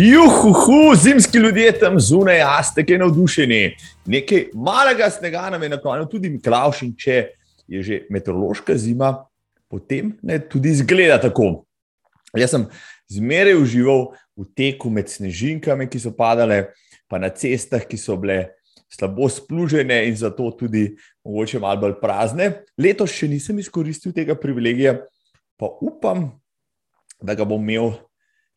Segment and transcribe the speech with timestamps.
[0.00, 3.76] Juhu, zimski ljudje tam zunaj, a ste kaj navdušeni.
[4.06, 7.16] Nekaj malega snega nam je naklonil tudi Miklaš, in če
[7.66, 9.10] je že meteorološka zima,
[9.66, 11.64] potem ne tudi izgleda tako.
[12.30, 12.68] Jaz sem
[13.10, 16.68] zmeraj užival v teku med snežinkami, ki so padale,
[17.10, 18.52] pa na cestah, ki so bile
[18.86, 20.92] slabo splužene in zato tudi
[21.26, 22.52] mogoče malo bolj prazne.
[22.78, 24.94] Letos še nisem izkoristil tega privilegija,
[25.58, 26.28] pa upam,
[27.18, 27.96] da ga bom imel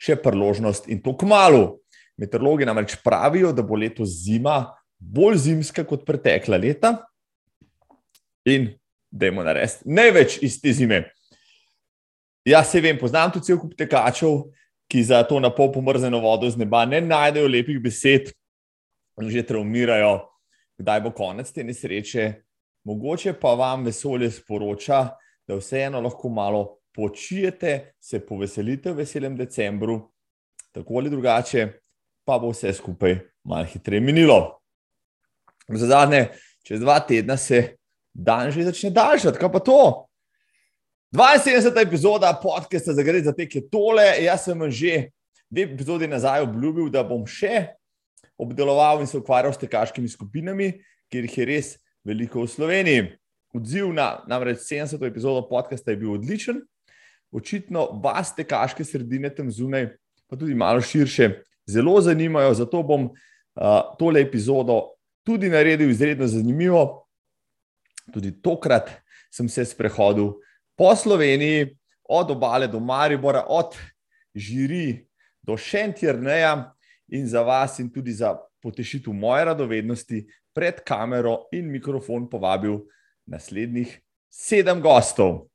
[0.01, 1.79] še priložnost in to kmalo.
[2.17, 6.97] Meteorologi namreč pravijo, da bo letos zima bolj zimska kot pretekla leta
[8.45, 8.69] in
[9.11, 11.03] da imamo narediti največ iz te zime.
[12.45, 14.47] Jaz se vem, poznam tudi cel kup tekačev,
[14.91, 18.31] ki za to na pol pomrzeno vodo z neba ne najdejo lepih besed
[19.21, 20.25] in že traumirajo,
[20.81, 22.31] kdaj bo konec te nesreče.
[22.89, 25.11] Mogoče pa vam vesolje sporoča,
[25.47, 30.11] da vseeno lahko malo počijete, se poveselite v veselem decembru,
[30.71, 31.67] tako ali drugače,
[32.25, 34.59] pa bo vse skupaj malo hitreje minilo.
[35.67, 36.27] Za zadnje,
[36.63, 37.75] čez dva tedna se
[38.13, 40.07] dan že začne daljšati, kaj pa to?
[41.11, 41.81] 72.
[41.81, 44.05] epizoda podcasta za gre za te, ki je tole.
[44.23, 45.11] Jaz sem že
[45.49, 47.75] dve epizodi nazaj obljubil, da bom še
[48.39, 50.71] obdeloval in se ukvarjal s tekaškimi skupinami,
[51.11, 51.73] ker jih je res
[52.07, 53.09] veliko v Sloveniji.
[53.51, 55.03] Odziv na namreč 70.
[55.03, 56.61] epizodo podcasta je bil odličen
[57.31, 59.89] očitno vas tekaške sredine tam zunaj,
[60.27, 61.29] pa tudi malo širše,
[61.65, 62.53] zelo zanimajo.
[62.53, 63.13] Zato bom uh,
[63.99, 64.81] tole epizodo
[65.23, 67.07] tudi naredil izredno zanimivo.
[68.13, 68.89] Tudi tokrat
[69.31, 70.33] sem se sprehodil
[70.75, 71.77] po Sloveniji,
[72.11, 73.77] od obale do Maribora, od
[74.35, 75.07] Žiri
[75.41, 76.73] do Šentjerneja
[77.07, 82.81] in za vas, in tudi za potešitev moje radovednosti, pred kamero in mikrofon povabil
[83.25, 83.99] naslednjih
[84.29, 85.47] sedem gostov.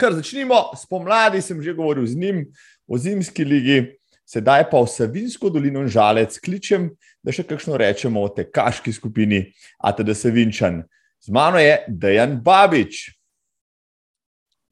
[0.00, 2.44] Kar začnimo spomladi, sem že govoril z njim
[2.88, 6.90] o zimski ligi, sedaj pa v Savinsko dolino žalec kličem,
[7.22, 9.44] da še kakšno rečemo o tekaški skupini
[9.78, 10.82] ATD Savinčan.
[11.20, 13.10] Z mano je Dejan Babič.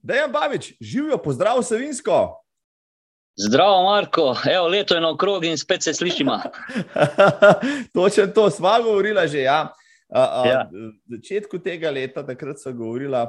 [0.00, 2.38] Dejan Babič, živijo, pozdrav Savinsko.
[3.38, 6.40] Zdravo, Marko, Evo, leto je na okrog in spet se slišimo.
[7.94, 9.42] Točno to, sva govorila že.
[9.42, 9.69] Ja.
[10.08, 10.70] A, a, ja.
[11.06, 13.28] Začetku tega leta, takrat so govorila,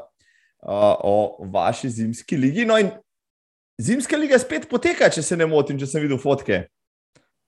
[0.63, 2.65] o vaši zimski ligi.
[2.65, 2.91] No, in
[3.81, 6.65] zimska liga spet poteka, če se ne motim, če sem videl fotke.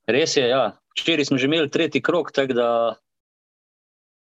[0.08, 0.72] Res je, ja.
[0.96, 2.70] Včeraj smo že imeli tretji krok, tako da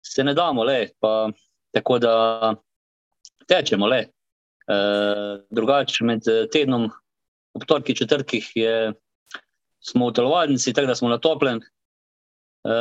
[0.05, 1.29] se ne damo, le, pa,
[1.75, 2.13] tako da
[3.47, 3.87] tečemo.
[3.87, 4.05] Le.
[4.65, 4.77] E,
[5.51, 6.87] drugače, med tednom,
[7.55, 8.93] ob torki četrtih, je,
[9.83, 11.59] smo v telovadnici, tako da smo na toplem.
[12.65, 12.77] E,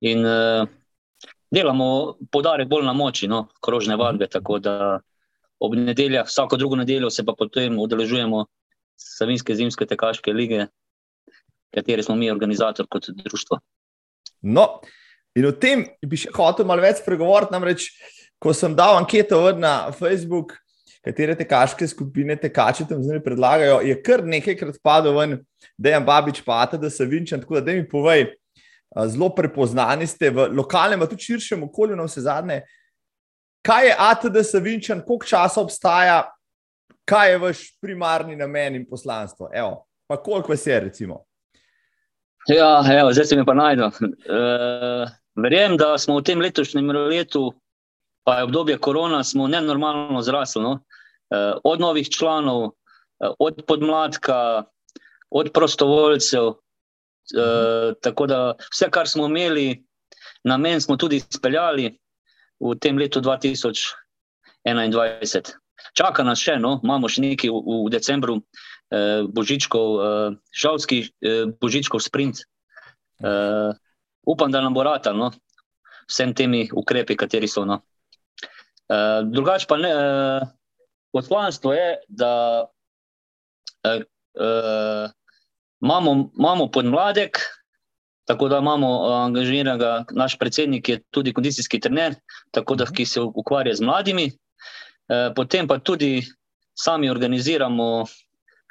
[0.00, 0.66] in e,
[1.50, 4.28] delamo podarek bolj na moči, no, krožne vadbe.
[4.30, 4.76] Tako da
[5.60, 8.44] ob nedeljah, vsako drugo nedeljo, se pa potem udeležujemo
[8.96, 10.66] Savinske zimske tekaške lige,
[11.74, 13.58] katere smo mi organizator kot društvo.
[14.42, 14.80] No,
[15.36, 17.52] in o tem bi še hotel malo več pregovoriti.
[17.52, 17.90] Namreč,
[18.40, 20.54] ko sem dal anketo na Facebook,
[21.04, 25.36] katere tekaške skupine tekači tam zdaj predlagajo, je kar nekajkrat padel ven,
[25.78, 27.42] da je Babič pate, da se vinčam.
[27.44, 28.30] Tako da, da mi povej,
[29.04, 32.62] zelo prepoznani ste v lokalnem, pa tudi širšem okolju, na vse zadnje.
[33.66, 36.22] Kaj je ATD Savinčan, koliko časa obstaja,
[37.04, 39.50] kaj je vaš primarni namen in poslanstvo?
[39.52, 41.24] Evo, pa koliko vas je, recimo?
[42.48, 43.90] Ja, evo, zdaj se mi pa najdem.
[43.90, 45.10] Uh,
[45.42, 47.50] verjem, da smo v tem letošnjem letu,
[48.24, 50.62] pa je obdobje korona, smo nenormalno zrasli.
[50.62, 50.70] No?
[50.70, 54.64] Uh, od novih članov, uh, od podmladka,
[55.30, 56.54] od prostovoljcev,
[57.34, 59.84] Uh, tako da vse, kar smo imeli,
[60.44, 61.98] na meni smo tudi izpeljali
[62.60, 65.52] v tem letu 2021.
[65.96, 66.80] Čaka nas še, no?
[66.84, 67.54] imamo še nekaj v,
[67.86, 71.10] v decembru, uh, božičkov, uh, žalski uh,
[71.58, 72.36] božičkov sprint.
[73.18, 73.74] Uh,
[74.22, 75.30] upam, da nam bo rata, no?
[76.06, 77.64] vsem temi ukrepi, kateri so.
[77.66, 77.82] No?
[78.86, 80.46] Uh, drugače pa ne, uh,
[81.10, 82.70] poslanstvo je, da.
[83.82, 84.06] Uh,
[84.38, 85.10] uh,
[85.86, 87.38] Imamo, imamo podmladek,
[88.26, 92.14] tako da imamo uh, angažiranega, naš predsednik je tudi kondicijski trener,
[92.50, 94.24] tako da ki se ukvarja z mladimi.
[94.26, 96.24] Uh, potem pa tudi
[96.74, 98.04] sami organiziramo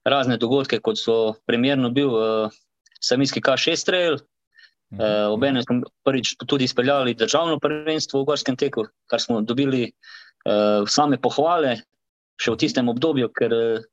[0.05, 2.51] razne dogodke, kot so primerno bil uh,
[2.99, 4.19] Saminski K6 trail.
[4.91, 10.83] Uh, Obenem smo prvič tudi izpeljali državno prvenstvo v Gorskem teku, kar smo dobili uh,
[10.83, 11.77] same pohvale,
[12.41, 13.83] še v tistem obdobju, ker eh,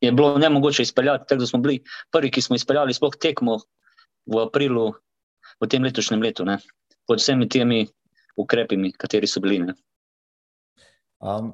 [0.00, 1.28] je bilo ne mogoče izpeljati.
[1.28, 1.80] Tako da smo bili
[2.12, 3.60] prvi, ki smo izpeljali sploh tekmo
[4.30, 4.92] v aprilu
[5.60, 6.60] v tem letošnjem letu, ne?
[7.08, 7.80] pod vsemi temi
[8.38, 9.58] ukrepi, kateri so bili.
[11.18, 11.50] Um,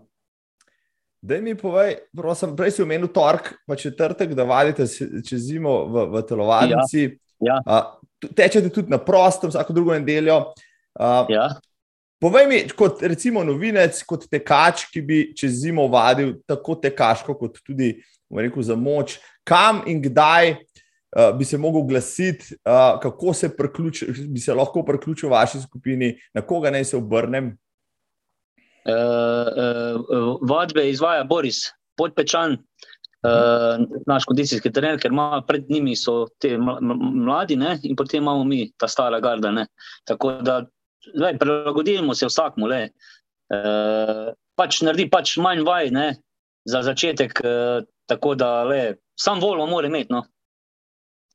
[1.26, 4.84] Da mi povej, prosim, prej si omenil torek, pa četrtek, da vadite
[5.26, 7.06] čez zimo v, v telovadnici.
[7.42, 7.56] Ja.
[7.66, 7.78] Ja.
[8.36, 10.52] Tečete tudi na prostem, vsako drugo nedeljo.
[10.94, 11.48] Uh, Ja.
[12.18, 17.60] Povej mi, kot recimo novinec, kot tekač, ki bi čez zimo vadil tako tekaško, kot
[17.60, 17.92] tudi
[18.32, 23.50] rekel, za moč, kam in kdaj uh, bi se lahko oglasil, uh, kako se
[24.32, 27.52] bi se lahko priključil vaši skupini, na koga naj se obrnem.
[28.86, 28.94] Uh,
[30.08, 31.66] uh, vadbe izvaja Boris
[31.96, 37.76] Podpečan, uh, naš kondicijski trener, ker ima pred njimi so te mladi ne?
[37.82, 39.50] in potem imamo mi ta stara garda.
[39.52, 39.66] Ne?
[40.04, 40.62] Tako da
[41.14, 42.68] Zdaj, prilagodimo se vsakmu.
[42.72, 42.80] E,
[44.56, 46.06] pač naredi pač manj vaj ne,
[46.66, 47.54] za začetek, e,
[48.10, 50.24] tako da le, sam volno mora imeti, no.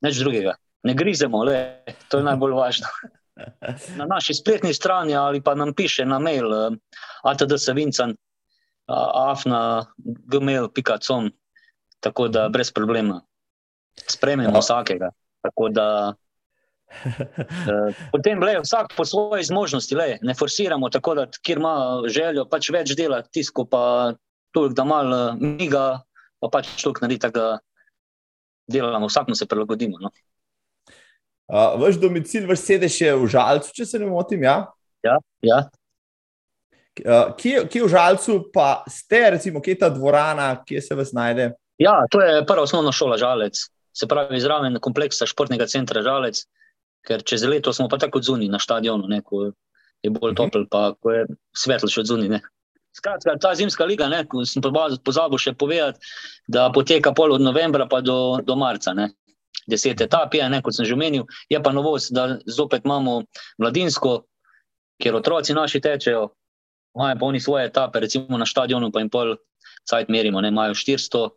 [0.02, 0.56] nič drugega.
[0.82, 2.90] Ne grizemo, le, to je najbolj važno.
[3.98, 6.74] Na naši spletni strani ali pa nam piše na mail, uh,
[7.24, 8.12] atdsavincan,
[8.92, 9.86] afna,
[10.28, 11.30] gmail.com,
[12.00, 13.22] tako da brez problema.
[13.96, 15.08] Spremljamo vsakega.
[15.42, 16.21] Tako da Eh,
[18.12, 21.74] potem le vsak po svoji zmožnosti, le, ne forsiramo tako, da kjer ima
[22.08, 24.14] željo pač več dela, tisko pa
[24.52, 26.02] toliko, da malo miga,
[26.40, 27.58] pa pač toliko naredi, da
[28.70, 29.98] delamo, vsakmo se prilagodimo.
[30.00, 30.12] No.
[31.52, 34.44] Uh, vaš domicil, vaš sedež je v Žalcu, če se ne motim.
[34.46, 34.72] Ja,
[35.04, 35.18] ja.
[35.44, 35.58] ja.
[37.02, 41.12] Uh, kje, kje v Žalcu pa ste, recimo, kje je ta dvorana, kje se vas
[41.16, 41.52] najde?
[41.82, 43.58] Ja, to je prva osnovna šola Žalec,
[43.92, 46.44] se pravi, zraven kompleksa športnega centra Žalec
[47.06, 49.50] ker čez leto smo pa tako zunaj na stadionu, ne, ko
[50.02, 50.38] je bolj mhm.
[50.38, 51.26] topel, pa ko je
[51.56, 52.42] svetlo še zunaj.
[52.92, 56.02] Skratka, ta zimska liga, ne, sem pozabil še povedati,
[56.44, 58.92] da poteka pol od novembra pa do, do marca.
[58.92, 59.08] Ne.
[59.68, 63.22] Deset etap je, ne, kot sem že omenil, je pa novost, da zopet imamo
[63.62, 64.26] mladinsko,
[65.00, 66.26] kjer otroci naši tečejo,
[66.98, 69.36] imajo pa oni svoje etape, recimo na stadionu, pa jim pol
[69.88, 71.30] cajt merimo, ne, imajo 400,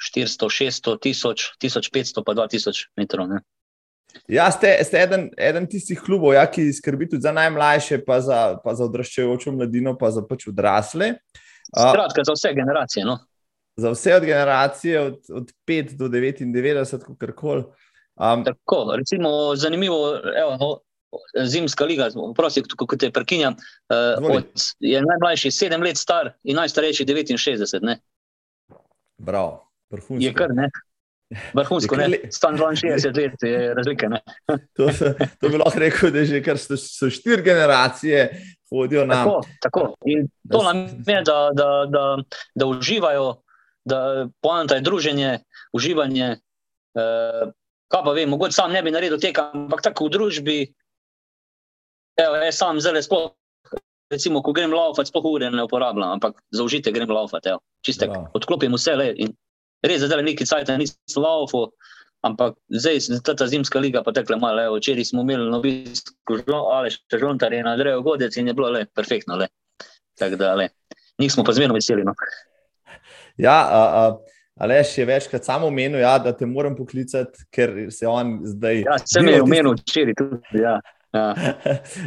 [0.00, 3.32] 400, 600, 1000, 1500 pa 2000 metrov.
[3.32, 3.40] Ne.
[4.28, 8.40] Ja, ste, ste eden, eden tistih klubov, ja, ki skrbi tudi za najmlajše, pa za,
[8.64, 11.14] pa za odraščajočo mladino, pa za pač odrasle.
[11.70, 13.04] Skratka, za vse generacije.
[13.06, 13.18] No?
[13.76, 17.64] Za vse od generacije, od, od 5 do 99, kako koli.
[18.20, 20.70] Um, Tako, recimo, zanimivo, evo, no,
[21.46, 23.54] zimska liga, prosim, kako te prekinjam.
[23.88, 24.42] Uh,
[24.80, 27.96] je najmlajši 7 let star in najstarejši 69.
[29.18, 30.24] Bravo, vrhunsko.
[30.24, 30.70] Je kar ne.
[31.54, 34.08] Vrhunsko, ne, stan 62 let je razlika.
[34.76, 34.88] to,
[35.40, 38.24] to bi lahko rekel, da že kar so, so štiri generacije
[38.70, 39.22] hodijo na.
[39.22, 39.84] Tako, tako.
[40.10, 42.04] In to nam je, da, da, da,
[42.54, 43.42] da uživajo,
[43.84, 45.38] da poanta je druženje,
[45.72, 46.36] uživanje.
[46.98, 47.44] Eh,
[47.90, 50.56] kaj pa vem, mogoče sam ne bi naredil tega, ampak tako v družbi,
[52.18, 53.30] evo, jaz sam zelo sploh.
[54.10, 57.54] Recimo, ko grem laufati, sploh ure ne uporabljam, ampak za užite grem laufati.
[57.86, 59.30] Čistek, odklopim vse le in
[59.86, 61.70] Res je, da je nekaj časa nisem laufal,
[62.26, 64.66] ampak zdaj je ta zimska liga pa tekla malo.
[64.76, 68.70] Včeraj smo imeli novinsko žlo, ali še žontar je na drevo godec in je bilo
[68.70, 69.40] le perfektno.
[69.40, 69.48] Le.
[70.18, 70.68] Tako da, le.
[71.20, 72.04] njih smo pa zmerno veseli.
[72.04, 72.14] No.
[73.36, 74.18] Ja, a, a,
[74.60, 78.82] Aleš je večkrat samo omenil, ja, da te moram poklicati, ker se on zdaj.
[78.84, 80.60] Ja, sem jih omenil včeraj tudi.
[80.60, 80.74] Ja.
[81.12, 81.34] Ja.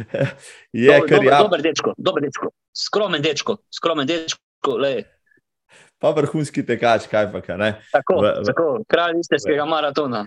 [0.72, 1.38] je, Do, dober, ja.
[1.42, 4.92] dober dečko, dober dečko, skromen dečko, skromen dečko, le,
[5.98, 7.74] pa vrhunski tekač, kaj pa kaj.
[7.92, 8.46] Tako, v, v...
[8.48, 10.24] tako kralj istega maratona.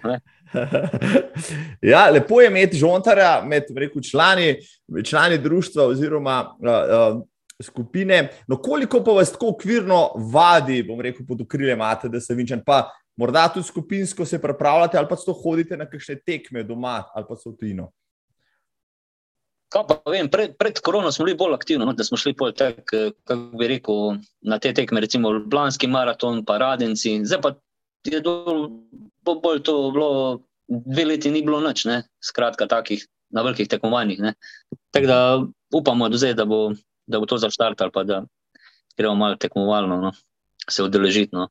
[1.92, 4.56] ja, lepo je imeti žontarja med reku, člani,
[5.04, 7.22] člani društva oziroma uh, uh,
[7.64, 8.28] skupine.
[8.48, 12.64] No, koliko pa vas tako okvirno vadi, bom rekel, pod okriljem imate, da se vinčem.
[13.18, 17.36] Morda tudi skupinsko se pripravljate, ali pa to hodite na kakšne tekme doma, ali pa
[17.36, 17.90] so tujino.
[20.08, 22.88] Vem, pred, pred korono smo bili bolj aktivni, no, da smo šli tek,
[23.28, 27.20] kako bi rekel, na te tekme, recimo Ljubljanski maraton, pa Radenci.
[27.26, 27.52] Zdaj pa
[28.08, 28.70] je bolj,
[29.44, 31.84] bolj to bilo, dve leti ni bilo noč,
[32.24, 34.22] skratka, takih na velikih tekmovanjih.
[34.92, 35.18] Tako da
[35.76, 36.72] upamo, da, zdaj, da, bo,
[37.08, 38.22] da bo to zaštartalo, pa da
[38.98, 40.14] gremo malo tekmovalno, no,
[40.70, 41.50] se udeležiti, no,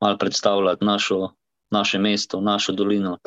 [0.00, 1.30] malo predstavljati našo,
[1.70, 3.18] naše mesto, našo dolino.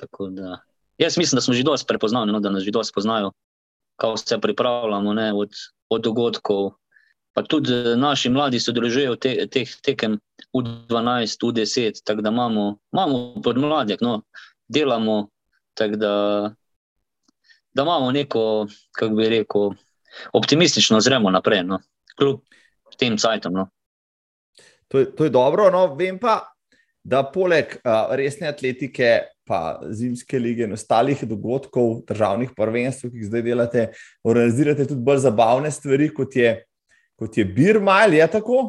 [0.97, 3.31] Jaz mislim, da smo že dosti prepoznavni, no, da nas že dosti poznajo
[3.95, 5.49] kako se pripravljamo ne, od,
[5.89, 6.71] od dogodkov.
[7.33, 10.19] Pa tudi eh, naši mladi se udeležujejo te, teh tekem
[10.53, 14.21] v 12, v 10, tako da imamo, imamo podmladek, no,
[14.67, 15.29] delamo,
[15.73, 16.13] tako da,
[17.73, 19.71] da imamo neko, kako bi rekel,
[20.33, 21.79] optimistično zremo naprej, no,
[22.17, 22.41] kljub
[22.97, 23.53] tem cajtom.
[23.53, 23.67] No.
[24.87, 26.53] To, to je dobro, no, vem pa,
[27.03, 33.27] da poleg uh, resne atletike pa zimske lige in ostalih dogodkov, državnih prvenstv, ki jih
[33.31, 33.87] zdaj delate,
[34.23, 36.55] organizirate tudi bolj zabavne stvari, kot je,
[37.19, 38.63] kot je Birma ali je tako?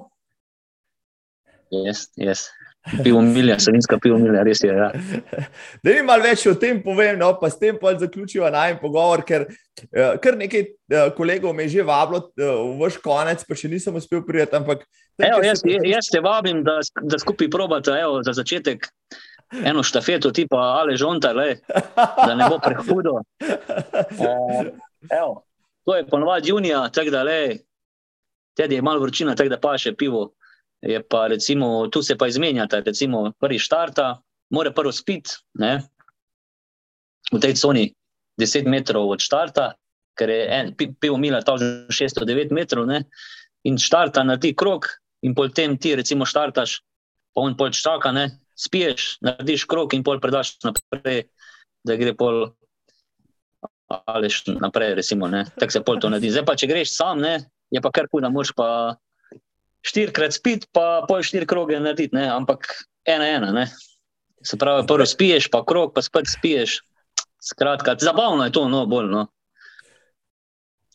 [1.75, 2.49] Yes, yes.
[3.03, 4.73] Pivo milja, savinska pivo milja, res je.
[4.77, 4.91] Ja.
[5.83, 9.23] Da mi malo več o tem povem, no, pa s tem pa zaključiva naj pogovor,
[9.25, 13.57] ker uh, kar nekaj uh, kolegov me je že vabilo uh, v vaš konec, pa
[13.57, 14.59] še nisem uspel prijeti.
[14.61, 14.85] Ampak,
[15.17, 15.79] evo, jaz, se...
[15.89, 18.85] jaz te vabim, da, da skupaj probate evo, za začetek
[19.53, 21.59] eno štafeto, tipa ali žonta, le,
[21.97, 23.21] da ne bo prehudo.
[23.41, 24.65] Uh,
[25.21, 25.45] evo,
[25.85, 27.59] to je ponovadi junija, tako da le,
[28.57, 30.33] tedi je malo vročina, tako da pa še pivo
[30.85, 34.21] je pa recimo, tu se pa izmenjata, recimo prvi štarta,
[34.51, 35.31] mora prvo spiti
[37.33, 37.89] v tej coni
[38.41, 39.73] 10 metrov od štarta,
[40.19, 43.05] ker je en, pivo mila ta že 609 metrov ne?
[43.65, 46.85] in štarta na ti krok in potem ti recimo štartaš,
[47.33, 48.29] pa on pol čaka, ne?
[48.55, 51.27] Spiješ, narediš krok in pol predaš naprej,
[51.85, 52.47] da gre pol
[53.89, 54.29] ali
[54.61, 55.29] naprej, recimo,
[55.61, 56.33] tako se pol to naredi.
[56.33, 57.39] Zdaj pa, če greš sam, ne?
[57.71, 58.97] je pa kar kuda, moš pa
[59.85, 62.27] štirikrat spiti, pa pol štiri kroge narediti, ne?
[62.33, 62.71] ampak
[63.07, 63.53] ena, ena.
[63.53, 63.67] Ne?
[64.45, 66.81] Se pravi, prvo spiješ, pa krog, pa spet spiješ.
[67.45, 69.11] Skratka, zabavno je to, no, bolj.
[69.13, 69.27] No.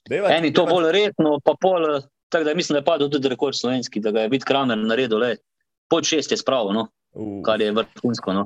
[0.09, 0.79] Deva, Eni to deva.
[0.79, 1.99] bolj redno, pa pol,
[2.33, 5.19] tako da mislim, da je padel tudi rekord slovenski, da ga je vid kramer naredil,
[5.21, 5.35] le
[5.89, 6.87] pod šest je spravo, no?
[7.13, 7.39] Uh.
[7.45, 8.33] kar je vrhunsko.
[8.33, 8.45] No?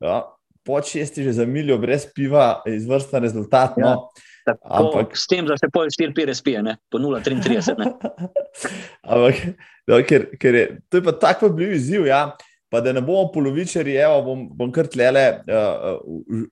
[0.00, 0.22] Ja,
[0.66, 3.76] pod šest je že za miljo brez piva, izvrsten rezultat.
[3.76, 3.86] No.
[3.86, 3.94] Ja.
[3.94, 4.56] No.
[4.64, 6.76] Ampak, s tem, da se pol 4-5 spije, ne?
[6.90, 7.74] po 0-33.
[9.12, 9.42] Ampak,
[9.86, 12.08] no, ker, ker je, to je pa tako bil izziv.
[12.08, 12.30] Ja?
[12.70, 16.00] Pa da ne bomo polovičari, evo, bom, bom kar tlele uh,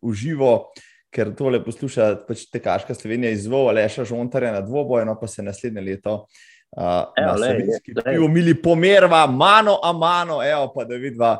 [0.02, 0.68] uživo,
[1.14, 5.46] ker tole posluša pač tekaška Slovenija izvol, ali še žontarja na dvoboj, no pa se
[5.46, 6.16] naslednje leto.
[6.18, 11.38] Uh, evo, na slovenski pivo, mili pomerva, mano a mano, evo pa da vidva.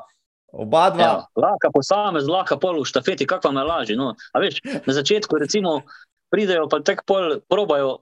[0.53, 1.03] Oba dva.
[1.03, 3.97] Ja, lahko posamez, lahko pol v štafeti, kako vam je lažje.
[3.97, 4.15] No?
[4.87, 5.83] Na začetku, recimo,
[6.33, 7.99] pridejo pa tako pol, probajo.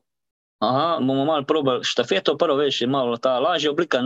[0.62, 4.00] Aha, bomo malo probali štafeto, prvo veš, je malo ta lažja oblika.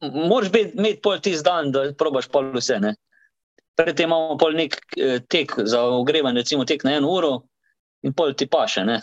[0.00, 2.78] Moraš imeti pol tisti dan, da probaš pol vse.
[2.80, 2.94] Ne?
[3.76, 7.32] Predtem imamo pol nek eh, tek za ogrevanje, recimo tek na eno uro
[8.02, 8.86] in pol ti paše.
[8.86, 9.02] Ne?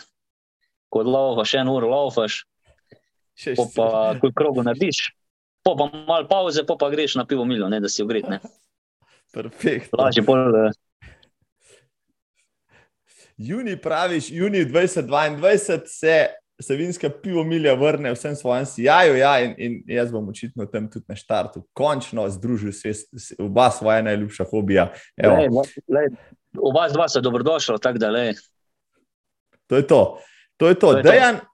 [0.88, 2.44] Ko laufaš eno uro, laufaš,
[3.76, 5.10] pa ko krogu narediš,
[5.62, 8.24] pa malo pauze, pa, pa greš na pivo miljo, ne, da si ogret.
[9.34, 9.98] Perfektno.
[9.98, 10.38] Lažje pol.
[10.38, 10.70] Eh,
[13.36, 16.26] juni, praviš, juni 2022 se
[16.60, 19.16] savinska pivo milja vrne vsem svojim sijaju.
[19.16, 22.92] Ja, in, in jaz bom očitno tam tudi na štartu končno združil se,
[23.38, 24.92] oba svoja najljubša hobija.
[25.16, 25.48] Lej,
[25.88, 26.08] lej,
[26.58, 28.32] oba dva sta dobrodošla, tako da le.
[29.66, 30.18] To je to.
[30.56, 30.92] To, je to.
[30.92, 31.46] to, je Dejan, to.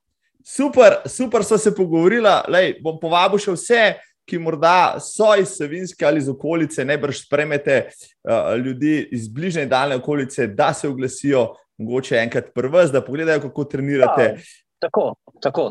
[0.45, 2.45] Super, super so se pogovorila.
[2.49, 3.85] Lej, bom povabil še vse.
[4.23, 9.65] Ki morda so iz Savinske ali iz okolice, ne brž spremete uh, ljudi iz bližnje
[9.67, 14.23] in daljne okolice, da se oglasijo, mogoče enkrat prvi, da pogledajo, kako trenirate.
[14.23, 15.09] Ja, tako,
[15.43, 15.65] tako.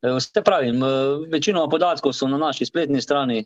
[0.00, 0.88] E, vse pravim, e,
[1.28, 3.44] večino podatkov so na naši spletni strani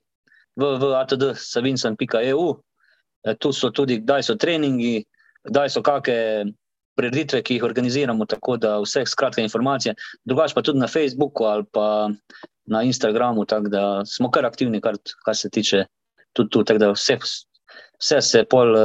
[0.56, 2.54] www.atd.savinsan.eu.
[3.38, 5.04] Tu so tudi, kdaj so treningi,
[5.50, 6.52] kdaj so kakšne
[6.96, 9.94] prireditve, ki jih organiziramo, tako da vse skratke informacije.
[10.24, 12.10] Drugač pa tudi na Facebooku ali pa
[12.66, 15.84] na Instagramu, tako da smo kar aktivni, kar, kar se tiče
[16.32, 16.64] tudi tu.
[16.92, 17.18] Vse,
[18.00, 18.76] vse se pol,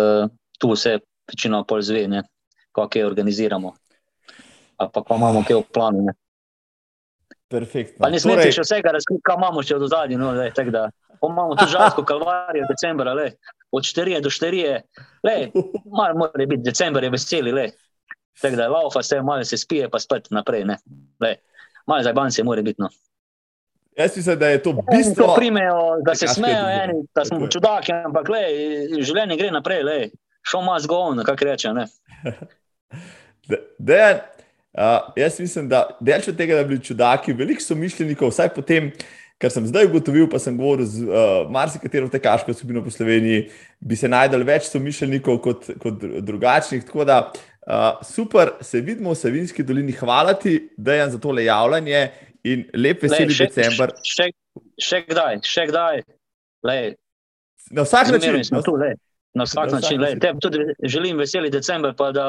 [0.60, 2.08] tu vse večino pol zve.
[2.08, 2.24] Ne
[2.78, 3.74] kako je organiziramo,
[4.78, 6.02] ali pa kako imamo kaj v planu.
[6.02, 6.14] Ne.
[7.50, 8.04] Perfektno.
[8.04, 8.54] Pa ne smete torej...
[8.54, 10.22] še vsega razkriti, kaj imamo še od zadnjega.
[10.22, 13.32] No, imamo tudi žalsko kalvarijo, decembra, le,
[13.74, 14.76] od 4 do 4,
[16.00, 17.56] malo mora biti, decembr je veseli.
[17.56, 17.70] Le.
[18.42, 20.66] Tako da laufa se, malo se spije, pa spet naprej.
[21.88, 22.82] Malo za banke mora biti.
[22.82, 22.90] No.
[23.98, 25.34] Jaz mislim, da je to bistvo.
[25.38, 28.44] Primejo, da se smejo, eni, da smo čudaki, ampak le,
[29.02, 30.00] življenje gre naprej, le.
[30.48, 31.70] show must go on, kako reče.
[33.80, 34.20] Dejan,
[34.74, 38.54] uh, jaz mislim, da delč od tega, da bi bili čudaki, veliko so mišljenikov, vsaj
[38.56, 38.92] po tem,
[39.42, 43.48] kar sem zdaj ugotovil, pa sem govoril z uh, marsikatero tekaško skupino po Sloveniji,
[43.80, 46.86] bi se najdel več so mišljenikov kot, kot drugačnih.
[46.88, 47.22] Tako da
[47.68, 49.92] uh, super, se vidimo v Savinski dolini.
[49.92, 52.08] Hvala ti, Dejan, za tole javljanje
[52.44, 53.94] in lep veseli Lej, še, december.
[54.04, 54.30] Še,
[54.80, 56.04] še kdaj, še kdaj.
[56.68, 56.96] Lej.
[57.72, 58.40] Na vsak način.
[59.36, 60.02] Na vsak način.
[60.02, 62.28] Lej, tudi želim veseli december, pa da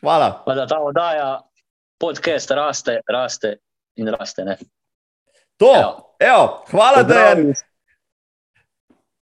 [0.00, 0.42] Hvala.
[0.46, 1.40] Pa da ta oddaja,
[1.98, 3.56] podcast, raste, raste
[3.96, 4.44] in raste.
[4.44, 4.56] Ne?
[5.56, 6.14] To, evo.
[6.18, 7.54] Evo, hvala, da je.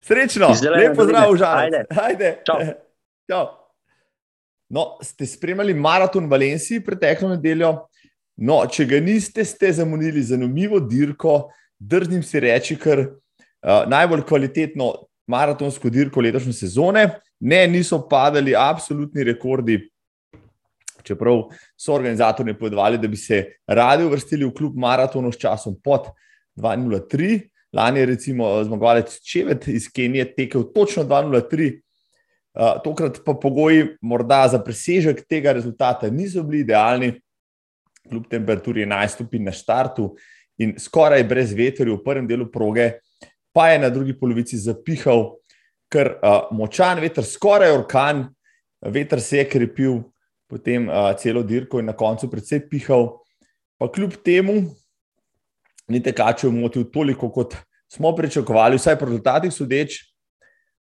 [0.01, 1.57] Srečno, lepo zdrav, žal.
[1.57, 1.85] Ajde.
[2.03, 2.41] Ajde.
[2.45, 2.59] Čau.
[3.29, 3.45] Čau.
[4.69, 7.73] No, ste spremljali maraton v Valenciji preteklo nedeljo?
[8.37, 11.47] No, če ga niste, ste zamudili zanimivo dirko,
[11.79, 14.91] drznim si reči, ker uh, najbolj kvalitetno
[15.27, 17.07] maratonsko dirko letošnje sezone.
[17.39, 19.79] Ne, niso padali absolutni rekordi
[21.07, 21.43] čeprav
[21.79, 26.11] so organizatorji povedali, da bi se radi uvrstili v klub maratonov s časom pod
[26.59, 27.39] 2.03,
[27.73, 31.81] Lani je recimo zmagovalec Čevet iz Kenije tekel točno 2-0-3.
[32.57, 37.11] Uh, tokrat pa pogoji morda za presežek tega rezultata niso bili idealni,
[38.09, 40.15] kljub temperaturi 11 stopinj na startu
[40.57, 42.95] in skoraj brez veterja v prvem delu proge,
[43.53, 45.35] pa je na drugi polovici zapihal
[45.91, 48.25] kar uh, močan veter, skoraj orkan,
[48.81, 50.01] veter se je krepil,
[50.49, 53.11] potem uh, celo dirko in na koncu predvsej pihal.
[53.77, 54.57] Pa kljub temu
[55.87, 57.55] ni tekačev motil toliko, kot
[57.91, 60.01] smo pričakovali, vsaj po rezultatih sodeč.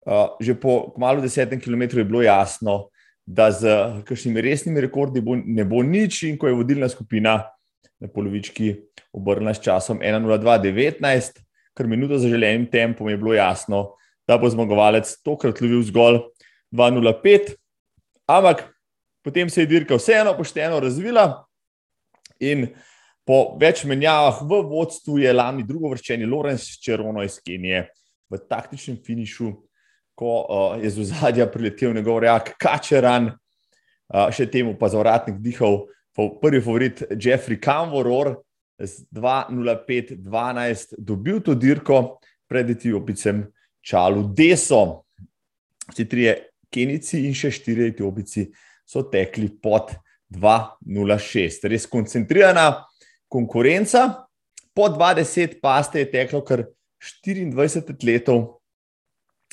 [0.04, 2.90] Uh, že po malo desetem kilometru je bilo jasno,
[3.26, 3.72] da z
[4.04, 7.38] kakšnimi resnimi rekordi bo, ne bo nič, in ko je vodilna skupina
[8.04, 8.76] na polovički
[9.16, 11.40] obrnila s časom 1:02:19,
[11.74, 13.96] kar minuto za želenim tempom, je bilo jasno,
[14.28, 16.20] da bo zmagovalec tokrat lovil zgolj
[16.72, 17.56] 2:05.
[18.28, 18.68] Ampak
[19.24, 21.46] potem se je dirka vseeno pošteno razvila
[22.40, 22.68] in
[23.26, 27.88] po več menjavah v vodstvu je lani drugo vrščeni Lorenz Čerono iz Kenije
[28.28, 29.52] v taktičnem finišu,
[30.16, 35.86] ko uh, je z zadja priletel njegov reak Kačeran, uh, še temu pa zavratnik dihal
[36.14, 38.36] prvi favorit Jeffrey Kamvoror
[38.78, 43.48] z 2:05:12 dobil to dirko pred Etiopicem
[43.82, 45.04] Čalu Deso.
[45.90, 46.38] Vsi trije
[46.74, 48.48] Kenici in še štiri Etiopici
[48.86, 49.94] so tekli pod
[50.30, 51.68] 2:06.
[51.70, 52.86] Res koncentrirana
[53.30, 54.26] konkurenca.
[54.74, 56.66] Po 20 pa ste je teklo kar
[57.02, 58.62] 24 letov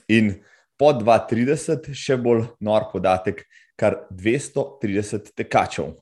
[0.08, 0.40] in
[0.80, 3.44] po 2:30 še bolj nor podatek,
[3.76, 5.92] kar 230 tekačev.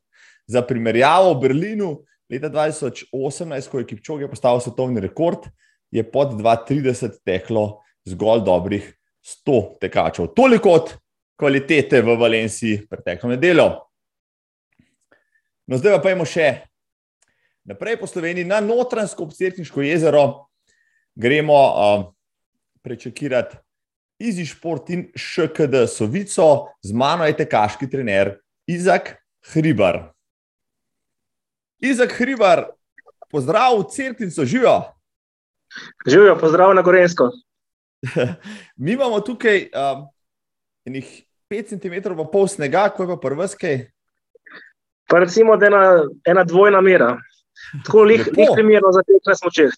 [0.46, 1.88] Za primerjavo v Berlinu
[2.30, 3.10] leta 2018,
[3.70, 5.50] ko je Kipčoge postavil svetovni rekord,
[5.90, 8.86] je pod 2:30 teklo zgolj dobrih
[9.24, 10.30] 100 tekačev.
[10.38, 10.94] Toliko od
[11.38, 13.82] kvalitete v Valenciji preteklo nedeljo.
[15.68, 16.64] No, zdaj pa imamo še
[17.68, 20.48] naprej po Sloveniji na notransko obcerkniško jezero.
[21.18, 22.04] Gremo uh,
[22.80, 23.58] prečekirati
[24.18, 28.34] Izi Šport in ŠKD Sovico, z mano je tekaški trener
[28.66, 29.14] Izak
[29.52, 30.10] Hribar.
[31.78, 32.64] Izak Hribar,
[33.30, 34.80] pozdrav v Cerknico, živijo.
[36.06, 37.30] Živijo, pozdrav na Gorensko.
[38.82, 40.08] Mi imamo tukaj um,
[41.50, 43.78] 5 cm pa pol snega, ko je pa prvrskej.
[45.08, 45.82] Pa recimo, da je ena,
[46.26, 47.16] ena dvojna mera.
[47.84, 49.72] Tako lih, lih primerno za teh nasmočeh.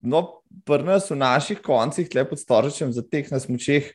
[0.00, 3.92] No, pri nas v naših koncih, tle pod Storžečem, za teh nasmočeh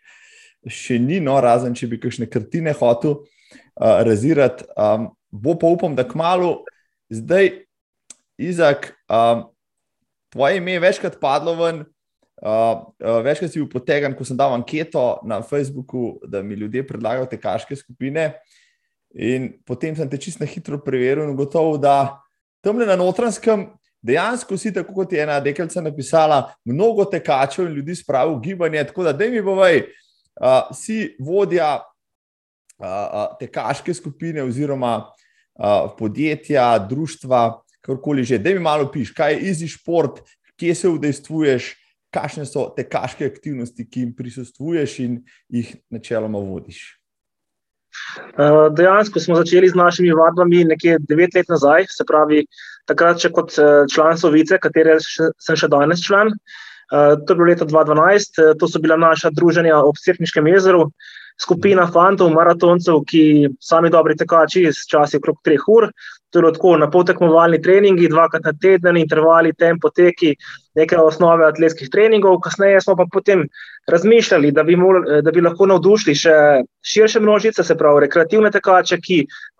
[0.69, 4.65] še ni, no, razen če bi kakšne kartine hotel uh, razirati.
[4.79, 6.63] Um, bo pa upam, da kmalo
[7.13, 7.65] zdaj,
[8.39, 9.45] Izak, um,
[10.33, 11.83] tvoje ime je večkrat padlo ven.
[12.43, 16.85] Uh, uh, večkrat si bil potegan, ko sem dal anketo na Facebooku, da mi ljudje
[16.87, 18.31] predlagajo te kaške skupine.
[19.13, 22.17] In potem sem te čisto hitro preveril in gotovo, da
[22.65, 23.67] tam na notranskem
[24.03, 28.83] dejansko si, tako kot je ena deklica napisala, mnogo tekačev in ljudi spravil v gibanje.
[28.91, 29.83] Tako da, da mi bovej,
[30.41, 38.37] uh, si vodja uh, uh, te kaške skupine oziroma uh, podjetja, društva, karkoli že.
[38.39, 40.19] Da mi malo piš, kaj je izi šport,
[40.59, 41.77] kje se vdejstvuješ.
[42.13, 45.15] Kakšne so te kaške aktivnosti, ki jim prisustuješ in
[45.49, 46.83] jih načeloma vodiš?
[48.37, 52.45] Eh, dejansko smo začeli z našimi vadbami nekje devet let nazaj, se pravi,
[52.89, 56.33] takrat še kot eh, član Sovice, katere sem še danes član.
[56.33, 60.89] Eh, to je bilo leta 2012, to so bila naša druženja ob Srpniškem jezeru,
[61.41, 63.23] skupina fantov, maratoncev, ki
[63.63, 65.89] sami dobri tekači, z časi okrog treh ur,
[66.33, 70.31] Torej, tako na potekmovalni treningi, dvakrat na teden, intervali, tempo, teki,
[70.75, 72.39] neke osnove atletskih treningov.
[72.41, 73.45] Kasneje smo pa potem
[73.91, 76.35] razmišljali, da bi, mol, da bi lahko navdušili še
[76.93, 79.19] širše množice, se pravi, rekreativne tekače, ki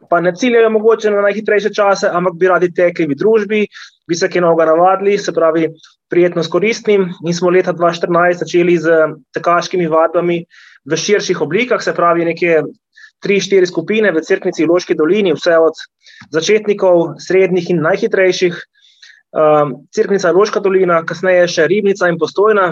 [0.09, 3.65] pa ne ciljajo mogoče na najhitrejše čase, ampak bi radi tekli v družbi,
[4.09, 5.69] bi se kaj novega navadili, se pravi,
[6.13, 7.07] prijetno s koristnim.
[7.25, 8.97] In smo leta 2014 začeli z
[9.33, 10.43] tekaškimi vadbami
[10.85, 12.63] v širših oblikah, se pravi, nekje
[13.23, 15.79] tri, štiri skupine v Cerknici, Loški dolini, vse od
[16.35, 18.61] začetnikov, srednjih in najhitrejših.
[19.33, 22.67] Um, Cerknica, Loška dolina, kasneje še Ribnica in Postojna,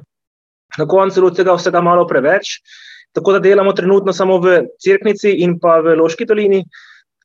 [0.77, 2.59] na koncu tega vsega malo preveč.
[3.15, 6.61] Tako da delamo trenutno samo v Cerknici in pa v Loški dolini,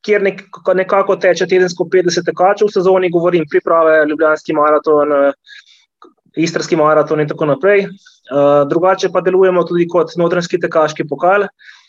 [0.03, 0.41] kjer nek,
[0.75, 5.13] nekako teče tedensko 50 tekačev v sezoni, govorim priprave, Ljubljanski maraton,
[6.37, 7.87] Istrski maraton in tako naprej.
[8.27, 11.47] Uh, drugače pa delujemo tudi kot notranski tekaški pokal.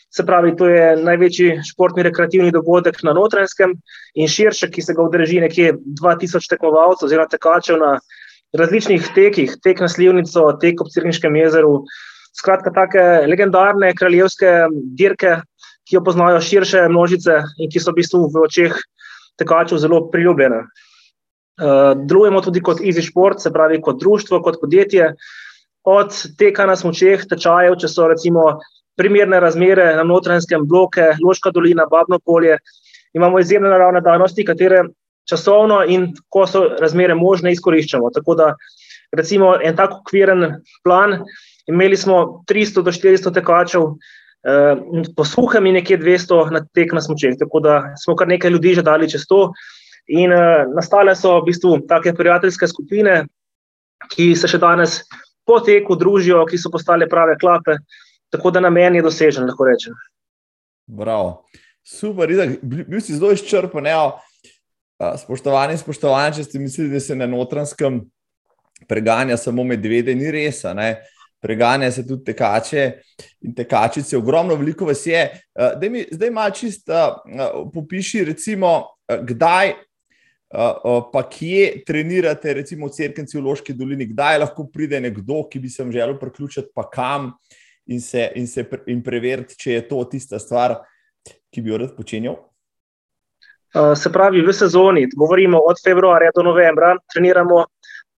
[0.09, 3.75] Se pravi, to je največji športni rekreativni dogodek na Notranjskem
[4.17, 7.91] in širše, ki se ga udeleži nekje 2000 tekmovalcev oziroma tekačev na
[8.57, 11.83] različnih tekih, tek na Slivnico, tek ob Cirniškem jezeru.
[12.39, 14.53] Skratka, take legendarne kraljevske
[14.97, 15.37] dirke,
[15.85, 18.77] ki jo poznajo širše množice in ki so v bistvu v očeh
[19.41, 20.63] tekačev zelo priljubljene.
[21.59, 25.13] Uh, delujemo tudi kot Easy Sport, se pravi kot društvo, kot podjetje.
[25.89, 28.45] Od teka na smočeh, tečajev, če so recimo
[28.99, 32.57] primerne razmere na notranjskem bloku, Loška dolina, Babno polje,
[33.15, 34.83] imamo izjemne naravne danosti, katere
[35.29, 38.11] časovno in ko so razmere možne, izkoriščamo.
[38.13, 38.53] Tako da,
[39.15, 41.19] recimo, en tak okviren plan,
[41.69, 43.85] imeli smo 300 do 400 tekačev,
[44.49, 44.75] eh,
[45.15, 47.37] po suhem in nekje 200 na tek na smočeh.
[47.39, 49.51] Tako da smo kar nekaj ljudi že dali čez to.
[50.09, 53.27] In uh, nastale so v bistvu take prijateljske skupine,
[54.09, 55.03] ki se še danes
[55.45, 57.77] po teku družijo, ki so postale prave klape,
[58.29, 59.93] tako da namen je dosežen, lahko rečem.
[60.87, 61.45] Bravo.
[61.83, 63.87] Super, Idak, bil si zelo izčrpen.
[64.99, 68.01] Spoštovani, spoštovani, če ste mislili, da se na notranskem
[68.87, 70.65] preganja samo medvede, ni res.
[71.39, 72.81] Preganja se tudi tekače
[73.47, 75.21] in tekačice, ogromno, veliko vas je.
[75.87, 77.23] Mi, zdaj malo čisto
[77.73, 78.73] popiši, recimo,
[79.07, 79.73] kdaj
[80.49, 85.69] pa kje trenirate, recimo v Cerkvenci v Loški dolini, kdaj lahko pride nekdo, ki bi
[85.69, 87.31] se vam želel priključiti, pa kam
[87.89, 90.77] in, se, in, se, in preveriti, če je to tista stvar,
[91.49, 92.37] ki bi jo rad počenjal?
[93.97, 97.63] Se pravi, v sezoni, govorimo od februarja do novembra, treniramo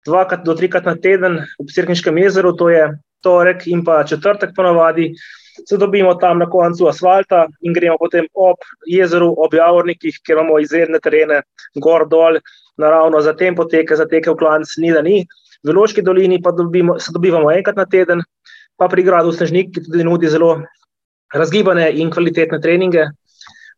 [0.06, 2.86] dvakrat do trikrat na teden v Cerkvenčkem jezeru, to je
[3.26, 5.10] torek in pa četrtek ponovadi
[5.68, 10.60] se dobimo tam na koncu asfalta in gremo potem ob jezeru, ob javornikih, kjer imamo
[10.60, 11.42] izredne terene,
[11.76, 12.40] gor dol,
[12.78, 15.26] naravno za tem poteke, za teke v klanc, ni da ni.
[15.68, 18.24] V Loški dolini pa dobimo, se dobivamo enkrat na teden,
[18.80, 20.56] pa pri gradu Snežnik, ki tudi nudi zelo
[21.36, 23.10] razgibane in kvalitetne treninge.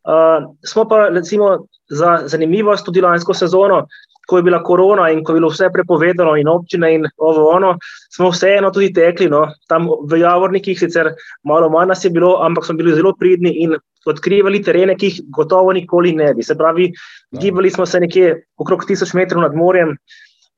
[0.02, 3.86] Uh, smo pa recimo za zanimivost tudi lansko sezono,
[4.28, 7.76] ko je bila korona in ko je bilo vse prepovedano, in občine, in ovo, ono,
[8.16, 9.28] smo vseeno tudi tekli.
[9.30, 11.12] No, tam v Javornikih, sicer
[11.44, 13.76] malo manj nas je bilo, ampak smo bili zelo pridni in
[14.08, 16.44] odkrivali terene, ki jih gotovo nikoli ne bi.
[16.44, 17.40] Se pravi, ja.
[17.42, 19.98] gibali smo se nekje okrog tisoč metrov nad morjem.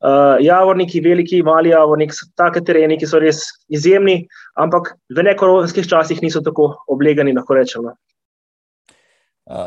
[0.03, 4.25] Uh, javorniki, veliki, mali javornik, take tereni, ki so res izjemni,
[4.59, 7.93] ampak v nekoronskih časih niso tako oblegani, lahko rečemo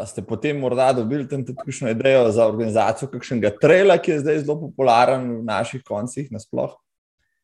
[0.06, 4.56] ste potem morda dobili tudi kakšno idejo za organizacijo kakšnega traila, ki je zdaj zelo
[4.60, 6.72] popularen v naših koncih nasploh?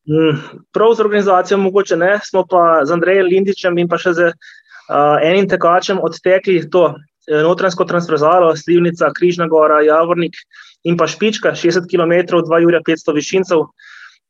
[0.09, 4.31] Mm, prav z organizacijo mogoče ne, smo pa z Andrejem Lindičem in pa še z
[4.33, 10.35] uh, enim tekačem odtekli to e, notransko transverzalo, Slivnica, Križna gora, Javornik
[10.83, 13.67] in pa Špička, 60 km, 2 ure 500 višincev.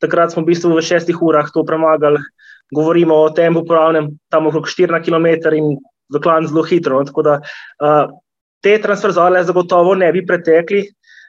[0.02, 2.22] Takrat smo v bistvu v šestih urah to premagali.
[2.74, 5.78] Govorimo o tem upravnem, tam okrog 4 km in
[6.14, 7.02] v klan zelo hitro.
[7.02, 7.40] No, da,
[7.82, 8.12] uh,
[8.64, 10.86] te transverzale zagotovo ne bi pretekli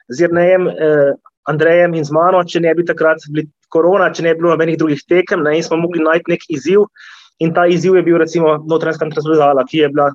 [0.07, 1.13] z Jrnejem, eh,
[1.49, 4.77] Andrejem in z mano, če ne bi takrat bili korona, če ne bi bilo nobenih
[4.77, 6.85] drugih tekem ne, in smo mogli najti nek izziv.
[7.43, 10.07] In ta izziv je bil, recimo, notranjska transverzala, ki je bila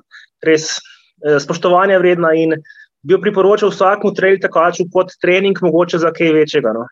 [0.47, 2.57] res eh, spoštovanja vredna in
[3.03, 6.73] bi priporočal vsakmu trail tekaču kot trening, mogoče za kaj večjega.
[6.77, 6.87] No.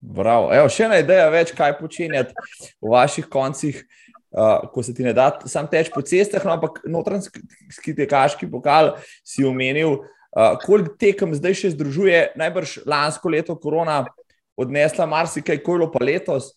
[0.00, 0.48] Bravo.
[0.56, 2.32] Evo, še ena ideja več, kaj počenjati
[2.80, 3.82] v vaših koncih
[4.30, 8.94] uh, ko se ti ne da sam teč po cestah, no, ampak notranjski tekaški pokal
[9.26, 14.04] si omenil, uh, koliko tekem zdaj še združuje, najbrž lansko leto korona
[14.60, 16.52] odnesla marsikaj, kojlo pa letos.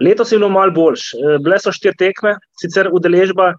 [0.00, 1.14] Letos je bilo malo boljš.
[1.16, 3.54] E, bile so štiri tekme, sicer udeležba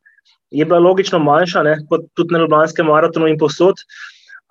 [0.52, 3.80] je bila logično manjša, ne, kot tudi na Ljubljanskem maratonu in posod,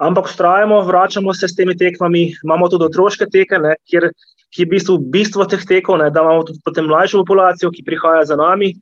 [0.00, 2.30] ampak ustrajamo, vračamo se s temi tekmami.
[2.44, 4.10] Imamo tudi otroške tekme, kjer
[4.50, 7.86] ki je v bistvu bistvo teh tekov, ne, da imamo tudi potem mlajšo populacijo, ki
[7.86, 8.74] prihaja za nami.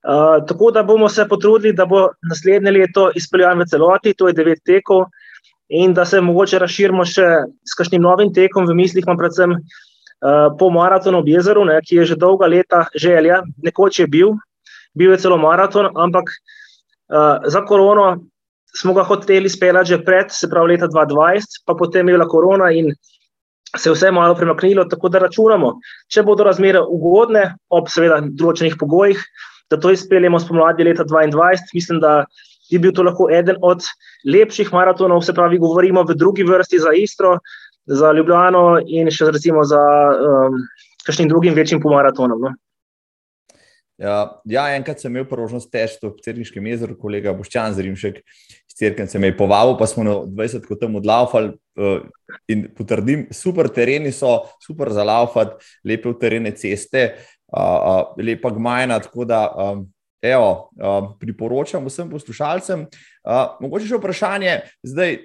[0.00, 4.36] Uh, tako da bomo se potrudili, da bo naslednje leto izpeljan v celoti, to je
[4.36, 5.10] devet tekov,
[5.68, 7.26] in da se mogoče razširimo še
[7.66, 12.00] s kakšnim novim tekom, v mislih imam predvsem uh, po maratonu v jezeru, ne, ki
[12.00, 14.38] je že dolga leta želja, nekoč je bil,
[14.94, 18.18] bil je celo maraton, ampak uh, za korono
[18.76, 22.70] smo ga hoteli speljati že pred, se pravi leta 2020, pa potem je bila korona
[22.70, 22.92] in
[23.76, 25.76] se je vse malo premaknilo, tako da računamo,
[26.10, 29.20] če bodo razmere ugodne, ob seveda določenih pogojih,
[29.70, 31.74] da to izpeljemo spomladi leta 2022.
[31.74, 32.24] Mislim, da
[32.70, 33.86] bi bil to lahko eden od
[34.26, 37.36] lepših maratonov, se pravi, govorimo v drugi vrsti za Istro,
[37.86, 40.58] za Ljubljano in še recimo za um,
[41.06, 42.42] kakšnim drugim večjim pomaratonom.
[42.42, 42.54] No.
[44.00, 49.10] Ja, ja, enkrat sem imel priložnost teči v Cerniškem jezeru, kolega Boščan Zrimšek iz Cerkven
[49.10, 52.06] se me je povabil, pa smo na 20 kot tam odlaufali uh,
[52.48, 57.10] in potrdim, super tereni so, super za laufati, lepe v terene ceste,
[58.16, 59.84] lepa gmajna, tako da um,
[60.22, 62.86] evo, uh, priporočam vsem poslušalcem.
[63.60, 65.16] Mogoče še vprašanje, zdaj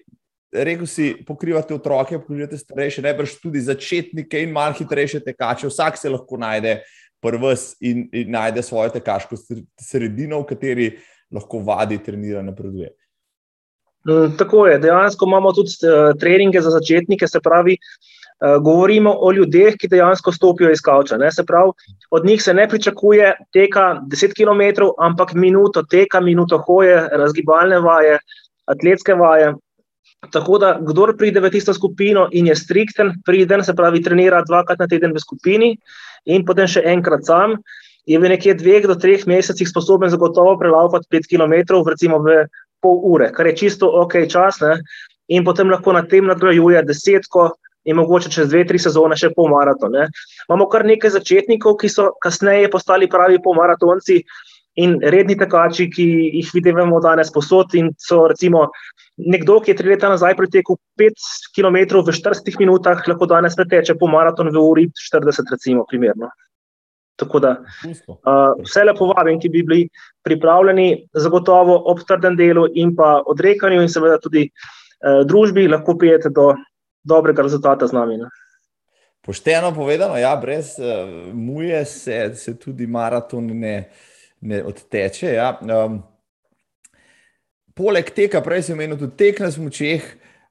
[0.56, 6.12] rekel si, pokrivate otroke, pokrivate starejše, najbrž tudi začetnike in malo hitrejše tekače, vsak se
[6.12, 6.80] lahko najde
[7.22, 9.38] prvs in, in najde svojo tekaško
[9.82, 10.92] sredino, v kateri
[11.34, 12.92] lahko vadi, trenira, napreduje.
[14.06, 19.32] Mm, tako je, dejansko imamo tudi uh, treninge za začetnike, se pravi, uh, govorimo o
[19.32, 21.18] ljudeh, ki dejansko stopijo iz kavča.
[21.32, 21.72] Se pravi,
[22.12, 28.20] od njih se ne pričakuje teka 10 km, ampak minuto teka, minuto hoje, razgibalne vaje,
[28.66, 29.56] atletske vaje.
[30.32, 34.80] Tako da, kdor pride v tisto skupino in je strikten, pride, se pravi, trenira dvakrat
[34.80, 35.78] na teden v skupini
[36.26, 37.58] in potem še enkrat sam,
[38.06, 42.46] je v nekje dveh do treh mesecih sposoben zagotovo prelaupati 5 km, recimo v
[42.82, 44.78] pol ure, kar je čisto ok čas, ne?
[45.28, 47.54] in potem lahko na tem nadgrajuje desetko.
[47.86, 50.08] In mogoče čez dve, tri sezone še pol maratona.
[50.50, 54.24] Imamo kar nekaj začetnikov, ki so kasneje postali pravi polmaratonci
[54.76, 56.06] in redni tekači, ki
[56.40, 57.76] jih vidimo danes posod.
[57.80, 58.68] In so recimo
[59.18, 63.98] nekdo, ki je tri leta nazaj pretekel 5 km v 40 minutah, lahko danes preteče
[64.00, 66.32] polmaraton v uri 40, recimo, primerno.
[67.16, 69.84] Tako da uh, vse lepo vabim, ki bi bili
[70.28, 76.34] pripravljeni, zagotovo ob trdem delu in pa odrekanju, in seveda tudi uh, družbi, lahko prijete
[76.36, 76.52] do
[77.08, 78.18] dobrega rezultata z nami.
[78.20, 78.28] Ne.
[79.26, 83.78] Pošteno povedano, ja, brez uh, muje se, se tudi maraton ne,
[84.46, 85.34] ne odteče.
[85.34, 85.50] Ja.
[85.62, 86.00] Um,
[87.78, 90.06] poleg tega, prej sem omenil tudi tek na smočeh.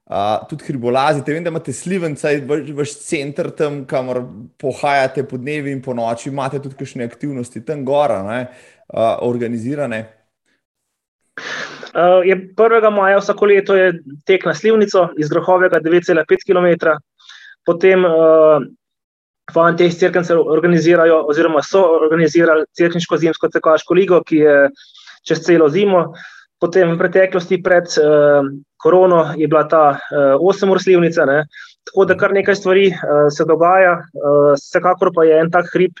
[0.05, 2.29] Uh, tudi hribolazite, vem, da imate slivenca,
[2.77, 4.19] vaš center tam, kamor
[4.61, 8.37] pohajate po dnevi in po noči, imate tudi kakšne aktivnosti tam gora, ne,
[8.93, 10.03] uh, organizirane.
[11.95, 12.91] Uh, je 1.
[12.93, 13.95] maja vsako leto je
[14.29, 16.93] tek na slivnico iz Grohovega 9,5 km,
[17.65, 18.61] potem uh,
[19.53, 24.55] fanti iz Cirkence organizirajo, oziroma so organizirali Cirkniško zimsko tekaško ligo, ki je
[25.27, 26.07] čez celo zimo.
[26.61, 28.47] Potem v preteklosti, pred uh,
[28.81, 31.25] korono, je bila ta uh, 8-ur slivnica.
[31.25, 31.43] Ne?
[31.85, 35.99] Tako da kar nekaj stvari uh, se dogaja, uh, vsekakor pa je en tak hrib,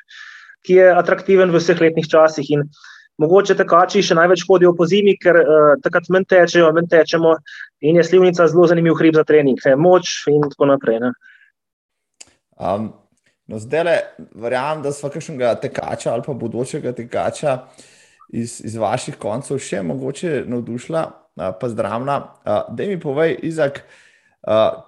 [0.65, 2.49] ki je atraktiven v vseh letnih časih.
[2.55, 2.65] In
[3.21, 7.35] mogoče tekači še največ hodijo po zimi, ker uh, takrat menj tečejo, menj tečemo
[7.85, 9.75] in je slivnica zelo zanimiv hrib za trening, ne?
[9.75, 11.03] moč in tako naprej.
[12.55, 12.93] Um,
[13.47, 13.97] no, zdaj le
[14.35, 17.57] verjamem, da smo kakšnega tekača ali pa bodočega tekača
[18.33, 21.03] iz, iz vaših koncev še mogoče navdušila,
[21.59, 22.17] pa zdravna.
[22.45, 23.83] Da mi povej, Izak,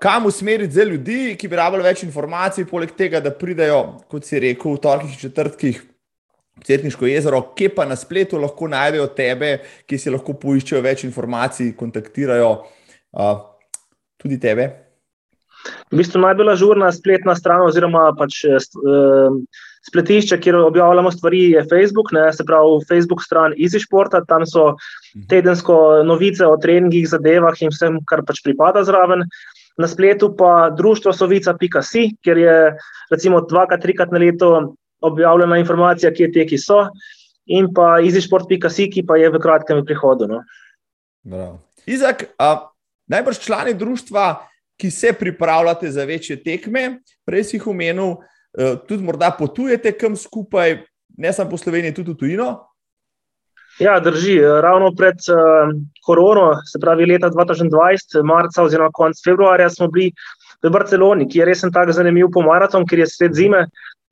[0.02, 4.40] kam usmeriti za ljudi, ki bi rabili več informacij, poleg tega, da pridejo, kot si
[4.42, 5.84] rekel, v torkih in četrtkih.
[6.66, 11.76] Cerkniško jezero, kje pa na spletu lahko najdejo tebe, ki si lahko poiščejo več informacij,
[11.78, 13.44] kontaktirajo uh,
[14.18, 14.87] tudi tebe?
[15.92, 19.36] V bistvu najbolj ažurna spletna stran, oziroma pač, uh,
[19.88, 24.74] spletišče, kjer objavljamo stvari, je Facebook, ne, se pravi Facebook stran Easy Sporta, tam so
[24.74, 25.28] mhm.
[25.32, 25.78] tedensko
[26.08, 29.26] novice o treningih, zadevah in vsem, kar pač pripada zraven.
[29.78, 32.58] Na spletu pa društvo sovica.si, kjer je
[33.12, 34.74] recimo dvakrat, trikrat na leto
[35.06, 36.88] objavljena informacija, kje teki so,
[37.46, 40.28] in pa easysport.si, ki pa je v kratkem prihodu.
[40.28, 41.48] No.
[41.86, 42.72] Izak, a,
[43.08, 44.26] najbrž člani društva,
[44.78, 48.18] ki se pripravljate za večje tekme, prej si jih omenil.
[48.58, 50.80] Eh, tudi morda potujete kam skupaj,
[51.18, 52.48] ne samo po Sloveniji, tudi v tujino?
[53.80, 54.40] Ja, drži.
[54.42, 55.70] Ravno pred uh,
[56.06, 60.10] korono, se pravi leta 2020, marca oziroma konec februarja, smo bili
[60.66, 63.68] v Barceloni, ki je res tako zanimiv po maraton, ker je sred zime.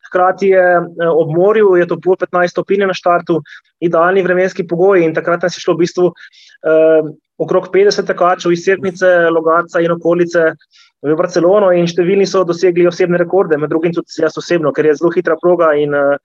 [0.05, 3.39] Hkrati je eh, ob morju, je to pol 15 stopinj na štartu,
[3.81, 5.03] idealni vremenski pogoji.
[5.03, 9.91] In takrat nas je šlo v bistvu uh, okrog 50 tekačev iz Srpnice, Logaca in
[9.91, 10.53] okolice
[11.05, 14.95] v Barcelono in številni so dosegli osebne rekorde, med drugim tudi jaz osebno, ker je
[14.97, 16.15] zelo hitra proga in uh,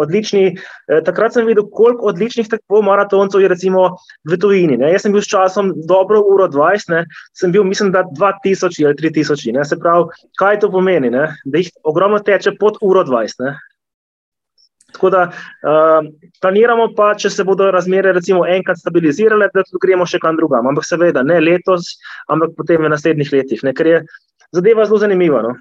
[0.00, 0.54] odlični.
[0.54, 3.88] Uh, takrat sem videl, koliko odličnih tako maratoncev je recimo
[4.30, 4.78] v tujini.
[4.80, 4.92] Ne.
[4.94, 7.02] Jaz sem bil s časom dobro uro 20, ne.
[7.36, 9.52] sem bil, mislim, da 2000 ali 3000.
[9.58, 9.66] Ne.
[9.68, 10.08] Se pravi,
[10.40, 11.28] kaj to pomeni, ne.
[11.44, 13.44] da jih ogromno teče pod uro 20.
[13.44, 13.58] Ne.
[14.92, 16.08] Tako da uh,
[16.40, 20.68] planiramo, pa, če se bodo razmere recimo, enkrat stabilizirale, da tudi gremo še kam drugam.
[20.70, 21.94] Ampak seveda ne letos,
[22.32, 24.02] ampak potem v naslednjih letih, ne, ker je
[24.52, 25.42] zadeva zelo zanimiva.
[25.46, 25.54] No.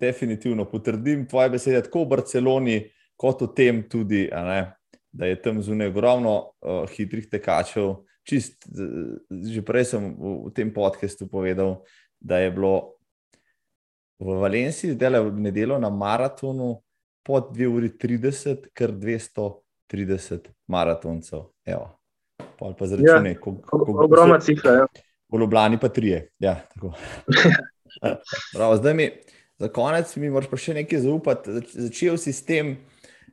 [0.00, 2.78] Definitivno potrdim tvoje besede, tako v Barceloni,
[3.20, 4.60] kot v tem tudi, ne,
[5.12, 7.98] da je tam zunaj ogromno uh, hitrih tekačev.
[8.30, 11.80] Čist, že prej sem v, v tem podkastu povedal,
[12.20, 13.00] da je bilo
[14.20, 16.76] v Valenciji, zdaj le v nedeljo na maratonu,
[17.22, 21.50] pod 2 uri 30, kar 230 maratoncev.
[21.64, 21.96] Evo.
[22.60, 23.38] Pa zračunaj, ja,
[23.72, 24.72] ogromna cifra.
[24.72, 24.86] Ja.
[25.32, 26.30] V Ljubljani pa trije.
[26.38, 26.56] Ja,
[28.56, 29.10] Prav, zdaj mi,
[29.58, 31.60] za konec, mi moraš pa še nekaj zaupati.
[31.72, 32.76] Začel si s tem,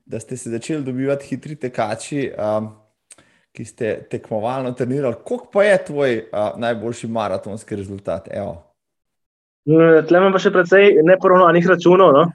[0.05, 2.69] da ste se začeli dobivati hitri tekači, um,
[3.51, 5.19] ki ste tekmovalno trenirali.
[5.25, 8.29] Kok pa je tvoj uh, najboljši maratonski rezultat?
[9.67, 12.13] Tle imam pa še precej neporovnanih računov.
[12.15, 12.27] No?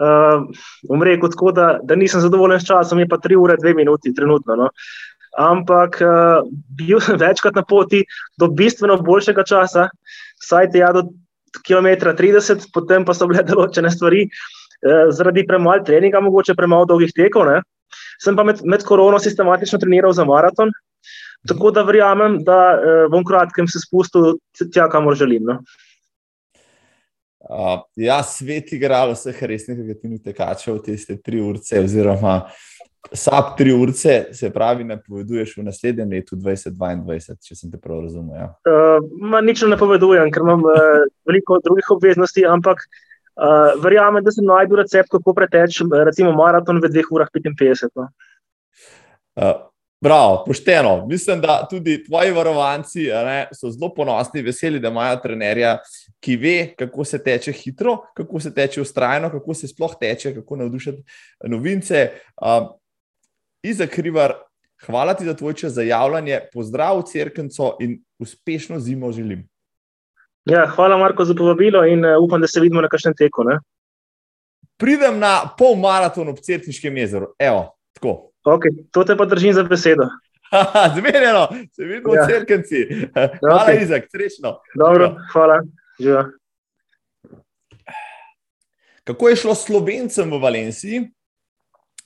[0.00, 4.14] Uh, rekel, tako, da, da nisem zadovoljen s časom, je pa 3 ure, 2 minuti,
[4.16, 4.56] trenutno.
[4.56, 4.70] No.
[5.38, 6.42] ampak uh,
[6.74, 8.02] bil sem večkrat na poti
[8.38, 9.88] do bistveno boljšega časa,
[10.42, 11.04] vsaj tja do
[11.66, 17.12] km 30, potem pa so bile določene stvari uh, zaradi premalo treninga, mogoče premalo dolgih
[17.14, 17.46] tekov.
[17.50, 17.60] Ne.
[18.22, 20.72] Sem pa med, med korono sistematično treniral za maraton,
[21.48, 24.34] tako da verjamem, da uh, bom kratkem se spustil
[24.72, 25.46] tja, kamor želim.
[25.46, 25.60] No.
[27.40, 32.34] Uh, ja, svet igral vseh resnih negativnih tekačev, tiste tri urce, oziroma
[33.16, 38.02] sab tri urce, se pravi, ne poveduješ v naslednjem letu 2022, če sem te prav
[38.04, 38.36] razumel.
[38.36, 38.50] Ja.
[38.68, 44.44] Uh, nič ne povedujem, ker imam uh, veliko drugih obveznosti, ampak uh, verjamem, da sem
[44.44, 45.80] najdel recept, kako preteč,
[46.12, 47.88] recimo, maraton v 2 urah 55.
[47.96, 48.10] No.
[49.40, 49.56] Uh,
[50.02, 51.06] Prav, pošteno.
[51.06, 55.74] Mislim, da tudi tvoji varovanci ne, so zelo ponosni, veseli, da imajo trenerja,
[56.20, 60.56] ki ve, kako se teče hitro, kako se teče ustrajno, kako se sploh teče, kako
[60.56, 61.02] navdušiti
[61.44, 62.08] novince.
[62.40, 62.68] Um,
[63.62, 64.34] Iza Krivar,
[64.86, 69.48] hvala ti za tvoj čas za javljanje, pozdrav v Cerkenco in uspešno zimo želim.
[70.44, 73.44] Ja, hvala, Marko, za povabilo in uh, upam, da se vidimo na kakšnem teku.
[73.44, 73.58] Ne?
[74.80, 77.34] Pridem na pol maraton ob Cerkniškem jezeru.
[77.38, 78.29] Evo, tako.
[78.44, 80.08] Okay, to te pa držim za besedo.
[80.96, 82.24] Zmerjeno, se vidimo ja.
[82.24, 82.86] v crkvenci.
[83.40, 83.82] Hvala, okay.
[83.82, 84.58] Izak, srečno.
[84.74, 85.62] Dobro, hvala.
[86.00, 86.24] Živa.
[89.04, 91.04] Kako je šlo slovencem v Valenciji?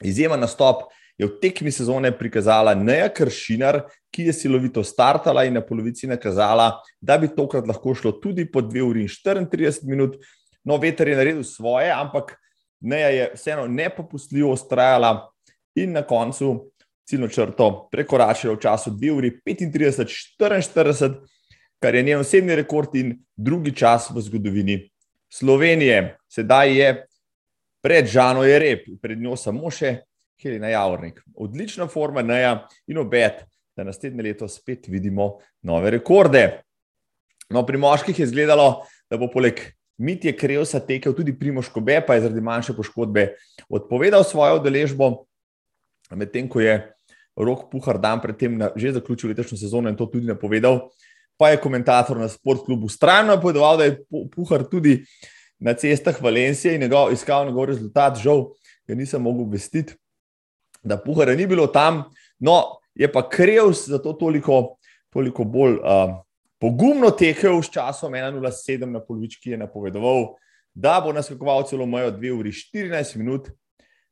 [0.03, 5.63] Izjemen nastop je v tekmi sezone prikazala Neja Kršinar, ki je silovito startala in na
[5.63, 9.09] polovici nakazala, da bi tokrat lahko šlo tudi po 2 uri in
[9.47, 10.17] 34 minut.
[10.65, 12.37] No, veter je naredil svoje, ampak
[12.81, 15.34] Neja je vseeno nepopustljivo ustrajala
[15.75, 16.71] in na koncu
[17.05, 21.15] ciljno črto prekoračila v času 2 uri 35-44,
[21.79, 24.79] kar je njen osebni rekord in drugi čas v zgodovini
[25.29, 26.17] Slovenije.
[26.29, 27.07] Sedaj je
[27.83, 29.99] pred Žano je rep, pred njo samo še
[30.41, 31.21] Helena Javornik.
[31.37, 33.45] Odlična forma Neja in obet,
[33.77, 36.63] da naslednje leto spet vidimo nove rekorde.
[37.53, 39.61] No, pri moških je izgledalo, da bo poleg
[39.99, 43.29] Mitje Krevsa tekel tudi Primoš Kobe, pa je zaradi manjše poškodbe
[43.69, 45.11] odpovedal svojo udeležbo.
[46.15, 46.95] Medtem ko je
[47.37, 50.91] Rok Puhar dan predtem že zaključil letošnjo sezono in to tudi napovedal,
[51.37, 53.99] pa je komentator na sportklubu strajno napovedoval, da je
[54.35, 55.05] Puhar tudi
[55.59, 58.19] na cestah Valencije in njegov, iskal njegov rezultat.
[58.23, 58.47] Žal,
[58.87, 59.95] ga nisem mogel vestiti,
[60.83, 62.05] da Puhara ni bilo tam.
[62.39, 64.77] No, je pa Krevs zato toliko,
[65.11, 66.15] toliko bolj uh,
[66.61, 70.35] pogumno tekel s časom 1.07 na polovički, je napovedoval,
[70.75, 73.49] da bo naskakoval celo mejo 2 uri 14 minut,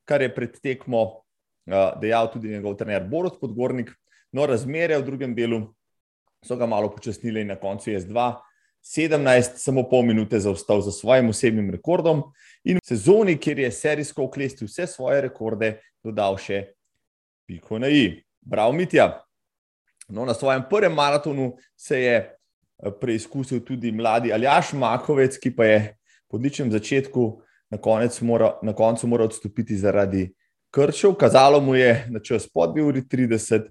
[0.05, 1.23] kar je pred tekmo
[2.01, 3.93] dejal tudi njegov trener Borod Podgornik.
[4.33, 5.67] No, razmere v drugem delu
[6.43, 8.33] so ga malo počasnile in na koncu je z 2,
[8.83, 12.25] 17, samo pol minute zaostal za svojim osebnim rekordom
[12.65, 16.73] in v sezoni, kjer je serijsko oklestil vse svoje rekorde, dodal še
[17.47, 18.23] piko na i.
[18.51, 19.23] Prav, Mitja.
[20.09, 22.17] No, na svojem prvem maratonu se je
[23.01, 25.79] preizkusil tudi mladi Aljaš Makovec, ki pa je
[26.27, 27.79] po odličnem začetku na,
[28.27, 30.33] mora, na koncu moral odstopiti zaradi
[30.73, 33.69] krčil, kazalo mu je na čas pod 2 uri 30.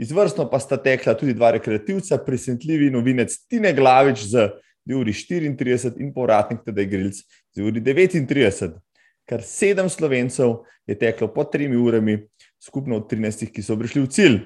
[0.00, 4.48] Izvrstno pa sta tekla tudi dva rekreativca, presenetljivi novinec Tine Glavič z
[4.88, 8.80] 2 uri 34 in povratnik Tedej Grilc z 2 uri 39.
[9.28, 12.16] Kar sedem slovencev je teklo po 3 urami,
[12.60, 14.38] skupno od 13, ki so prišli v cilj.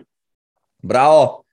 [0.82, 1.46] Bravo,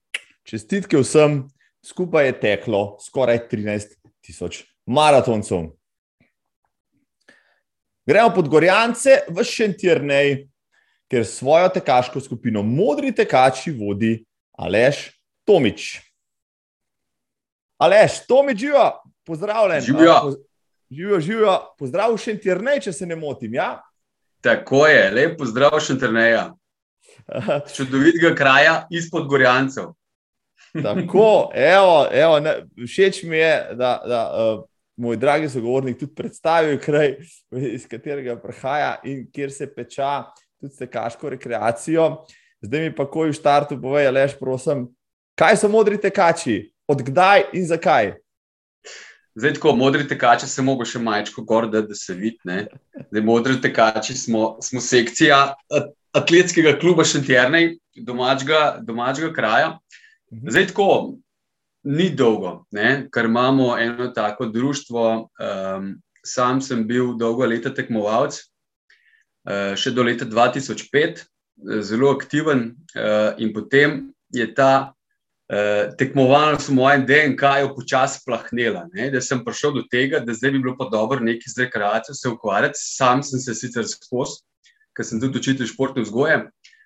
[0.43, 1.45] čestitke vsem,
[1.85, 5.71] skupaj je teklo skoraj 13 tisoč maratoncev.
[8.05, 10.47] Gremo pod Gorjance v Šentirnej,
[11.05, 14.15] ker svojo tekaško skupino Modri tekači vodi
[14.57, 15.11] Aleš
[15.45, 15.99] Tomič.
[17.77, 18.87] Aleš, Tomič, živijo,
[19.25, 19.81] pozdravljen.
[19.81, 20.15] Živijo.
[20.91, 23.53] Živijo, živijo, pozdrav v Šentirnej, če se ne motim.
[23.53, 23.79] Ja?
[24.41, 26.43] Tako je, lep pozdrav v Šentirneja.
[27.75, 29.93] Čudovitega kraja izpod Gorjancev.
[30.73, 32.53] Tako, evo, evo, ne,
[32.87, 34.63] všeč mi je, da, da uh,
[35.01, 37.15] moj dragi sogovornik tudi predstavil kraj,
[37.51, 40.23] iz katerega prihaja in kjer se peča
[40.61, 42.09] tudi tekaško rekreacijo.
[42.61, 44.85] Zdaj mi pa, ko je v štartu, povej, lež, prosim,
[45.39, 48.13] kaj so modri tekači, odkdaj in zakaj?
[49.33, 52.37] Zdaj, ko modri tekači, se mogo še majčko gor, da, da se vidi.
[53.23, 55.39] Modri tekači smo, smo sekcija
[56.13, 59.77] atletskega kluba Šentjernej, domačega, domačega kraja.
[60.31, 60.49] Mhm.
[60.51, 60.87] Zdaj, tako,
[61.83, 63.07] ni dolgo, ne?
[63.13, 65.29] ker imamo eno tako društvo.
[65.41, 65.93] Um,
[66.25, 68.37] sam sem bil dolgo leta tekmovalec,
[69.49, 71.23] uh, še do leta 2005,
[71.81, 78.85] zelo aktiven, uh, in potem je ta uh, tekmovalnost v mojem DNK-ju počasi plahnela.
[78.93, 79.09] Ne?
[79.13, 82.29] Da sem prišel do tega, da zdaj bi bilo pa dobro nekaj z rekreacijo se
[82.29, 82.77] ukvarjati.
[82.77, 84.43] Sam sem se sicer skozi,
[84.93, 86.43] ker sem tudi učitelj športne vzgoje.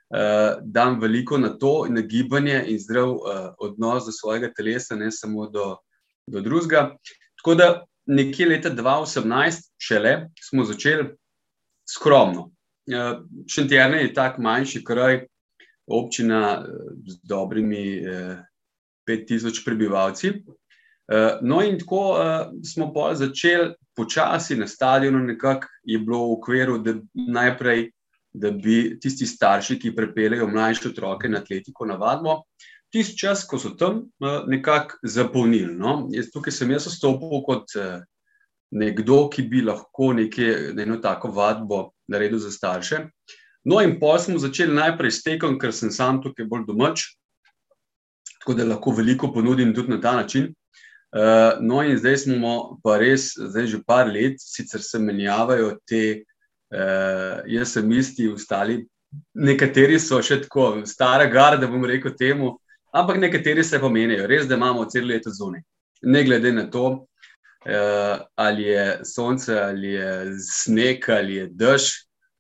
[0.10, 3.20] Uh, dam veliko na to, na gibanje in zdrav uh,
[3.60, 5.76] odnos do svojega telesa, ne samo do,
[6.28, 6.96] do drugega.
[7.42, 11.10] Tako da nekje leta 2018, šele smo začeli
[11.90, 12.42] skromno.
[12.42, 15.26] Uh, Šentjerne je tak manjši kraj,
[15.88, 16.66] občina
[17.06, 18.38] z dobrimi uh,
[19.08, 20.30] 5000 prebivalci.
[20.30, 26.78] Uh, no, in tako uh, smo začeli počasi na stadionu, nekako je bilo v okviru,
[26.78, 27.92] da najprej
[28.36, 32.42] da bi tisti starši, ki prepeljejo mlajše otroke na atletiko, na vadbo,
[32.94, 35.74] tisti čas, ko so tam, eh, nekako zapolnili.
[35.76, 36.10] No?
[36.34, 38.04] Tukaj sem jaz vstopil kot eh,
[38.72, 43.06] nekdo, ki bi lahko nekaj, eno tako vadbo naredil za starše.
[43.66, 47.08] No, in pa smo začeli najprej s tekom, ker sem sam tukaj bolj domač,
[48.38, 50.54] tako da lahko veliko ponudim tudi na ta način.
[51.16, 56.26] Uh, no, in zdaj smo pa res, zdaj že par let, sicer se menjavajo te
[56.66, 58.80] uh, Uh, jaz sem isti, ostali,
[59.38, 62.56] nekateri so še tako, stara garda, bom rekel temu,
[62.96, 65.62] ampak nekateri se pa menijo, res, da imamo celo leto zunaj.
[66.10, 70.16] Ne glede na to, uh, ali je sonce, ali je
[70.48, 71.86] sneg, ali je dež,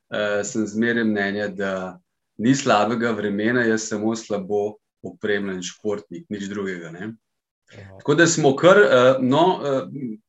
[0.09, 1.75] uh, sem zmeraj mnenja, da
[2.41, 6.89] ni slabega vremena, jaz samo slabo opremljen športnik, nič drugega.
[6.97, 7.11] Ne?
[7.99, 8.77] Tako da smo kar,
[9.21, 9.43] no,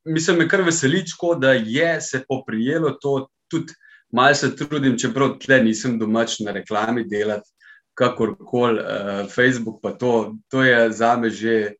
[0.05, 3.17] mislim, me kar veseličko, da je se poprijelo to
[3.49, 3.75] tudi
[4.17, 7.51] malo se trudim, čeprav tle nisem domač na reklami delati,
[7.97, 8.81] kakorkoli.
[8.81, 11.75] Uh, Facebook pa to, to je za me že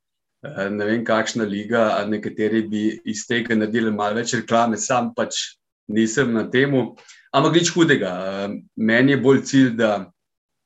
[0.45, 5.13] uh, ne vem, kakšna liga, a nekateri bi iz tega naredili malo več reklame, sam
[5.17, 5.59] pač
[5.89, 6.97] nisem na temu.
[7.33, 8.13] Ampak nič hudega.
[8.13, 9.93] Uh, meni je bolj cilj, da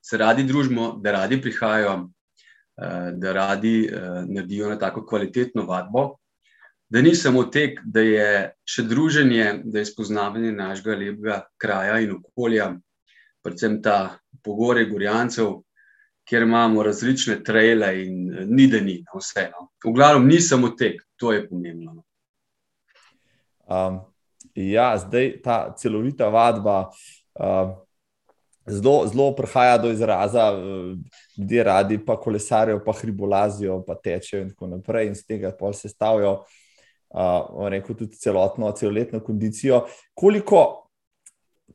[0.01, 6.15] se radi družimo, da radi prihajajo, uh, da radi uh, naredijo na tako kvalitetno vadbo
[6.91, 8.31] da ni samo tek, da je
[8.67, 12.65] še druženje, da je spoznavanje našega lepega kraja in okolja,
[13.43, 15.61] predvsem ta pogore Gorjancev,
[16.27, 19.47] kjer imamo različne trajle in eh, ni da ni, no, vse.
[19.53, 19.69] No.
[19.85, 21.95] V glavnem ni samo tek, to je pomembno.
[21.95, 22.03] No.
[23.71, 24.01] Um,
[24.55, 26.89] ja, zdaj ta celovita vadba.
[27.39, 27.77] Uh,
[28.69, 30.43] Zelo, zelo prihaja do izraza,
[31.35, 35.71] da radi pa kolesarijo, pa hribolazijo, pa tečejo, in tako naprej, in z tega pa
[35.73, 36.43] se stavijo
[37.13, 39.85] uh, rekel, tudi celotno, celoletno kondicijo.
[40.13, 40.87] Koliko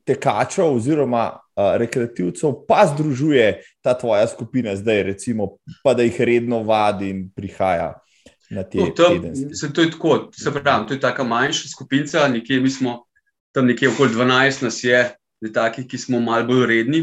[0.05, 6.63] tekačev oziroma uh, rekreativcev pa združuje ta tvoja skupina zdaj, recimo, pa da jih redno
[6.63, 7.93] vadi in prihaja?
[8.49, 8.63] No,
[8.95, 9.19] tam,
[9.51, 13.03] se, to je tako, se pravi, to je tako manjša skupina, nekje mi smo
[13.51, 14.99] tam nekje okoli 12 nas je,
[15.41, 16.99] da takih, ki smo malo bolj redni.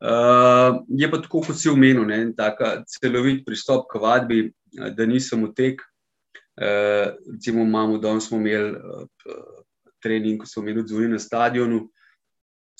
[0.00, 4.44] Uh, je pa tako, kot si omenil, en tak celovit pristop k vadbi,
[4.96, 5.82] da nisem v tek,
[6.60, 9.06] Uh, recimo, imamo danes smo imeli uh,
[10.02, 11.88] trening, ko smo imeli zunaj na stadionu.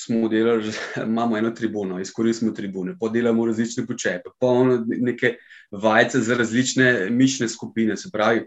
[0.01, 0.72] Smo delali,
[1.07, 5.35] imamo eno tribuno, izkoristimo tribune, podelamo različne počepe, polno neke
[5.70, 7.97] vajce za različne mišne skupine.
[7.97, 8.47] Se pravi,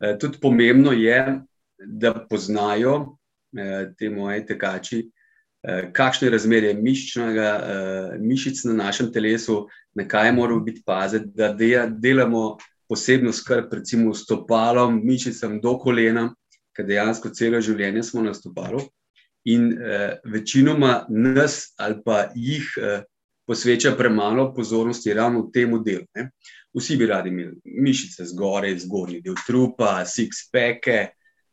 [0.00, 1.40] eh, tudi pomembno je,
[1.86, 3.18] da poznajo
[3.58, 5.10] eh, te moje tekači,
[5.62, 7.48] eh, kakšne razmerje mišičnega,
[8.20, 12.56] mišic na našem telesu, na kaj moramo biti paziti, da de, delamo
[12.92, 16.26] posebno skrb, recimo, stopalom, mišicam do kolena,
[16.76, 18.82] ker dejansko celo življenje smo na stopalu.
[19.48, 23.00] In eh, večinoma nas ali pa jih eh,
[23.48, 26.04] posveča premalo pozornosti ravno v tem delu.
[26.14, 26.28] Ne.
[26.76, 31.00] Vsi bi radi imeli mišice zgoraj, zgornji del trupa, six-peke,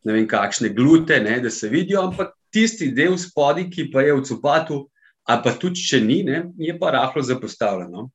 [0.05, 4.15] ne vem kakšne glute, ne, da se vidijo, ampak tisti del spodaj, ki pa je
[4.15, 4.85] v copatu,
[5.27, 8.07] ali pa tudi če ni, ne, je pa rahlo zapostavljeno.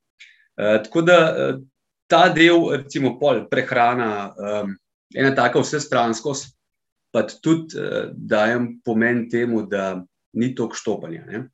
[0.55, 1.61] Uh, tako da uh,
[2.07, 4.75] ta del, recimo, pol, prehrana, um,
[5.15, 6.53] ena taka vsestranskost,
[7.15, 11.25] pa tudi uh, dajem pomen temu, da ni toliko štopanja.
[11.27, 11.45] Ne?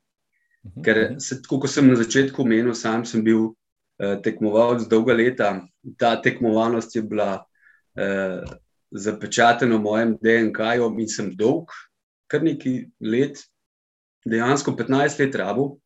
[0.63, 1.19] Mhm, Ker, mhm.
[1.19, 5.53] se, tako, kot sem na začetku omenil, sam sem bil uh, tekmovalec dolga leta,
[5.97, 8.41] ta tekmovalnost je bila uh,
[8.91, 11.71] zapečatena v mojem DNK-ju in sem dolg,
[12.27, 13.39] kar nekaj let,
[14.27, 15.77] dejansko 15 let rabo,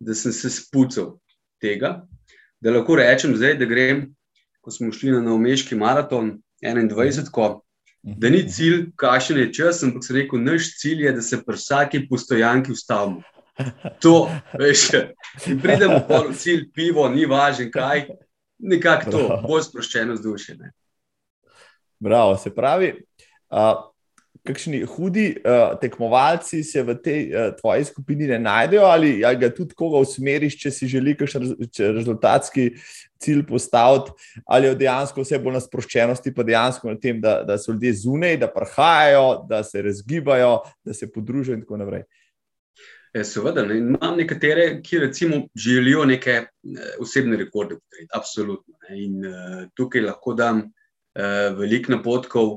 [0.00, 1.16] da sem se spucal
[1.62, 2.02] tega
[2.60, 4.08] da lahko rečem, zdaj, da grem,
[4.60, 7.48] ko smo šli na umeški maraton 21, ko,
[8.02, 11.56] da ni cilj, kakšen je čas, ampak se rekel, naš cilj je, da se pri
[11.56, 13.22] vsaki postojanki ustavimo.
[14.02, 14.88] To, veš,
[15.50, 18.06] in pridemo po cilj, pivo, ni važno, kaj,
[18.58, 20.58] nekako to, bolj sproščeno vzdušje.
[21.98, 22.92] Bravo, se pravi.
[23.50, 23.88] Uh,
[24.48, 29.50] kakšni hudi uh, tekmovalci se v tej uh, tvoji skupini ne najdejo, ali, ali ga
[29.54, 31.48] tudi koga usmeriš, če si želiš kakšen
[31.96, 32.70] rezultatski
[33.22, 34.14] cilj postaviti,
[34.46, 37.92] ali je dejansko vse bolj na sproščenosti, pa dejansko na tem, da, da so ljudje
[38.04, 42.06] zunaj, da prihajajo, da se razgibajo, da se podružijo in tako naprej.
[43.14, 43.78] Ja, seveda, ne.
[43.78, 46.42] imam nekatere, ki recimo želijo neke
[47.00, 47.78] osebne rekorde.
[48.14, 48.74] Absolutno.
[48.88, 48.98] Ne.
[49.04, 52.52] In uh, tukaj lahko dam uh, veliko napotkov,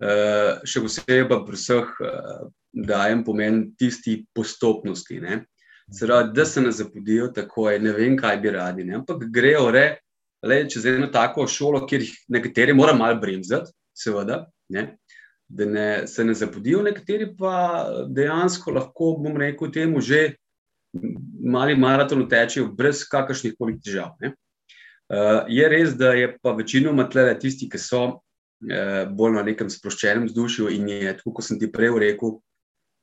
[0.00, 5.20] še posebej pa pri vseh uh, dajem pomen tisti postopnosti.
[5.94, 8.84] Zrad, da se ne zapodijo tako, ne vem, kaj bi radi.
[8.88, 8.98] Ne.
[9.02, 9.86] Ampak grejo re,
[10.42, 14.46] le, čez eno tako šolo, kjer jih nekateri morajo malo bremzati, seveda.
[14.72, 14.94] Ne
[15.48, 20.34] da ne, se ne zapodijo, nekateri pa dejansko lahko, bom rekel, temu že
[21.44, 24.14] mali maraton tečejo brez kakršnih koli težav.
[24.24, 28.04] Uh, je res, da je pa večinoma tle tisti, ki so
[29.12, 32.38] bolj na nekem sproščenem vzdušju in je, tako kot sem ti prej rekel,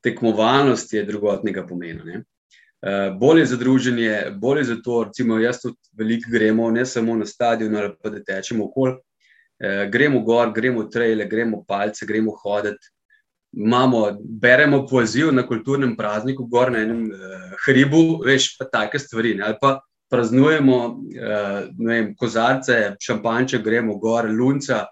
[0.03, 2.03] tekmovalnost je drugotnega pomena.
[2.05, 2.24] Ne?
[2.82, 7.26] Uh, bolje za druženje, bolje za to, recimo, jaz tudi veliko gremo, ne samo na
[7.26, 8.95] stadion, ali pa da tečemo okoli.
[9.62, 12.89] Eh, gremo gor, gremo traile, gremo palce, gremo hoditi.
[13.53, 19.36] Imamo, beremo poezijo na kulturnem prazniku, gor na enem uh, hribu, veš pa take stvari.
[19.36, 19.43] Ne?
[19.43, 19.76] Ali pa
[20.09, 24.86] praznujemo uh, vem, kozarce, šampanče, gremo gor, lunca.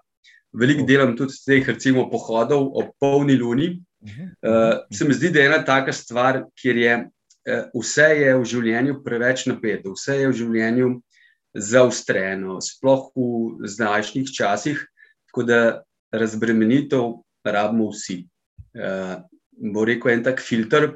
[0.53, 3.77] Veliko delam tudi z teh, recimo, pohodov ob polni luni.
[4.41, 8.45] Uh, se mi zdi, da je ena taka stvar, kjer je uh, vse je v
[8.47, 10.89] življenju preveč napeto, vse je v življenju
[11.53, 14.79] zaostreno, sploh v zdajšnjih časih,
[15.29, 15.59] tako da
[16.15, 18.23] razbremenitev rabimo vsi.
[18.77, 19.19] Uh,
[19.59, 20.93] bo rekel en tak filter,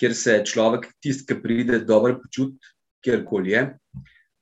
[0.00, 2.56] kjer se človek, tisti, ki pride, dobro počuti,
[3.04, 3.64] kjerkoli je.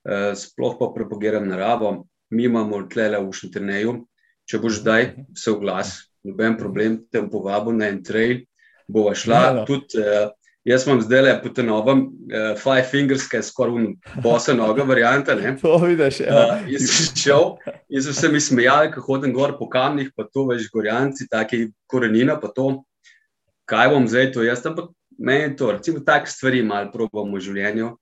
[0.05, 3.97] Uh, sploh pa propagiram naravo, mi imamo tle v Šentrneju.
[4.49, 5.93] Če boš zdaj se oglas,
[6.25, 8.43] noben problem, te bom povabil na en trail,
[8.89, 10.01] bova šla ja, tudi.
[10.01, 10.33] Uh,
[10.67, 13.85] Jaz imam zdaj le po tem novem, uh, Five Fingers, ki je skoraj
[14.21, 15.33] bosa noga, varianta.
[15.35, 15.53] Ne?
[15.61, 16.19] To vidiš.
[16.25, 16.33] Ja.
[16.35, 17.45] Uh, jaz sem šel
[17.89, 21.69] in so se mi smejali, ko hodim gor po kamnih, pa to veš, gorjanci, taki
[21.87, 22.83] korenina, pa to.
[23.69, 24.65] Kaj bom zdaj to jaz?
[24.67, 27.93] Ampak meni je to, recimo, take stvari malo probamo v življenju,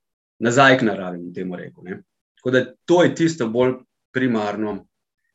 [0.42, 1.86] nazaj k naravi, temu rekel.
[1.86, 2.02] Ne?
[2.40, 3.78] Tako da to je tisto bolj
[4.14, 4.80] primarno,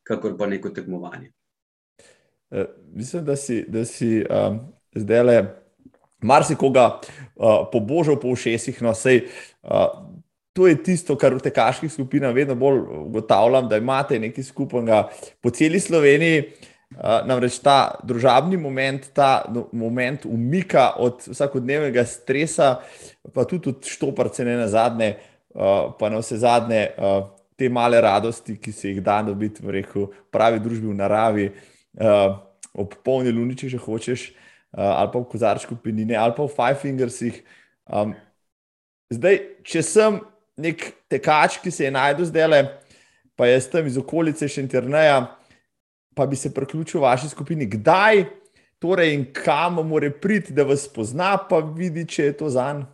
[0.04, 1.32] kakor pa neko tekmovanje.
[2.50, 4.60] Uh, mislim, da si, da si um,
[4.94, 5.38] zdaj le
[6.24, 7.00] marsikoga
[7.36, 8.82] uh, pobožal po všesih.
[8.82, 9.26] No, sej,
[9.62, 9.88] uh,
[10.54, 15.08] to je tisto, kar v tekaških skupinah vedno bolj ugotavljam, da imate nekaj skupnega
[15.42, 16.46] po celi Sloveniji.
[16.94, 22.76] Uh, namreč ta družabni moment, ta no, moment umika od vsakodnevnega stresa,
[23.34, 25.16] pa tudi od štoparce, ne na zadnje,
[25.56, 29.78] uh, pa na vse zadnje, uh, te male radosti, ki se jih da dobiti v
[29.78, 31.46] reku, pravi družbi v naravi,
[32.00, 32.36] uh,
[32.74, 34.32] ob polni luni, če že hočeš.
[34.74, 37.36] Uh, ali pa v kozarčku penine, ali pa v Five Fingersih.
[37.86, 38.16] Um,
[39.14, 40.18] zdaj, če sem
[40.58, 42.60] nek tekač, ki se je najdel zdaj le,
[43.38, 45.20] pa jaz tam iz okolice Šenterneja,
[46.14, 48.24] pa bi se priključil vaši skupini, kdaj
[48.82, 52.84] torej in kam more priti, da vas pozna, pa vidi, če je to zanj.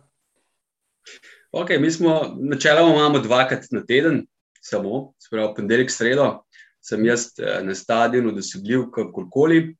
[1.51, 4.21] Ok, mi smo načeloma dvakrat na teden,
[4.61, 6.43] samo, spravo, ponedeljek, sredo,
[6.81, 9.75] sem jaz eh, na stadionu, da se gljiv kakorkoli.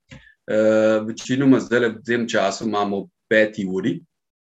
[0.51, 3.91] Uh, večinoma zdaj v tem času imamo peti uri,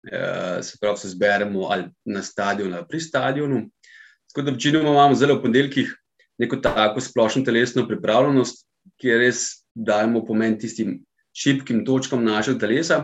[0.07, 3.63] uh, se pravi, se zberemo ali na stadionu ali pri stadionu.
[4.29, 5.95] Tako da večinoma imamo zdaj v ponedeljkih
[6.39, 8.63] neko tako splošno telesno pripravljenost,
[9.01, 10.99] ki res dajemo pomen tistim
[11.35, 12.99] šibkim točkam našega telesa.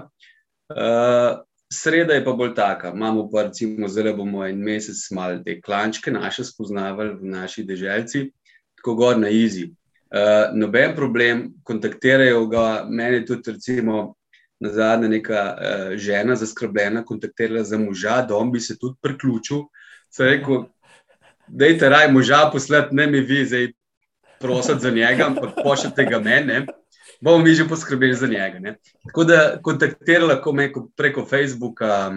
[0.69, 1.41] Uh,
[1.73, 2.91] sreda je pa bolj taka.
[2.95, 8.29] Imamo pa recimo zdaj bomo en mesec malo te klančke naše spoznavali v naši deželci,
[8.77, 9.71] tako gor na izi.
[10.15, 14.15] Uh, noben problem, kontaktirajo ga, meni tudi, recimo,
[14.59, 19.65] na zadnje, neka uh, žena zaskrbljena, kontaktirala za moža, da on bi se tudi priključil.
[20.09, 20.63] Se rekel,
[21.47, 23.67] da je raj moža poslati, ne mi vi zdaj
[24.39, 26.65] prositi za njega, ampak pošljite ga meni,
[27.21, 28.59] bomo mi že poskrbeli za njega.
[28.59, 28.75] Ne?
[29.07, 32.11] Tako da kontaktirala lahko me preko Facebooka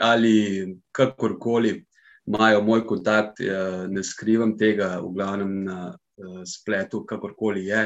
[0.00, 1.84] ali kakorkoli.
[2.26, 3.40] Imajo moj kontakt,
[3.88, 7.82] ne skrivam tega, v glavnem na uh, spletu, kakorkoli je,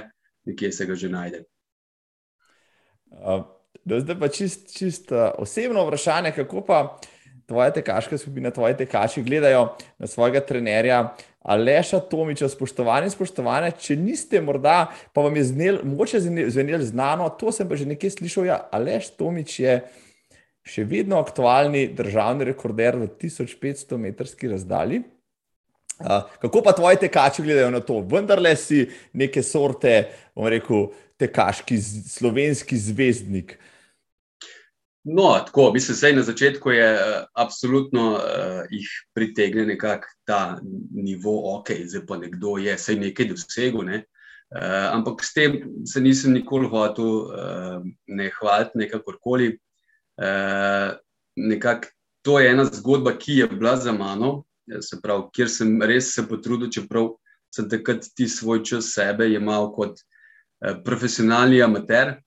[0.46, 1.40] nekje se ga že najde.
[3.82, 7.00] Zdaj pa čist, čist osebno vprašanje, kako pa
[7.48, 11.16] tvoje tekaške skupine, tvoje tekači gledajo na svojega trenerja.
[11.39, 17.53] Aleša Tomiča, spoštovani, spoštovane, če niste morda, pa vam je znel, moče zvenel znano, to
[17.55, 18.49] sem pa že nekaj slišal.
[18.49, 19.78] Ja, Aleš Tomič je
[20.68, 25.05] še vedno aktualni državni rekorder v 1500 metrski razdalji
[26.41, 28.01] kako pa tvoji tekači gledajo na to?
[28.01, 33.59] Vendar le si neke sorte, bom rekel, tekaški slovenski zvezdnik.
[35.09, 38.20] No, tako, mislim, da na začetku je uh, absolutno uh,
[38.70, 40.61] jih pritegne nekako ta
[40.94, 43.86] nivo, ok, zdaj pa nekdo je vse nekaj dosegel.
[43.88, 44.02] Ne?
[44.52, 49.54] Uh, ampak s tem se nisem nikoli hotel uh, ne hvaliti, nekakorkoli.
[50.18, 50.96] Uh,
[51.36, 51.88] nekako
[52.22, 54.44] to je ena zgodba, ki je bila za mano,
[54.80, 57.14] se pravi, kjer sem res se potrudil, čeprav
[57.54, 62.18] sem takrat ti svoj čas sebe imel kot eh, profesionalni amater.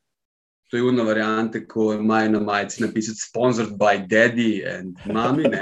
[0.72, 5.43] To je ena varianta, ko imajo na majici napisati sponsored by daddy and mami.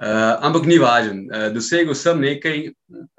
[0.00, 1.26] Uh, ampak ni važen.
[1.28, 2.70] Uh, dosegel sem nekaj,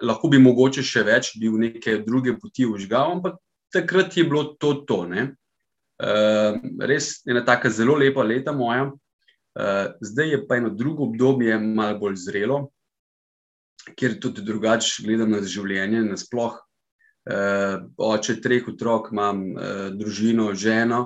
[0.02, 3.36] lahko bi mogoče še več, bil neke druge poti užgal, ampak
[3.74, 5.04] takrat je bilo to to.
[5.06, 8.88] Uh, res je ena taka zelo lepa leta moja.
[9.54, 12.64] Uh, zdaj je pa eno drugo obdobje, malo bolj zrelo,
[13.94, 16.71] kjer tudi drugače gledam na življenje, nasplošno
[17.28, 21.02] oče treh otrok, imam uh, družino, ženo,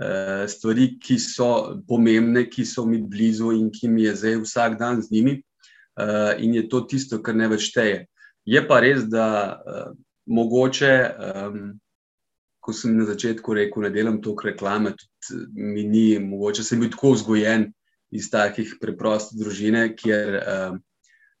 [0.00, 1.50] uh, stvari, ki so
[1.88, 5.36] pomembne, ki so mi blizu in ki mi je zdaj vsak dan z njimi,
[6.00, 8.06] uh, in je to tisto, kar ne več teje.
[8.48, 9.28] Je pa res, da
[9.60, 9.92] uh,
[10.30, 10.94] mogoče,
[11.34, 11.60] um,
[12.60, 16.92] ko sem na začetku rekel, da delam to reklame, tudi mi ni, mogoče sem bil
[16.92, 17.70] tako vzgojen
[18.10, 20.78] iz takih preprostih družine, kjer uh,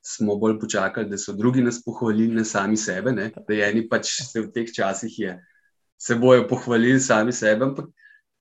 [0.02, 3.12] smo bolj počakali, da so drugi nas pohvalili, ne sami sebe.
[3.12, 3.30] Ne?
[3.48, 5.36] Da je eni pač se v teh časih je,
[6.00, 7.90] se bojo pohvalili sami sebe, ampak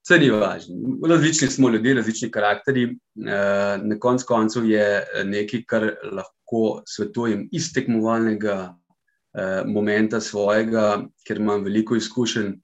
[0.06, 0.76] vse ni važno.
[1.08, 2.86] Različni smo ljudje, različni karakteri.
[2.86, 4.88] Eh, na koncu koncev je
[5.26, 12.58] nekaj, kar lahko svetujem iz tekmovalnega eh, momenta svojega, ker imam veliko izkušenj.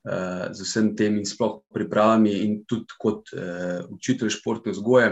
[0.00, 5.10] Z vsem tem, in sploh pripravami, in tudi kot uh, učitelj športne vzgoje,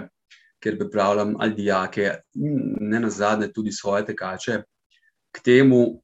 [0.62, 4.62] ker pripravljam ali dijake, in ne na zadnje tudi svoje tekače,
[5.32, 6.02] k temu,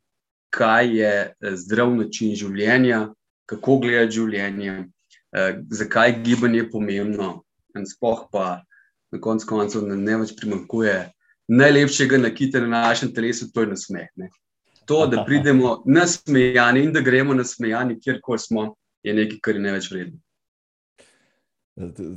[0.51, 3.09] kaj je eh, zdrav način življenja,
[3.51, 4.77] kako gledati življenje,
[5.37, 7.43] eh, zakaj je gibanje pomembno.
[7.75, 8.63] In spoh pa
[9.13, 10.95] na koncu koncev ne, ne več primankuje
[11.49, 14.09] najlepšega nakita na našem telesu, to je nasmeh.
[14.17, 14.31] Ne.
[14.87, 18.69] To, da pridemo nasmejani in da gremo nasmejani, kjerkoli smo,
[19.03, 20.24] je nekaj, kar je ne več vredno.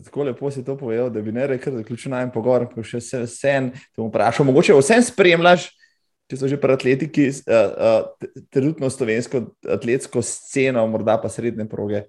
[0.06, 3.02] Tako lepo si to povedal, da bi ne rekel, da ključno najem pogor, pa še
[3.02, 5.72] vse en, te bom vprašal, mogoče vse spremljaš,
[6.30, 12.04] če so že pri atletiki, uh, uh, trenutno slovensko atletsko sceno, morda pa srednje proge.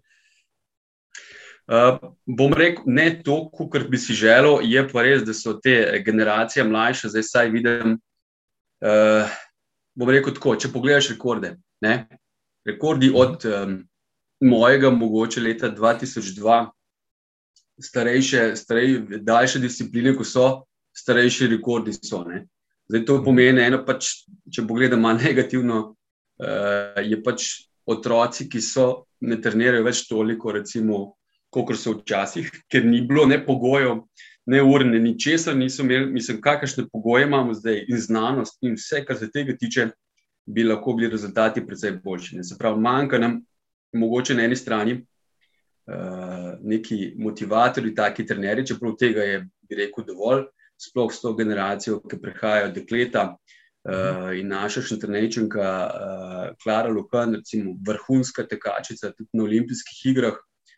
[1.69, 1.97] Uh,
[2.29, 3.41] bom rekel, ne to,
[3.73, 7.99] kar bi si želel, je pa res, da so te generacije mlajše, zdaj saj vidim.
[8.85, 9.29] Uh,
[9.97, 12.03] bom rekel tako, če pogledaš rekorde, ne?
[12.69, 13.79] rekordi od um,
[14.45, 16.67] mojega, mogoče leta 2002
[17.79, 20.49] starejše, starej, daljše discipline, ko so
[20.97, 21.93] starejši rekordi.
[21.93, 22.25] So,
[22.89, 25.81] Zdaj, to pomeni, eno pač, če pogledamo negativno,
[26.41, 27.49] uh, je pač
[27.89, 28.87] otroci, ki so
[29.21, 31.19] ne trenirajo več toliko, recimo,
[31.53, 34.03] kot so včasih, ker ni bilo ne pogojev,
[34.49, 39.03] ne urne, ni česar, niso imeli, mislim, kakšne pogoje imamo zdaj in znanost in vse,
[39.05, 39.91] kar se tega tiče,
[40.49, 42.39] bi lahko bili rezultati precej boljši.
[42.39, 42.45] Ne?
[42.45, 43.43] Se pravi, manjka nam
[43.93, 45.03] mogoče na eni strani
[46.61, 50.45] neki motivatorji, taki trenerji, čeprav tega je, bi rekel, dovolj,
[50.79, 53.31] sploh s to generacijo, ki prihajajo dekleta.
[53.89, 60.35] Uh, in naša štrnečenka, uh, Klara Lukan, recimo vrhunska tekačica tudi na olimpijskih igrah,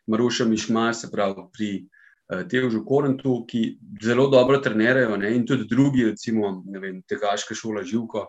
[0.06, 5.66] Maruša Mišmar, se pravi pri uh, Teožu Korentu, ki zelo dobro trenirajo ne, in tudi
[5.66, 8.28] drugi, recimo vem, tekaška šola Živko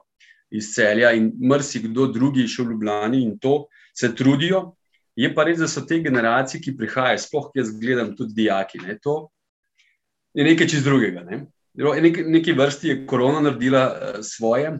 [0.52, 4.72] iz Celja in mrsikdo drugi še v Ljubljani in to se trudijo,
[5.22, 8.82] Je pa res, da so te generacije, ki prihajajo, sploh jaz gledam tudi dijaki.
[8.82, 9.28] Ne, to
[10.34, 11.22] je nekaj čist drugega.
[11.28, 11.44] Ne.
[11.78, 14.74] Nek, neki vrsti je korona naredila uh, svoje,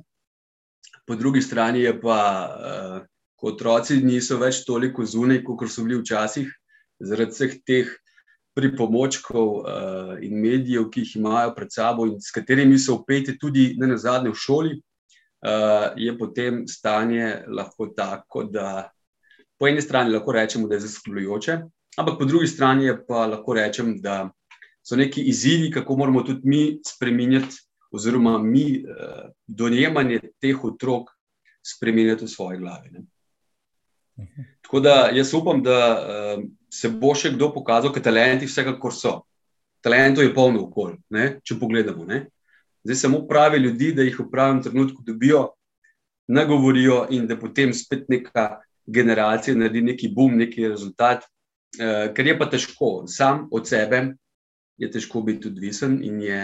[1.08, 2.98] po drugi strani je pa, uh,
[3.42, 6.50] ko otroci niso več toliko zunaj, kot so bili včasih,
[7.02, 7.92] zaradi vseh teh
[8.58, 13.72] pripomočkov uh, in medijev, ki jih imajo pred sabo in s katerimi so upeti tudi
[13.80, 18.92] ne na zadnje v šoli, uh, je potem stanje lahko tako, da
[19.62, 21.58] po eni strani lahko rečemo, da je zaskrbljujoče,
[22.02, 24.32] ampak po drugi strani pa lahko rečem, da
[24.82, 27.60] so neki izzivi, kako moramo tudi mi spremenjati,
[27.92, 31.12] oziroma mi uh, dojemanje teh otrok
[31.62, 32.90] spremenjati v svoje glave.
[32.90, 33.04] Ne.
[34.62, 36.42] Tako da jaz upam, da uh,
[36.74, 39.20] se bo še kdo pokazal, ker talenti vsekakor so.
[39.86, 40.98] Talentov je polno okolje,
[41.46, 42.08] če pogledamo.
[42.10, 42.24] Ne.
[42.82, 45.52] Zdaj samo pravi ljudi, da jih v pravem trenutku dobijo,
[46.34, 48.50] nagovorijo in da potem spet neka
[48.88, 51.24] generacije naredi neki boom, neki rezultat,
[51.80, 52.92] uh, ker je pa težko.
[53.08, 54.04] Sam od sebe
[54.78, 56.44] je težko biti odvisen in je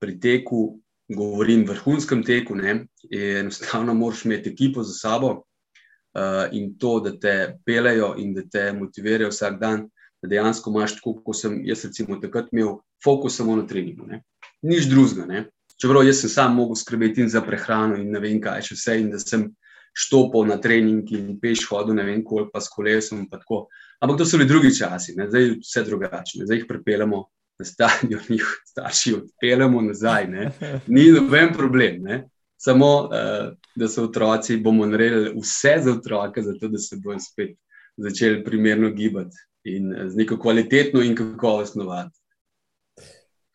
[0.00, 7.00] pri teku, govorim, vrhunskem teku, ne, enostavno moraš imeti ekipo za sabo uh, in to,
[7.00, 9.86] da te pelejo in da te motivirajo vsak dan,
[10.22, 14.06] da dejansko imaš tako, kot sem jaz, recimo, takrat imel fokus samo na treningu.
[14.06, 14.22] Ne.
[14.62, 15.44] Nič drugega.
[15.80, 19.10] Čeprav jaz sem sam mogel skrbeti za prehrano in ne vem, kaj še vse, in
[19.12, 19.50] da sem
[19.96, 23.24] štopal na trening in peš hodil, ne vem, koliko pa s kolesom.
[23.32, 25.28] Ampak to so bili drugi časi, ne?
[25.30, 27.22] zdaj je vse drugače, zdaj jih pripeljamo
[27.58, 30.28] na stadion, jih starši odpeljemo nazaj.
[30.28, 30.50] Ne?
[30.86, 32.02] Ni noben problem.
[32.04, 32.24] Ne?
[32.60, 37.56] Samo, uh, da so otroci, bomo naredili vse za otroke, zato da se bodo spet
[37.96, 42.16] začeli primerno gibati in uh, z neko kvalitetno in kakovostno vadbo.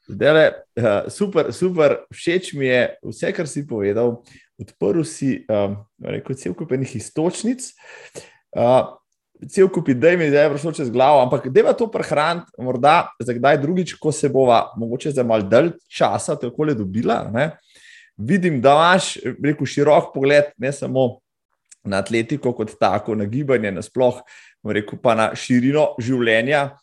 [0.07, 4.23] Dele, uh, super, super, všeč mi je vse, kar si povedal.
[4.61, 5.77] Odprl si um,
[6.37, 7.71] cel kup enih istočnic.
[8.53, 8.91] Uh,
[9.49, 13.57] cel kup idej mi je prišlo čez glavo, ampak je to prehraniti, morda za kdaj
[13.57, 17.29] drugič, ko se bova, mogoče za mal dalj časa, tako le dobila.
[17.33, 17.51] Ne?
[18.17, 21.21] Vidim, da imaš rekel, širok pogled, ne samo
[21.83, 24.21] na atletiko, kot tako, na gibanje, nasploh,
[24.63, 26.77] rekel, pa na širino življenja,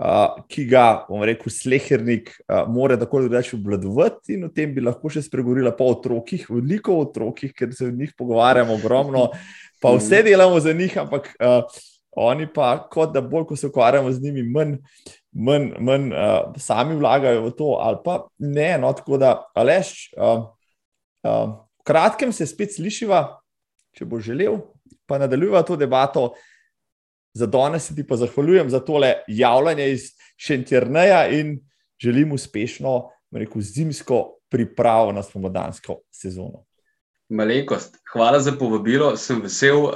[0.00, 4.34] uh, ki ga, bom rekel, slehernik uh, mora tako drugače obvladovati.
[4.36, 7.94] In o tem bi lahko še spregovorila po otrokih, veliko o otrokih, ker se o
[7.94, 9.28] njih pogovarjamo ogromno.
[9.80, 11.80] Pa vse delamo za njih, ampak uh,
[12.20, 14.76] oni pa, kot da bolj, ko se ukvarjamo z njimi, manj,
[15.32, 18.72] manj, manj uh, sami vlagajo v to, ali pa ne.
[18.80, 20.48] No, tako da, aleš, uh,
[21.28, 21.44] uh,
[21.80, 23.22] v kratkem se spet slišiva,
[23.96, 24.58] če bo želel,
[25.06, 26.30] pa nadaljujeva to debato.
[27.34, 31.58] Za danes se ti pa zahvaljujem za tole javljanje iz Šentjerneja in
[32.02, 36.64] želim uspešno, rekel, zimsko pripravo na spomladansko sezono.
[37.28, 39.84] Malenkost, hvala za povabilo, sem vesel.
[39.84, 39.92] Uh,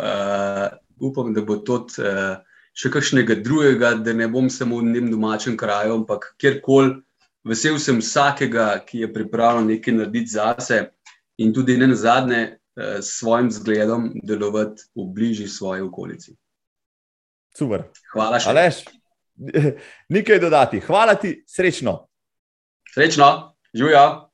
[1.00, 2.36] upam, da bo tudi uh,
[2.74, 7.00] še kakšnega drugega, da ne bom samo v njem domačem kraju, ampak kjerkoli.
[7.44, 10.78] Vesel sem vsakega, ki je pripravljen nekaj narediti zase
[11.42, 16.36] in tudi ne na zadnje uh, s svojim zgledom delovati v bližnji svoji okolici.
[17.54, 17.88] Super.
[18.12, 18.50] Hvala še.
[18.50, 18.82] Aleš,
[20.14, 20.80] nekaj dodati.
[20.82, 22.00] Hvala ti, srečno.
[22.94, 24.30] Srečno, živijo.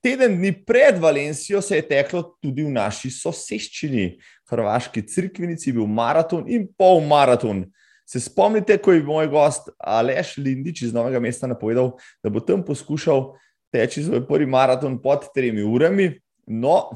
[0.00, 4.14] Teden dni pred Valencijo se je teklo tudi v naši soseščini,
[4.50, 7.66] Hrvaški crkvenici, bil maraton in pol maraton.
[8.08, 11.92] Se spomnite, ko je moj gost Aleš Lindič iz Novega mesta napovedal,
[12.24, 13.28] da bo tam poskušal
[13.70, 16.08] teči svoj prvi maraton pod tremi urami?
[16.50, 16.88] No,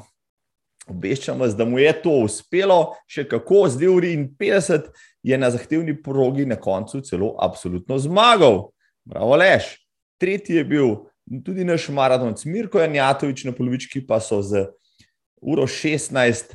[0.87, 4.91] obveščam vas, da mu je to uspelo, še kako, z 2 uri in 50
[5.25, 8.69] je na zahtevni progi na koncu celo absolutno zmagal.
[9.05, 9.75] Bravo, Aleš.
[10.21, 10.95] Tretji je bil
[11.45, 14.67] tudi naš maraton, Mirko Janjatovič na polovički, pa so z
[15.43, 16.55] uro 16,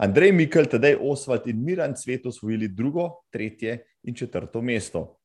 [0.00, 5.18] Andrej Mikl, tedaj Osvald in Miran Cvet osvojili drugo, tretje in četrto mesto.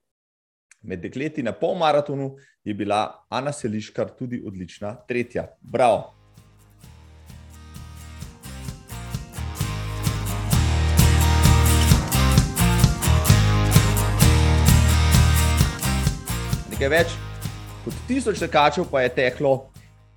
[0.82, 5.48] Med dekleti na pol maratonu je bila Ana Seliškar tudi odlična, tretja.
[5.62, 6.25] Bravo!
[16.76, 17.12] Nekaj več
[17.86, 19.70] kot tisoč tekačev pa je teklo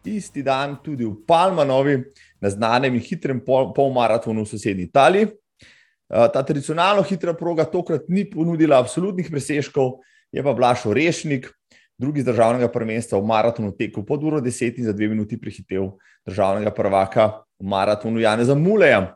[0.02, 2.00] isti dan tudi v Palmanovi,
[2.42, 5.28] na znanem in hitrem polmaratonu v sosednji Italiji.
[5.30, 10.00] Eh, ta tradicionalno hitra proga tokrat ni ponudila absolutnih presežkov,
[10.34, 11.46] je pa Blaž Orešnik,
[11.94, 15.92] drugi z državnega prvenstva v maratonu tekel pod uro 10 in za dve minuti prehitev
[16.26, 19.14] državnega prvaka v maratonu Janeza Muleja.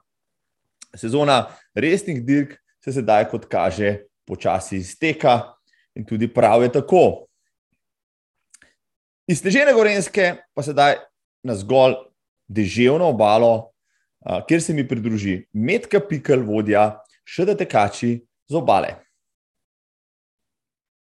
[0.95, 5.59] Sezona resnih dirk se sedaj, kot kaže, počasi izteka
[5.99, 7.27] in tudi prav je tako.
[9.27, 10.97] Iz Težene Gorenske pa sedaj
[11.47, 11.95] na zgolj
[12.51, 13.71] deževno obalo,
[14.49, 18.17] kjer se mi pridruži Medka Pikl, vodja, še da tekači
[18.51, 18.97] z obale.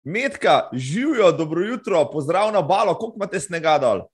[0.06, 4.04] Medka, živijo, dobro jutro, pozdrav na obalo, koliko imate snega dol?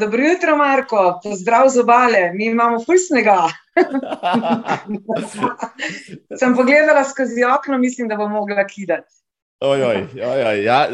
[0.00, 3.50] Dobro jutro, Marko, pozdrav z obale, mi imamo ful snega.
[6.38, 9.14] Sem pogledala skozi okno, mislim, da bom mogla kidati.
[9.62, 10.86] Ojoj, ojoj, ja.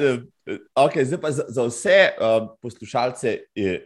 [0.74, 3.36] Okay, zdaj pa za, za vse uh, poslušalce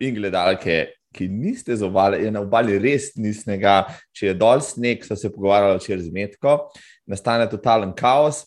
[0.00, 3.84] in gledalke, ki niste z obale, je na obali res ni snega.
[4.16, 6.56] Če je dol sneg, so se pogovarjali čez metko,
[7.10, 8.44] nastane totalen kaos,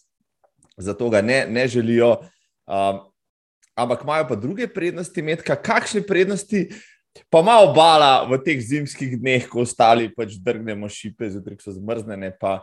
[0.78, 2.18] zato ga ne, ne želijo.
[2.68, 3.06] Um,
[3.78, 6.68] ampak imajo pa druge prednosti, metka, kakšne prednosti.
[7.34, 12.34] Pa ima obala v teh zimskih dneh, ko ostali pač drgnemo šipe, zjutraj so zmrznjene,
[12.38, 12.60] pa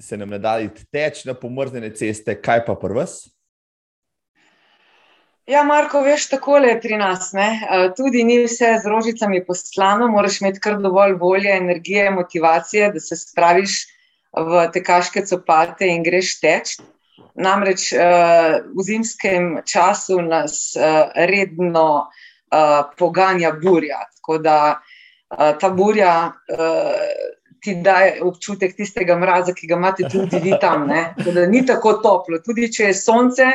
[0.00, 0.58] se nam ne da
[0.92, 3.24] teč na pomrznjene ceste, kaj pa prvs?
[5.48, 7.30] Ja, Marko, veš, tako je pri nas.
[7.32, 7.46] Ne?
[7.96, 13.16] Tudi ni vse z rožicami poslano, moraš imeti kar dovolj volje, energije, motivacije, da se
[13.16, 13.76] spraviš
[14.36, 16.74] v tekaške copate in greš teč.
[17.34, 20.76] Namreč v zimskem času nas
[21.16, 21.86] redno
[22.98, 24.02] poganja burja.
[24.18, 24.58] Tako da
[25.32, 26.12] ta burja
[27.64, 30.84] ti daje občutek tistega mraza, ki ga imate tudi vi tam.
[31.48, 33.48] Ni tako toplo, tudi če je sonce.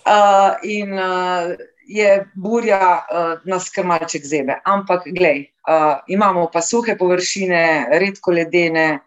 [0.00, 1.52] Uh, in uh,
[1.84, 4.56] je burja uh, nas kar malček zebe.
[4.64, 9.00] Ampak, glej, uh, imamo pa suhe površine, redko ledene,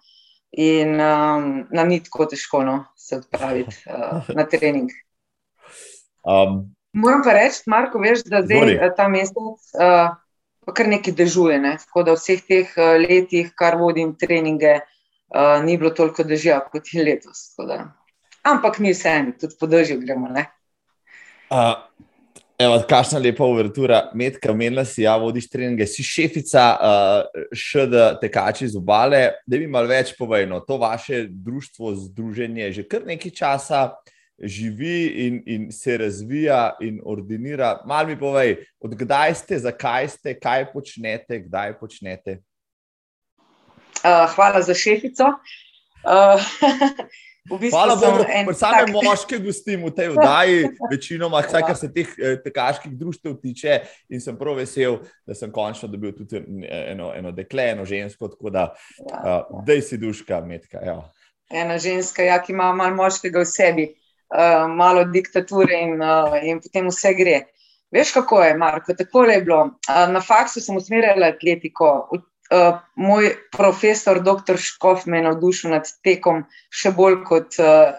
[0.54, 4.92] in um, nam ni tako težko no, se odpraviti uh, na trening.
[6.24, 10.14] Um, Moram pa reči, Marko, veš, da zdaj uh, ta mesec uh,
[10.78, 11.58] kar nekaj dežuje.
[11.60, 11.78] Ne?
[11.82, 14.78] Tako da v vseh teh uh, letih, kar vodim treninge,
[15.34, 17.48] uh, ni bilo toliko dežja kot je letos.
[18.44, 20.30] Ampak mi vseeno, tudi po dežju gremo.
[20.30, 20.46] Ne?
[21.54, 21.76] Uh,
[22.58, 28.72] evo, kakšna lepa uvertura, Medka, omenila si, ja, vodiš treninge, si šefica uh, ŠD tekači
[28.74, 29.20] z obale.
[29.46, 33.84] Da mi malo več povej, no, to vaše društvo, združenje že kar nekaj časa
[34.42, 37.76] živi in, in se razvija in ordinira.
[37.86, 42.40] Mal mi povej, odkdaj ste, zakaj ste, kaj počnete, kdaj počnete.
[44.02, 45.30] Uh, hvala za šefico.
[46.02, 46.42] Uh,
[47.52, 50.60] v bistvu Hvala Bogu, en ker same tak- moške gostim v tej oddaji,
[50.92, 53.82] večinoma, vsaj kar se teh eh, tekaških društev tiče.
[54.10, 58.50] In sem prav vesel, da sem končno dobil tudi eno, eno dekle, eno žensko, tako
[58.50, 58.74] da
[59.12, 59.44] Ja.
[59.50, 60.80] uh, dej si duška, metka.
[60.80, 61.02] Ja.
[61.52, 63.84] ena ženska, ja, ki ima malo moškega v sebi,
[64.32, 67.42] uh, malo diktature in, uh, in potem vse gre.
[67.92, 68.94] Veš, kako je, Marko?
[68.98, 69.60] Tako je bilo.
[69.86, 72.08] Uh, na faksu sem usmerjala atletiko.
[72.54, 74.60] Uh, moj profesor, dr.
[74.62, 77.96] Škof, me je navdušil nad tekom, še bolj kot uh,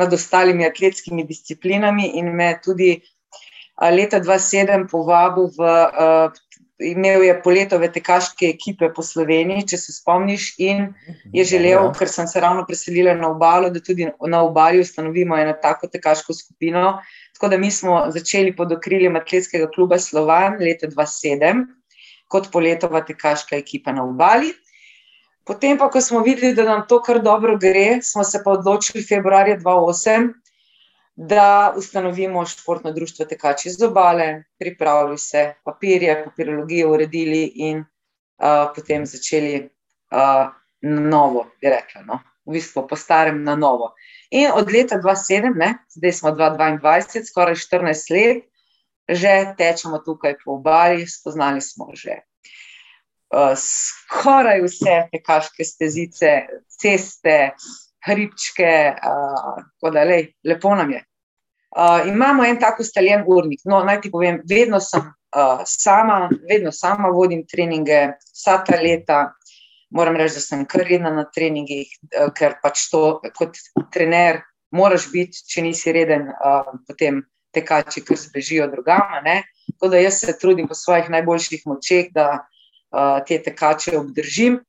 [0.00, 5.74] nad ostalimi atletskimi disciplinami, in me tudi uh, leta 2007 povabil v.
[6.06, 6.46] Uh,
[6.80, 10.86] Imel je poletove tekaške ekipe po Sloveniji, če se spomniš, in
[11.28, 11.90] je želel, Ja.
[11.92, 16.32] ker sem se ravno preselila na obalo, da tudi na obali ustanovimo eno tako tekaško
[16.32, 17.02] skupino.
[17.36, 21.66] Tako da mi smo začeli pod okriljem atletskega kluba Slovan leta 2007
[22.30, 24.52] kot poletova tekaška ekipa na obali.
[25.46, 29.02] Potem pa, ko smo videli, da nam to kar dobro gre, smo se pa odločili
[29.02, 30.28] februarja 2008,
[31.16, 39.06] da ustanovimo športno društvo Tekači z obale, pripravili se papirje, papirologijo uredili in uh, potem
[39.06, 42.20] začeli uh, na novo, bi rekla, no?
[42.46, 43.92] v bistvu po starem na novo.
[44.30, 48.46] In od leta 2007, ne, zdaj smo 2022, skoraj 14 let,
[49.10, 52.22] že tečemo tukaj po obali, spoznali smo že
[53.34, 56.32] uh, skoraj vse tekaške stezice,
[56.80, 57.52] ceste,
[58.06, 61.04] hribčke, uh, tako da lej, lepo nam je.
[61.70, 63.60] Uh, imamo en tako ustaljen urnik.
[63.64, 69.28] No, naj ti povem, vedno sem uh, sama, vedno sama vodim treninge, vsa ta leta.
[69.90, 73.58] Moram reči, da sem kar redna na treningih, uh, ker pač to kot
[73.94, 74.42] trener
[74.74, 79.20] moraš biti, če nisi reden, uh, potem tekači, ker zbežijo drugama.
[79.24, 79.42] Ne?
[79.72, 84.60] Tako da jaz se trudim po svojih najboljših močeh, da uh, te tekače obdržim.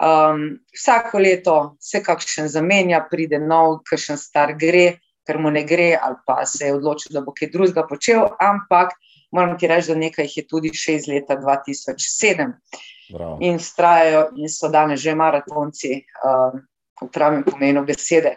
[0.00, 5.92] Um, vsako leto se kakšen zamenja, pride nov, kakšen star gre, ker mu ne gre,
[6.00, 8.24] ali pa se je odločil, da bo kaj drugega počel.
[8.40, 8.94] Ampak
[9.32, 12.54] moram ti reči, da nekaj jih je tudi še iz leta 2007
[13.12, 13.36] Bravo.
[13.44, 16.64] in vztrajajo, in so danes že maratonci, um,
[17.00, 18.36] v pravem pomenu besede.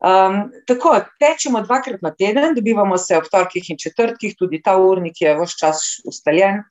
[0.00, 5.20] Um, tako, tečemo dvakrat na teden, dobivamo se ob torkih in četrtkih, tudi ta urnik
[5.20, 6.62] je vse čas ustaljen.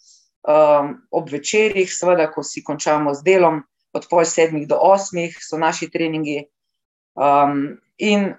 [0.49, 3.61] Um, ob večerjih, seveda, ko si končamo z delom,
[3.93, 6.45] od pol sedmih do osmih so naši treningi.
[7.13, 8.33] Um, in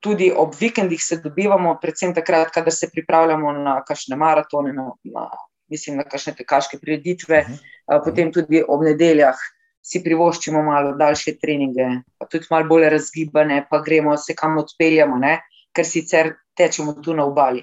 [0.00, 5.28] tudi ob vikendih se dobivamo, predvsem takrat, kadar se pripravljamo na kakšne maratone, na, na,
[5.70, 7.54] mislim, na kakšne tekaške prireditve, Mhm.
[7.54, 9.36] uh, potem tudi ob nedeljah
[9.82, 11.86] si privoščimo malo daljše treninge,
[12.18, 15.38] pa tudi malo bolj razgibane, pa gremo se kam odpeljamo, ne?
[15.72, 17.62] ker sicer tečemo tu na obali.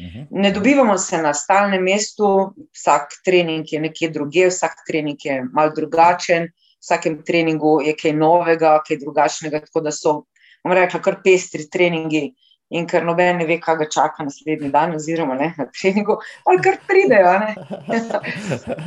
[0.00, 0.26] Mhm.
[0.30, 5.70] Ne dobivamo se na stalnem mestu, vsak trening je nekje druge, vsak trening je mal
[5.74, 10.24] drugačen, v vsakem treningu je kaj novega, kaj drugačnega, tako da so,
[10.64, 12.32] bom rekla, kar pestri treningi.
[12.74, 16.16] In ker noben ne ve, kaj ga čaka naslednji dan, oziroma ne, na treningu,
[16.48, 17.34] ali kar pridejo.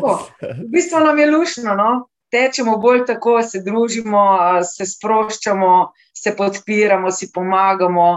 [0.01, 1.91] V bistvu nam je lušno, no?
[2.32, 4.24] Tečemo bolj tako, se družimo,
[4.64, 8.08] se sproščamo, se podpiramo, si pomagamo,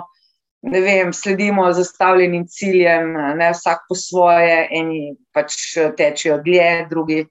[0.62, 5.56] ne vem, sledimo zastavljenim ciljem, ne vsak po svoje, eni pač
[5.96, 7.24] tečejo dlje, drugi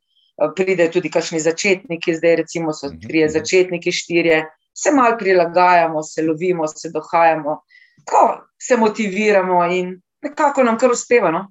[0.55, 3.33] pridejo tudi kakšni začetniki, zdaj recimo so Mhm, trije mhm.
[3.33, 7.61] začetniki, štirje, se mal prilagajamo, se lovimo, se dohajamo,
[8.05, 11.31] tako se motiviramo in nekako nam kar uspeva.
[11.31, 11.47] No?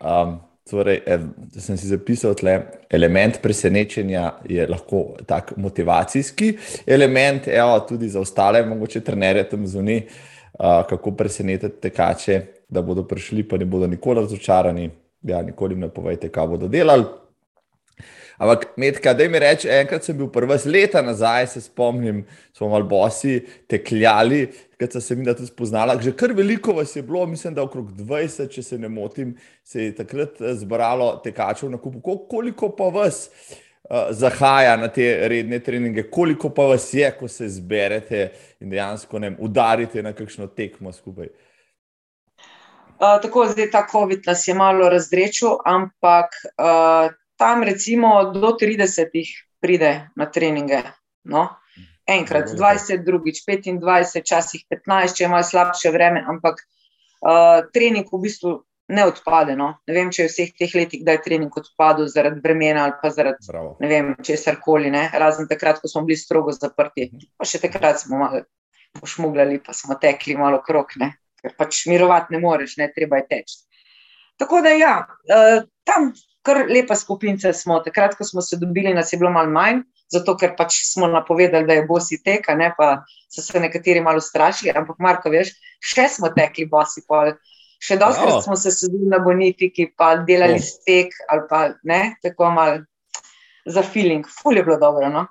[0.00, 0.40] Um,
[0.70, 1.18] torej, eh,
[1.54, 2.58] da sem si zapisal, tle,
[2.90, 6.52] element presenečenja je lahko tak motivacijski
[6.86, 10.02] element, evo, tudi za ostale, mogoče trenerje tam zunaj,
[10.88, 14.90] kako presenetiti tekače, da bodo prišli, pa ne bodo nikoli razočarani.
[15.22, 17.04] Ja, nikoli ne povejte, kaj bodo delali.
[18.42, 22.24] Ampak, medka, da mi reče, enkrat sem bil prvi leta nazaj, se spomnim,
[22.56, 23.36] smo malo bosi
[23.70, 24.40] tekljali,
[24.80, 25.94] ker sem se mi tudi spoznala.
[26.02, 29.84] Že kar veliko vas je bilo, mislim, da okrog 20, če se ne motim, se
[29.84, 32.02] je takrat eh, zbralo tekačev na kupu.
[32.02, 33.28] Ko- Koliko pa vas
[34.10, 38.30] zahaja na te redne treninge, koliko pa vas je, ko se zberete
[38.60, 41.28] in dejansko ne udarite na kakšno tekmo skupaj.
[43.02, 47.10] Uh, tako zdaj ta COVID nas je malo razrečil, ampak uh,
[47.42, 49.10] tam recimo do 30
[49.58, 50.82] pride na treninge.
[51.26, 51.48] No?
[52.06, 58.54] Enkrat, 20, drugič 25, časih 15, če imajo slabše vreme, ampak uh, trening v bistvu
[58.94, 59.54] ne odpade.
[59.58, 59.72] No?
[59.86, 63.10] Ne vem, če je vseh teh letih, da je trening odpadel zaradi bremena ali pa
[63.14, 63.76] zaradi Bravo.
[63.82, 67.10] ne vem, česar koli, razen takrat, ko smo bili strogo zaprti.
[67.10, 67.30] Mhm.
[67.38, 68.44] Pa še takrat smo malo
[68.98, 71.14] pošmugljali, pa smo tekli malo krok, ne?
[71.42, 73.56] ker pač mirovati ne moreš, ne treba je teči.
[74.38, 74.92] Tako da ja,
[75.26, 76.12] uh, tam
[76.42, 77.78] kar lepa skupinca smo.
[77.84, 79.82] Takrat, ko smo se dobili, nas je bilo malo manj,
[80.12, 82.72] zato ker pač smo napovedali, da je bosi teka, ne?
[82.76, 87.32] pa so se nekateri malo strašili, ampak Marko, veš, še smo tekli bosi pol.
[87.82, 88.42] Še dostakrat oh.
[88.44, 90.66] smo se sedeli na bonifiki, pa delali oh.
[90.66, 92.82] stek ali pa ne, tako malo
[93.66, 94.26] za feeling.
[94.26, 95.08] Ful je bilo dobro.
[95.10, 95.26] No?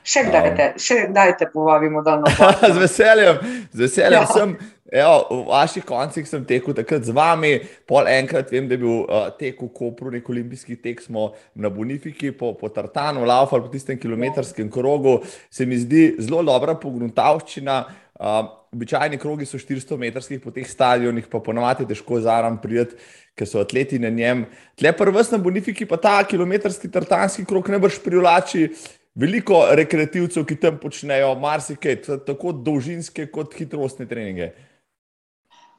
[0.00, 2.70] Še kdaj te, še kdaj te povabimo, da nas lahko.
[2.74, 3.40] z veseljem,
[3.72, 4.28] z veseljem ja.
[4.32, 4.54] sem.
[4.90, 7.52] Evo, v vaših koncih sem tekel takrat z vami,
[7.86, 11.70] pol enkrat vem, da je bil uh, tek v Kopru, nek olimpijski tek smo na
[11.70, 15.20] Bonifiki, po, po Tartanu, Laufal, po tistem kilometrskem krogu.
[15.46, 17.84] Se mi zdi zelo dobra pogruntavščina.
[18.20, 18.40] Uh,
[18.74, 22.98] običajni krogi so 400 metrskih, po teh stadionih pa ponovadi težko zaram prijeti,
[23.38, 24.44] ker so atleti na njem.
[24.78, 28.68] Tle vrst na Bonifiki, pa ta kilometrski tartanski krog ne brž privlači.
[29.14, 31.96] Veliko rekreativcev, ki tam počnejo marsikaj,
[32.26, 34.52] tako dolžinske kot hitrostne treninge.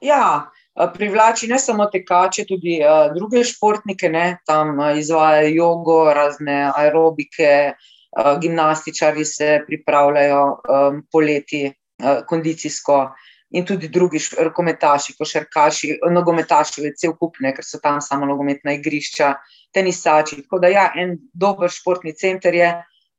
[0.01, 0.51] Ja,
[0.95, 4.25] privlači ne samo tekače, tudi uh, druge športnike, ne?
[4.45, 11.69] tam uh, izvajajo jogo, razne aerobike, uh, gimnastičari se pripravljajo um, poleti,
[12.01, 13.11] Eh, kondicijsko,
[13.51, 19.33] in tudi drugi rokometaši, košarkaši, nogometaši, cel kup, ne, ker so tam samo nogometna igrišča,
[19.75, 20.39] tenisači.
[20.41, 22.71] Tako da, ja, en dober športni center je,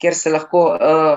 [0.03, 1.15] kjer se lahko uh,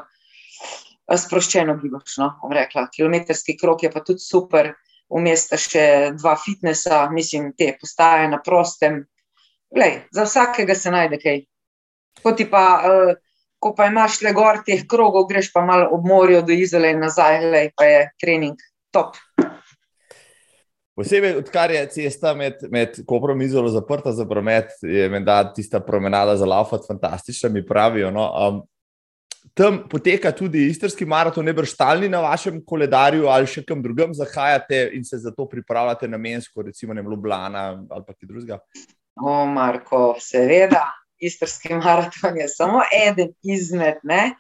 [1.09, 2.19] sproščeno gibaš.
[2.21, 4.71] No, rekla, kilometrski krok je pa tudi super,
[5.09, 9.03] vmes sta še dva fitnesa, mislim, te postaje na prostem.
[9.73, 11.45] Glej, za vsakega se najde kaj.
[12.25, 12.65] Ti pa.
[12.85, 13.15] Uh,
[13.65, 16.99] ko pa imaš le gor teh krogov, greš pa malo ob morju do izole in
[17.01, 18.59] nazaj, le pa je trening
[18.93, 19.17] top.
[20.95, 25.81] Posebej, odkar je cesta med, med Koprom in Izolo zaprta za promet, je menda tista
[25.83, 28.11] promenada za laufat fantastična, mi pravijo.
[28.15, 28.29] No?
[28.31, 28.61] Um,
[29.53, 34.13] tam poteka tudi istrski maraton, ne brž stalni na vašem koledarju ali še kam drugam
[34.13, 38.59] zahajate in se za to pripravljate namensko, recimo ne Ljubljana ali pa kaj drugega.
[39.15, 40.87] O, Marko, seveda
[41.19, 44.01] istrski maraton je samo eden izmed.
[44.03, 44.35] Ne?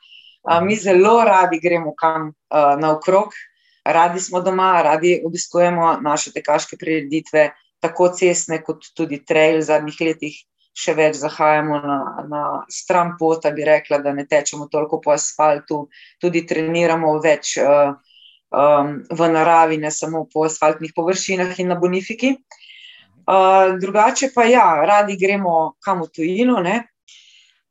[0.61, 2.33] Mi zelo radi gremo kam
[2.81, 3.33] naokrog,
[3.85, 7.49] radi smo doma, radi obiskujemo naše tekaške prireditve,
[7.79, 9.61] tako cestne, kot tudi trail.
[9.61, 10.37] V zadnjih letih
[10.75, 11.97] še več zahajamo na,
[12.29, 15.85] na stran pot, da bi rekla, da ne tečemo toliko po asfaltu,
[16.21, 17.57] tudi treniramo več.
[18.55, 22.29] Um, v naravi, ne samo po asfaltnih površinah in na bonifiki.
[23.25, 26.61] Uh, drugače pa ja, radi gremo kam v tujino.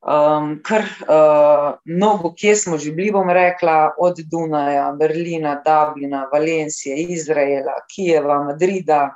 [0.04, 6.96] Um, kar uh, mnogo, kje smo že bili, bom rekla, od Dunaja, Berlina, Dublina, Valencije,
[7.08, 9.14] Izraela, Kijeva, Madrida,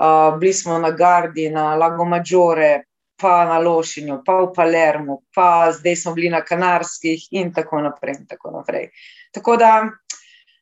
[0.00, 2.87] uh, bili smo na Gardi, na Lago Maggiore,
[3.20, 8.20] pa na Lošinju, pa v Palermo, pa zdaj smo bili na Kanarskih in tako naprej.
[8.20, 8.90] In tako, naprej.
[9.34, 9.72] tako da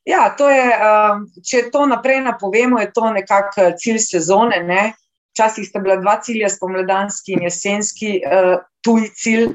[0.07, 4.61] Ja, to je, um, če to naprej napovemo, je to nekako cilj sezone.
[4.63, 4.93] Ne?
[5.35, 8.53] Včasih sta bila dva cilja, spomladanski in jesenski, uh,
[8.87, 9.49] tuji cilj.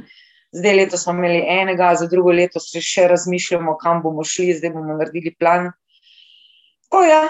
[0.52, 4.74] Zdaj leto smo imeli enega, za drugo leto se še razmišljamo, kam bomo šli, zdaj
[4.74, 5.70] bomo naredili plan.
[6.92, 7.22] Ko ja,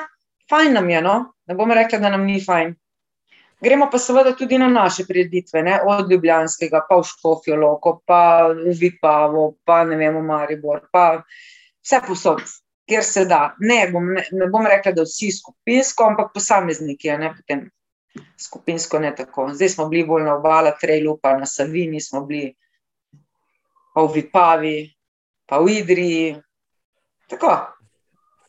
[0.51, 1.17] fajn nam je, no?
[1.47, 2.75] ne bom rekla, da nam ni fajn.
[3.63, 5.79] Gremo pa seveda tudi na naše prireditve, ne?
[5.87, 11.23] od Ljubljanskega, pa v Škofijo Loko, pa v Vipavo, pa ne vemo, Maribor, pa
[11.83, 12.43] vse posod
[12.93, 13.55] kjer se da.
[13.59, 17.67] Ne bom, ne, ne bom rekla, da vsi skupinsko, ampak posamezniki, ne potem
[18.41, 19.49] skupinsko ne tako.
[19.55, 22.53] Zdaj smo bili bolj na obala, trailu, pa na Savini smo bili,
[23.95, 24.77] pa v Vipavi,
[25.49, 26.35] pa v Idriji.
[27.33, 27.55] Tako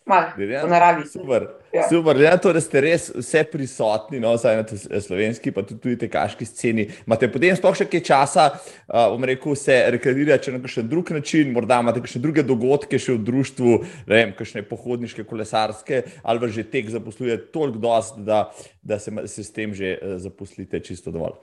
[0.06, 1.08] malo v naravi.
[1.08, 1.48] Super.
[1.74, 1.88] Ja.
[1.90, 5.98] Super, ja, to, da ste res vse prisotni, no, zdaj na slovenski, pa tudi, tudi
[6.04, 6.86] tekaški sceni.
[7.08, 8.46] Imate potem sploh še kaj časa,
[8.86, 13.18] bom uh, rekel, se rekreirati na kakšen drug način, morda imate kakšne druge dogodke še
[13.18, 13.80] v društvu,
[14.12, 18.46] ne vem, kakšne pohodniške, kolesarske, ali pa že tek zaposluje toliko dost, da,
[18.86, 21.42] da se, se s tem že uh, zaposlite čisto dovolj.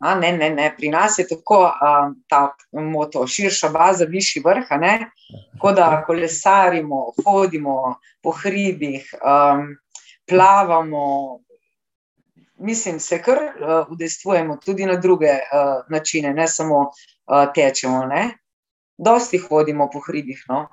[0.00, 0.74] A, ne, ne, ne.
[0.76, 4.68] Pri nas je tako um, ta moto, širša baza, višji vrh.
[5.52, 9.76] Tako da kolesarimo, hodimo po hribih, um,
[10.28, 11.40] plavamo,
[12.56, 18.06] mislim, se kar uh, udejstvujemo tudi na druge uh, načine, ne samo uh, tečemo.
[18.06, 18.30] Ne?
[18.98, 20.44] Dosti hodimo po hribih.
[20.48, 20.66] No?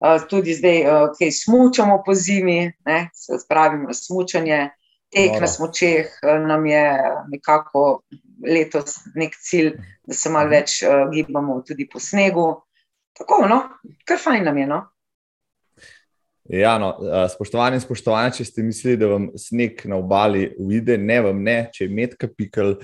[0.00, 3.10] Uh, tudi zdaj, uh, ki smučamo po zimi, ne?
[3.12, 4.70] se spravimo na smučanje,
[5.14, 5.40] tek Hvala.
[5.40, 6.84] na smočeh, uh, nam je
[7.32, 8.02] nekako
[8.44, 9.74] letos nek cilj,
[10.06, 12.50] da se malo več uh, gibamo tudi po snegu.
[13.18, 13.62] Tako, no,
[14.06, 14.66] kar fajn nam je.
[14.70, 14.84] No?
[16.48, 16.94] Ja, no,
[17.28, 21.58] spoštovani in spoštovani, če ste mislili, da vam sneg na obali uide, ne vam ne,
[21.74, 22.78] če je medka pikal,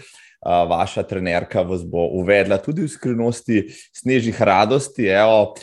[0.45, 3.63] vaša trenerka vas bo uvedla tudi v skrivnosti
[3.97, 5.09] snežnih radosti.
[5.09, 5.55] Evo,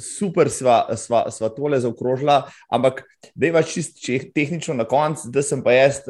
[0.00, 5.76] super sva, sva, sva tole zaokrožila, ampak vaš čist tehnično na koncu, da sem pa
[5.76, 6.04] jaz.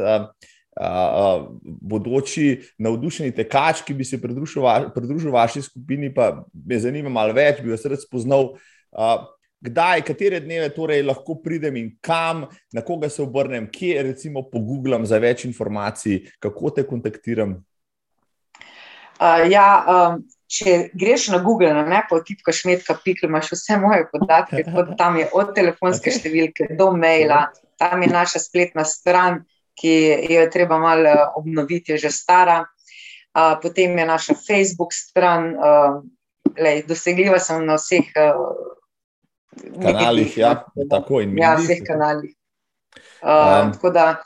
[0.74, 7.12] Uh, bodoči navdušeni tekač, ki bi se pridružil, va, pridružil vaši skupini, pa me zanima
[7.14, 8.56] malo več, bi vas rad spoznal.
[8.90, 9.20] Uh,
[9.64, 15.06] kdaj, katere dneve torej lahko pridem in kam, na koga se obrnem, kje recimo pogooglam
[15.06, 17.54] za več informacij, kako te kontaktiram.
[19.14, 23.78] Uh, ja, um, če greš na Google, na ne pa tipkaš metka, pikli, imaš vse
[23.80, 24.64] moje podatke,
[25.00, 26.20] tam je od telefonske okay.
[26.20, 27.46] številke do maila,
[27.80, 29.42] tam je naša spletna stran
[29.74, 29.94] ki
[30.30, 32.64] jo je treba malo eh, obnoviti, je že stara.
[33.34, 35.98] Uh, potem je naša Facebook stran, uh,
[36.54, 40.36] lej, dosegljiva sem na vseh uh, kanalih.
[40.38, 40.52] Ja,
[40.90, 42.30] tako in ja, vseh kanalih.
[43.26, 43.90] Uh, um.
[43.90, 44.22] da,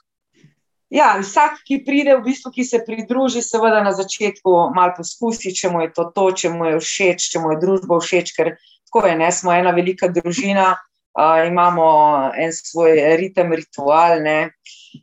[0.90, 5.72] ja, vsak, ki pride, v bistvu, ki se pridruži, seveda na začetku malo poskusi, če
[5.72, 8.54] mu je to, to če mu je všeč, če mu je družba všeč, ker
[8.88, 10.74] tako je, ne, smo ena velika družina
[11.46, 14.22] imamo en svoj ritem, ritual.
[14.22, 14.50] Ne?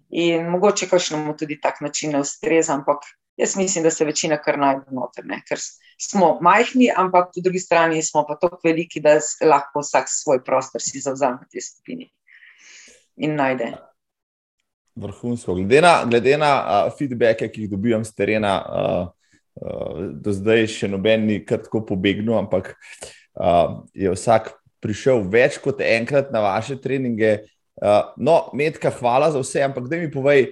[0.09, 3.03] In mogoče kakšnemu tudi tak način ne ustreza, ampak
[3.38, 5.41] jaz mislim, da se večina kar najde noter, ne?
[5.47, 5.59] ker
[6.01, 10.81] smo majhni, ampak po drugi strani smo pa tako veliki, da lahko vsak svoj prostor
[10.81, 12.11] si zavzame v tej skupini
[13.17, 13.73] in najde.
[14.95, 15.55] Vrhunsko.
[15.55, 20.67] Glede na, glede na uh, feedbacke, ki jih dobivam z terena, uh, uh, do zdaj
[20.71, 22.71] še noben ni kar tako pobegnil, ampak
[23.35, 27.41] uh, je vsak prišel več kot enkrat na vaše treninge.
[27.75, 30.47] Uh, no, Medka, hvala za vse, ampak da mi povej,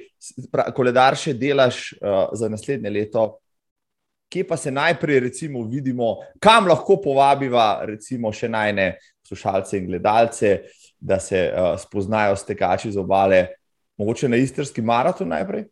[0.76, 3.28] koledar še delaš uh, za naslednje leto,
[4.34, 10.58] kje pa se najprej recimo vidimo, kam lahko povabiva recimo še najne slušalce in gledalce,
[11.00, 13.46] da se uh, spoznajo s tekači z obale,
[13.98, 15.66] mogoče na istrski maraton najprej?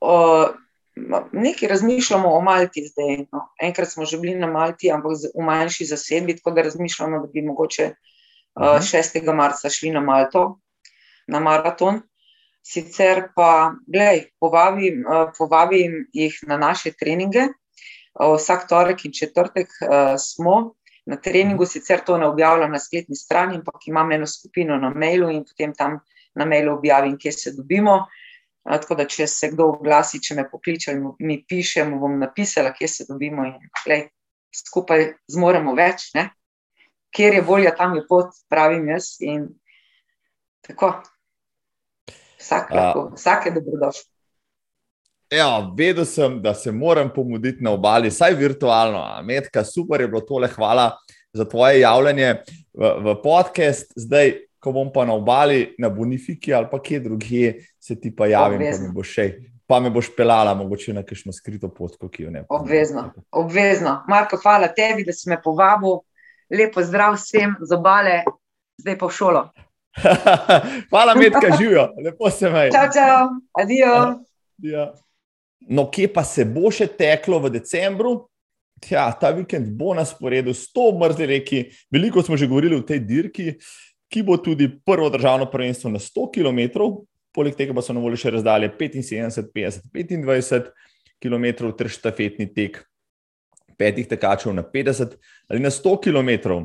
[0.00, 0.48] Uh,
[1.32, 3.16] nekaj razmišljamo o Malti zdaj.
[3.32, 3.48] No.
[3.62, 7.42] Enkrat smo že bili na Malti, ampak v manjši zasedbi, tako da razmišljamo, da bi
[7.42, 9.34] mogoče uh, 6.
[9.34, 10.60] marca šli na Malto,
[11.26, 12.02] na maraton.
[12.62, 17.48] Sicer pa, gledaj, povabim, uh, povabim jih na naše treninge.
[18.14, 20.74] Uh, vsak torek in četrtek uh, smo
[21.06, 25.30] na treningu, sicer to ne objavljam na spletni strani, ampak imam eno skupino na mailu
[25.30, 25.98] in potem tam
[26.34, 28.04] na mailu objavim, kje se dobimo.
[28.64, 32.88] Tako da, če se kdo oglasi, če me pokliče, mi piše, mu bom napisala, kje
[32.88, 34.04] se dobimo in klej,
[34.54, 36.10] skupaj zmoremo več.
[36.14, 36.28] Ne?
[37.14, 39.14] Kjer je volja, tam je pot, pravim jaz.
[39.24, 39.48] In
[40.66, 40.92] tako.
[42.40, 44.06] Vsak, lahko, vsak je dobrodošel.
[45.30, 49.02] Ja, vedel sem, da se moram pomuditi na obali, saj virtualno.
[49.22, 50.90] Medka, super je bilo tole, hvala
[51.32, 52.32] za tvoje javljanje
[52.74, 53.92] v, v podcast.
[53.96, 58.26] Zdaj, ko bom pa na obali, na Bonifiki ali pa kje drugje, se ti pa
[58.26, 59.26] javim, pa me boš še.
[59.66, 62.42] Pa me boš pelala, mogoče na kakšno skrito pot, ki jo ne.
[62.50, 64.00] Obvezno, obvezno.
[64.10, 66.00] Marko, hvala tebi, da si me povabil.
[66.50, 68.24] Lepo zdrav vsem z obale,
[68.82, 69.44] zdaj pa v šolo.
[70.90, 72.66] hvala, medka živijo, lepo se me.
[72.74, 73.28] Čau, čau,
[73.62, 73.94] adijo.
[74.66, 74.90] Ja.
[75.70, 78.16] No, kje pa se bo še teklo v decembru?
[78.90, 81.62] Ja, ta vikend bo na sporedu, sto mrzli reki.
[81.92, 83.54] Veliko smo že govorili o tej dirki.
[83.54, 86.82] Uh, ki bo tudi prvo državno prvenstvo na 100 km,
[87.34, 90.70] poleg tega pa so na voljo še razdalje 75, 50, 25
[91.22, 92.82] km ter štafetni tek
[93.78, 95.16] petih tekačev na 50
[95.48, 96.60] ali na 100 km.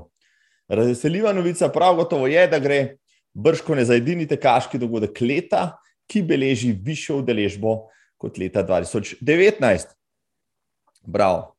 [0.67, 2.97] Razveseljiva novica prav gotovo je, da gre
[3.33, 5.75] brško ne za edini tekaški dogodek leta,
[6.09, 7.75] ki beleži višjo udeležbo
[8.17, 9.93] kot leta 2019.
[11.05, 11.53] Bravo.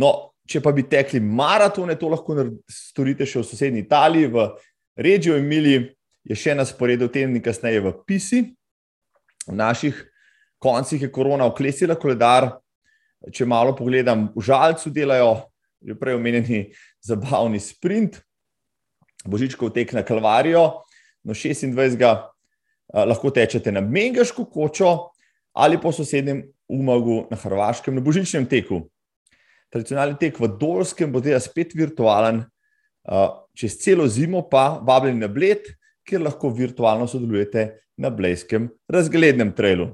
[0.00, 2.36] No, če pa bi tekli maratone, to lahko
[2.70, 4.46] storite še v sosednji Italiji, v
[4.96, 5.92] Regijo Emiliji
[6.24, 8.42] je še na sporedu tedni kasneje v Pisi.
[9.46, 9.96] V naših
[10.62, 12.58] koncih je korona oklesila koledar.
[13.22, 15.52] Če malo pogledam, v žalcu delajo
[15.82, 16.60] že prej omenjeni
[17.02, 18.20] zabavni sprint,
[19.26, 20.82] božičkov tek na Kalvarijo,
[21.26, 21.98] no 26.
[22.94, 25.10] lahko tečete na Mengaško kočo
[25.58, 28.86] ali po sosednjem Umagu na Hrvaškem na božičnem teku.
[29.74, 32.44] Tradicionalni tek v Dolskem bo zdaj spet virtualen,
[33.56, 35.66] čez celo zimo pa vabljeni na Bled,
[36.08, 39.92] kjer lahko virtualno sodelujete na Blejskem razglednem trailu.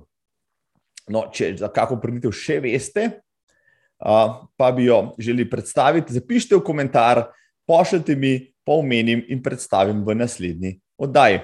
[1.08, 3.08] No, če za kako pridite, še veste,
[3.98, 7.24] pa bi jo želeli predstaviti, zapišite v komentar,
[7.68, 11.40] pošljite mi, pa omenim in predstavim v naslednji oddaji.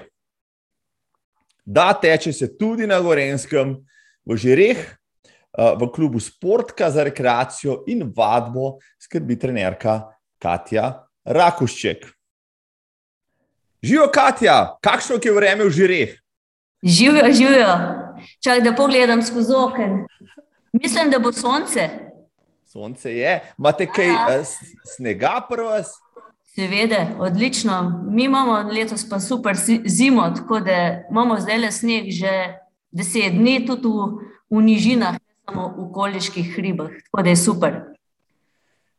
[1.65, 3.73] Da teče se tudi na Gorenskem,
[4.25, 4.83] v Žireh,
[5.55, 10.03] v klubu Sportka za rekreacijo in vadbo, skrbi trenerka
[10.41, 12.05] Katja Rakušček.
[13.81, 16.19] Živijo, Katja, kakšno je vreme v Žireh?
[16.83, 17.75] Živijo, živijo.
[18.43, 20.07] Čakaj, da pogledam skozi okno.
[20.73, 21.89] Mislim, da bo sonce.
[22.65, 23.41] Sonce je.
[23.57, 24.45] Imate kaj uh,
[24.95, 25.71] snega prvo?
[26.55, 28.03] Seveda, odlično.
[28.11, 32.59] Mi imamo letos pa super zimo, tako da imamo zdaj le sneg že
[32.91, 34.07] deset dni, tudi v,
[34.49, 36.89] v nižinah, ne samo v okoliških hribah.
[37.05, 37.81] Tako da je super.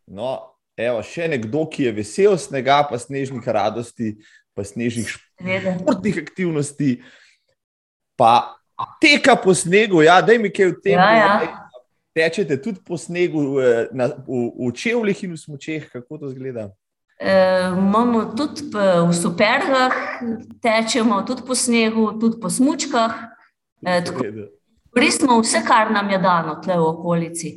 [0.07, 4.17] No, evo, še nekdo, ki je vesel snega, pa snežnih radosti,
[4.57, 6.91] pa snežnih športnih aktivnosti,
[8.17, 8.57] pa
[9.01, 10.05] teka po snegu.
[10.05, 11.01] Ja, da mi kaj v tem.
[11.01, 11.67] Ja, ja
[12.17, 16.71] tečete tudi po snegu, eh, na, v, v čevljih in v smočeh, kako to zgleda?
[17.21, 17.33] E,
[17.77, 19.93] imamo tudi v supergah,
[20.61, 23.13] tečemo tudi po snegu, tudi po smočkah.
[23.85, 24.01] E,
[24.97, 27.51] Koristimo vse, kar nam je dano tle v okolici.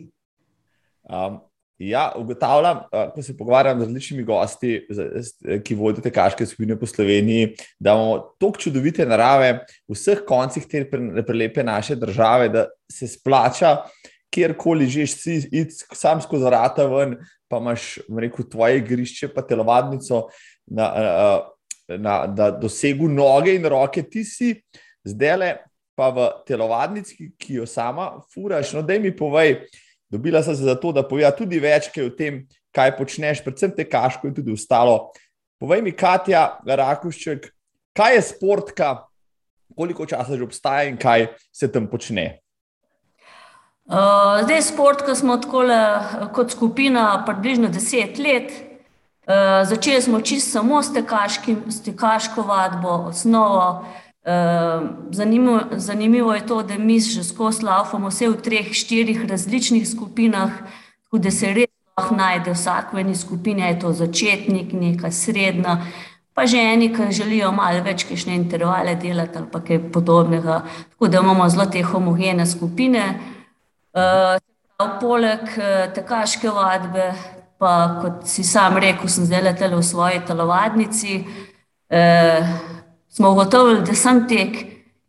[1.08, 1.40] Um,
[1.80, 2.82] ja, ugotavljam,
[3.16, 4.74] ko se pogovarjam z različnimi gosti,
[5.64, 9.54] ki vodite kaške skupine po Sloveniji, da imamo toliko čudovite narave
[9.88, 10.84] v vseh koncih te
[11.28, 13.78] prelepe naše države, da se splača
[14.34, 15.40] kjerkoli že si,
[15.94, 17.16] sam skozi vrata ven,
[17.50, 20.28] pa imaš, rekel, tvoje igrišče, pa telovadnico,
[20.68, 24.54] na, na, na, da dosegu noge in roke, ti si
[25.08, 25.56] zdaj le
[25.98, 28.72] pa v telovadnici, ki jo sama furaš.
[28.78, 29.66] No, da mi povej,
[30.10, 32.44] dobila sem se za to, da povej tudi več o tem,
[32.76, 35.12] kaj počneš, predvsem te kaško in tudi ostalo.
[35.60, 37.50] Povej mi, Katja Rakušček,
[37.98, 38.92] kaj je sportka,
[39.76, 42.40] koliko časa že obstaja in kaj se tam počne.
[43.90, 45.66] Uh, zdaj, šport, ki smo tako
[46.34, 48.54] kot skupina, približno deset let.
[49.30, 53.82] Uh, začeli smo čisto samo s, s tekaško vadbo, osnovo.
[53.82, 54.09] Uh,
[55.12, 60.52] zanimivo, zanimivo je to, da mi že skozi laufamo vse v treh, štirih različnih skupinah,
[61.04, 65.80] tako da se res lahko najde vsak v eni skupini, je to začetnik, neka srednja,
[66.34, 70.62] pa že eni, ki želijo malo več kišne intervale delati ali pa kaj podobnega.
[70.94, 73.04] Tako da imamo zelo te homogene skupine.
[73.92, 74.38] Uh,
[75.02, 77.12] poleg uh, tekaške vadbe,
[77.60, 81.24] pa kot si sam rekel, sem zdaj letel v svoji telovadnici,
[81.92, 82.79] uh,
[83.20, 84.58] smo ugotovili, da sem tek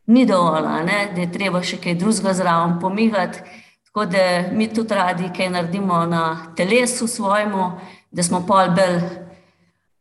[0.06, 0.66] ni dovolj,
[1.14, 3.38] da je treba še kaj drugega zraven pomigati.
[3.86, 6.24] Tako da mi tudi radi kaj naredimo na
[6.56, 7.70] telesu svojemu,
[8.10, 8.98] da smo pol bolj,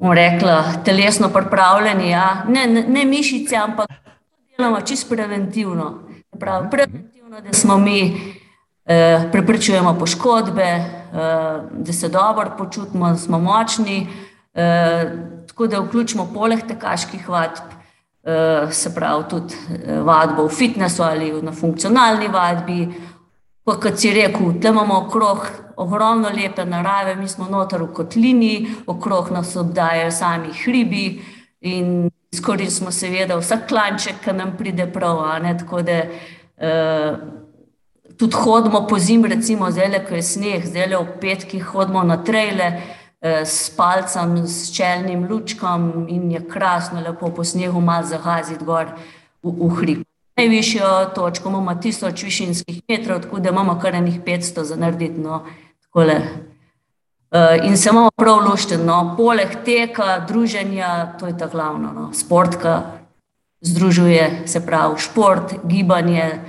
[0.01, 2.09] bom rekla, telesno pripravljeni.
[2.09, 2.43] Ja.
[2.47, 3.93] Ne, ne, ne mišice, ampak
[4.57, 5.93] delamo čisto preventivno.
[6.39, 7.99] Prav, preventivno, da smo mi
[8.89, 10.85] Eh, preprečujemo poškodbe, eh,
[11.71, 14.07] da se dobro počutimo, da smo močni.
[14.53, 15.11] Eh,
[15.47, 17.78] tako da vključimo poleg tekaških vadb,
[18.71, 19.55] se pravi tudi
[20.03, 22.87] vadbo v fitnessu ali na funkcionalni vadbi.
[23.63, 25.47] Pa, kot si rekel, da imamo okrog
[25.77, 28.53] ogromno lepe narave, mi smo noter v kotlini,
[28.87, 31.21] okrog nas obdajajo sami hribi
[31.61, 35.21] in izkoristimo seveda vsak klanček, ki nam pride prav.
[35.59, 36.01] Tako da
[38.19, 42.65] tudi hodimo po zim, recimo zdaj, ko je sneh, zdaj ob petkih hodimo na trele
[42.65, 48.85] eh, s palcem, s čelnim lučkom in je krasno, lepo po snehu malo zahaziti gor
[49.43, 50.05] v, v hrib.
[50.37, 55.19] Najvišjo točko imamo tisoč višinskih metrov, tako da imamo kar enih 500 za narediti.
[55.19, 55.43] No,
[57.31, 59.15] Uh, in se imamo prav lušteno, no.
[59.17, 62.13] poleg tega, druženja, to je ta glavno, no.
[62.13, 62.81] sportka,
[63.61, 66.39] združuje se pravi šport, gibanje,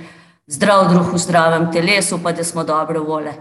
[0.47, 3.33] zdrav duh v zdravem telesu, pa da smo dobre vole.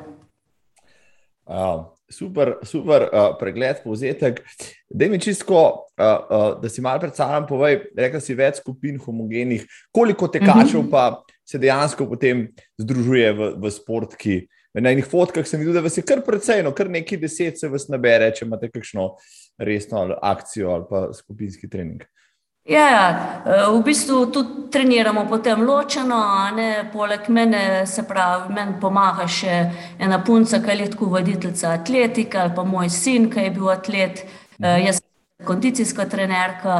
[1.46, 4.42] Uh, super, super uh, pregled, povzetek.
[4.90, 5.62] Da mi čisto,
[5.98, 10.90] uh, uh, da si malo predstavljam, povej, rekel si več skupin homogenih, koliko tekačev mhm.
[10.90, 14.40] pa se dejansko potem združuje v, v sportki.
[14.74, 17.68] Na enih fotkah sem videl, da vas je kar precej, no, kar nekaj deset se
[17.68, 19.08] vas nabere, če imate kakšno
[19.58, 22.04] resno akcijo ali pa skupinski trening.
[22.70, 28.76] Ja, ja, eh, v bistvu tudi treniramo potem ločeno, ne, poleg mene, se pravi, meni
[28.80, 29.54] pomaga še
[29.98, 34.22] ena punca, ki je lahko voditeljica atletike, ali pa moj sin, ki je bil atlet,
[34.62, 36.76] eh, jaz sem kondicijska trenerka,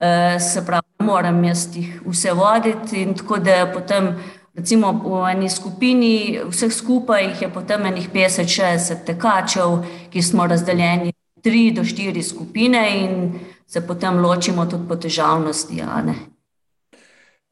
[0.00, 4.16] eh, se pravi, moram jaz jih vse voditi in tako da potem.
[4.58, 11.12] Recimo v eni skupini, vseh skupaj jih je potem enih 50-60 tekačev, ki smo razdeljeni
[11.42, 13.38] tri do štiri skupine in
[13.68, 15.82] se potem ločimo tudi po težavnosti.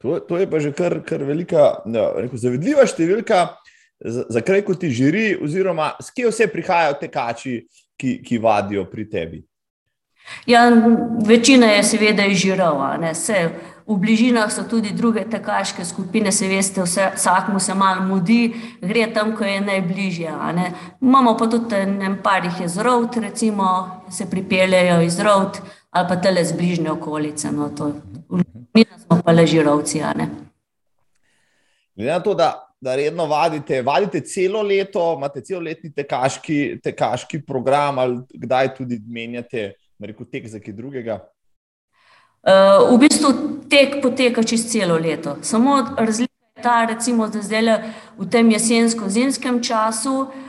[0.03, 3.43] To, to je pa že kar, kar velika, no, rekel, zavedljiva številka,
[4.33, 7.59] zakaj kot ti žiri, oziroma s kje vse prihajajo tekači,
[7.97, 9.45] ki, ki vadijo pri tebi.
[10.47, 10.67] Ja,
[11.25, 12.99] večina je seveda izžirala.
[13.87, 18.51] V bližinah so tudi druge tekaške skupine, se veste, vse, vsakmu se malo mudi,
[18.83, 20.33] gre tam, ko je najbližje.
[21.01, 25.63] Imamo pa tudi nekaj jih iz Rovt, recimo, se pripeljejo iz Rovt
[25.97, 27.53] ali pa tele z bližnje okolice.
[27.53, 27.71] No,
[28.75, 30.03] Mi smo pa ležirovci.
[31.97, 37.99] Glede na to, da, da redno vadite, vadite celo leto, imate celoletni tekaški, tekaški program
[37.99, 41.21] ali kdaj tudi menjate rekel, tek za kaj drugega?
[42.47, 43.33] Uh, v bistvu
[43.71, 45.39] tek poteka čez celo leto.
[45.43, 47.81] Samo razlika je ta, recimo, da zdaj
[48.19, 50.46] v tem jesensko-zimskem času uh,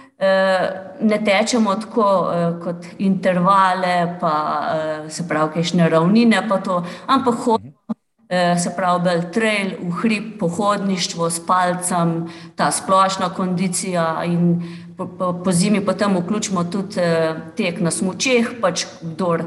[1.02, 7.36] ne tečemo tako uh, kot intervale, pa uh, se pravi, kajšne ravnine, pa to, ampak
[7.46, 7.74] hodimo.
[8.60, 12.26] Se pravi, bel trail, v hrib, pohodništvo s palcem,
[12.60, 14.58] ta splošna kondicija in
[14.98, 19.38] po, po, po zimi potem vključimo tudi eh, tek na smočeh, pač kdo,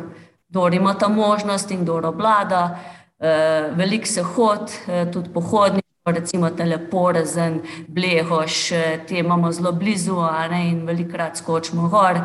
[0.48, 2.78] kdo ima ta možnost in kdo oblada.
[3.20, 5.28] Eh, velik se hod, eh, tudi
[6.10, 10.16] pohodni, recimo teleporezen, blehoš, eh, te imamo zelo blizu
[10.50, 12.20] ne, in velikrat skočimo gor.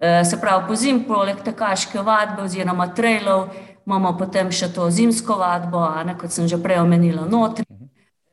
[0.00, 3.48] Eh, se pravi, po zim, poleg tekaške vadbe oziroma trailov,
[3.86, 7.64] imamo potem še to zimsko vadbo, ne, kot sem že prej omenila, notri.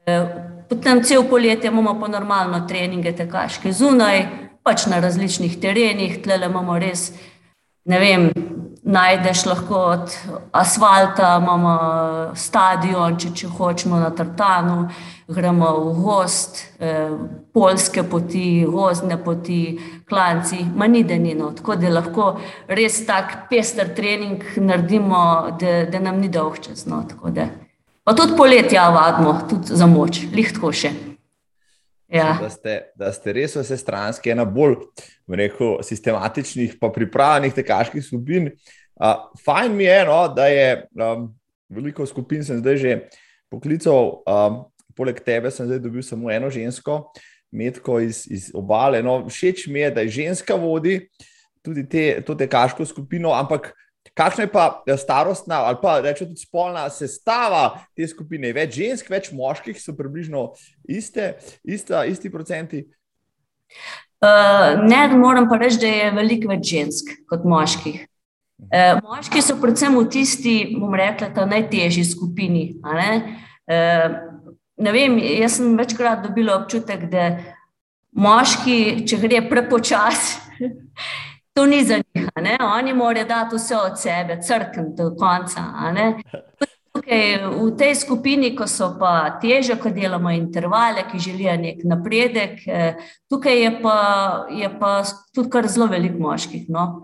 [0.06, 4.22] Eh, Potem cel poletje imamo pa normalno treninge, tekaške zunaj,
[4.64, 7.12] pač na različnih terenih, tle imamo res,
[7.84, 8.32] ne vem,
[8.92, 10.14] najdeš lahko od
[10.52, 11.74] asfalta, imamo
[12.36, 14.90] stadion, če, če hočemo na Tartanu,
[15.32, 17.14] gremo v gost, eh,
[17.54, 19.62] polske poti, gozdne poti,
[20.10, 22.32] klanci, manidenino, tako da lahko
[22.68, 25.24] res tak pester trening naredimo,
[25.60, 26.86] da, da nam ni dolg čas.
[26.86, 27.06] No,
[28.04, 30.92] Pa tudi poletja vadimo, tudi za moč, lihtko še.
[32.12, 32.38] Ja.
[32.42, 34.82] Da, ste, da ste res vse stranski, ena bolj
[35.32, 38.50] rekel, sistematičnih, pa pripravljenih tekaških skupin.
[38.96, 41.30] Uh, fajn mi je, no, da je um,
[41.70, 42.96] veliko skupin, sem zdaj že
[43.52, 44.64] poklical, um,
[44.96, 47.12] poleg tebe sem zdaj dobil samo eno žensko,
[47.52, 49.02] medko iz, iz obale.
[49.04, 51.00] No, všeč mi je, da je ženska vodi
[51.62, 53.74] tudi te, to tekaško skupino, ampak
[54.14, 58.52] Kakšna je pa eh, starostna ali pa rečemo tudi spolna sestava te skupine?
[58.54, 60.52] Več žensk, več moških so približno
[60.84, 62.84] iste, ista, isti procenti?
[64.22, 68.04] Uh, ne, moram pa reči, da je veliko več žensk kot moških.
[68.62, 72.68] Uh, moški so predvsem v tisti, bom rekla, najtežji skupini.
[72.86, 73.10] Ne?
[73.66, 74.14] Uh,
[74.78, 77.34] ne vem, jaz sem večkrat dobila občutek, da
[78.12, 80.40] moški, če gre prepočasi,
[81.54, 82.28] To ni za njih,
[82.76, 85.62] oni morajo dati vse od sebe, crkven do konca.
[86.94, 92.68] Tukaj, v tej skupini, ko so pa teže, ko delamo intervale, ki želijo nek napredek,
[92.68, 92.96] eh,
[93.30, 93.98] tukaj je pa,
[94.50, 95.04] je pa
[95.36, 96.70] tudi kar zelo velik moških.
[96.70, 97.04] No?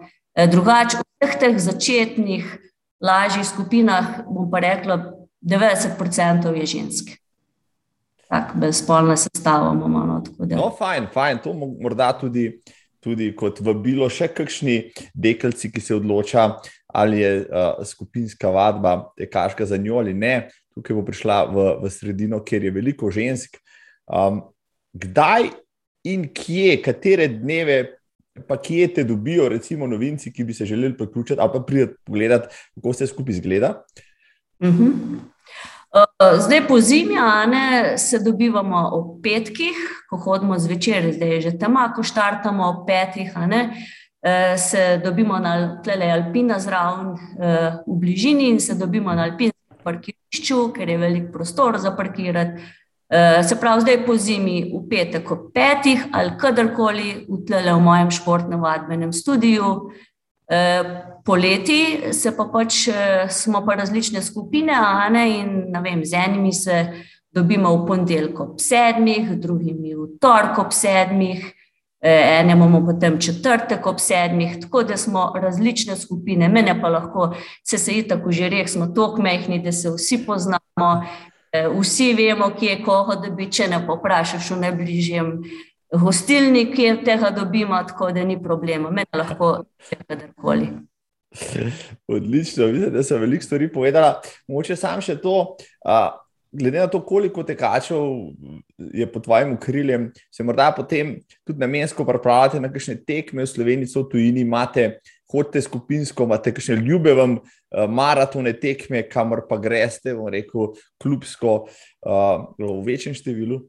[0.52, 2.46] Drugače, vseh teh začetnih,
[3.02, 7.14] lažjih skupinah, bom pa rekla, 90% je žensk.
[8.28, 10.06] Tako, brez spolne sestave imamo.
[10.06, 12.52] No, no, fajn, fajn, to morda tudi
[13.08, 14.78] tudi kot vabilo še kakšni
[15.16, 16.48] dekelci, ki se odloča,
[16.98, 20.50] ali je uh, skupinska vadba tekaška za njo ali ne.
[20.76, 23.58] Tukaj bo prišla v, v sredino, kjer je veliko žensk.
[24.08, 24.44] Um,
[24.98, 25.50] kdaj
[26.08, 27.80] in kje, katere dneve,
[28.48, 32.56] pa kje te dobijo, recimo, novinci, ki bi se želeli priključiti ali pa prideti pogledati,
[32.76, 33.84] kako se skupaj zgleda?
[34.60, 34.84] Uh mhm.
[34.84, 35.20] -huh.
[35.98, 37.16] Eh, zdaj po zimi,
[37.48, 39.78] ne, se dobivamo ob petkih,
[40.10, 43.72] ko hodimo zvečer, zdaj je že tam, ko štartamo ob petih, ne,
[44.22, 49.78] eh, se dobimo na tlele Alpina zraven eh, v bližini in se dobimo na Alpinskem
[49.84, 52.62] parkirišču, ker je velik prostor za parkirati.
[53.48, 58.12] Se pravi, zdaj po zimi v petek ob petih ali kadarkoli v tlele v mojem
[58.12, 59.94] športnem vadbenem studiu.
[61.28, 64.74] Poleti se pa pač, eh, smo pa različne skupine,
[65.12, 66.86] ne, in vem, z enimi se
[67.36, 71.44] dobimo v ponedeljek ob sedmih, drugimi v torek ob sedmih,
[72.02, 76.48] eh, ene imamo potem četrtek ob sedmih, tako da smo različne skupine.
[76.48, 81.04] Mene pa lahko, se se tako že rekel, smo tako mehni, da se vsi poznamo,
[81.04, 81.37] eh,
[81.80, 85.32] vsi vemo, kje je koho, da bi če ne poprašaš v najbližjem
[86.02, 88.92] gostilni, kje tega dobimo, tako da ni problema.
[88.92, 89.64] Mene lahko
[90.08, 90.70] kadarkoli.
[92.08, 94.22] Odlično, mislim, da sem veliko stvari povedala.
[94.48, 95.58] Moče sam še to.
[95.86, 96.16] Uh,
[96.52, 97.98] glede na to, koliko tekačev
[98.94, 103.92] je pod tvojim okriljem, se morda potem tudi namensko pripravljate na kakšne tekme v Sloveniji,
[103.96, 105.00] v tujini, imate,
[105.32, 111.58] hodite skupinsko, imate kakšne ljube vam uh, maratone tekme, kamor pa greste, bom rekel, klubsko
[111.68, 113.62] uh, v večjem številu.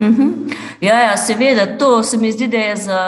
[0.00, 0.22] Uh mhm.
[0.22, 0.54] -huh.
[0.80, 3.00] Ja, ja, seveda, to se mi zdi, da je za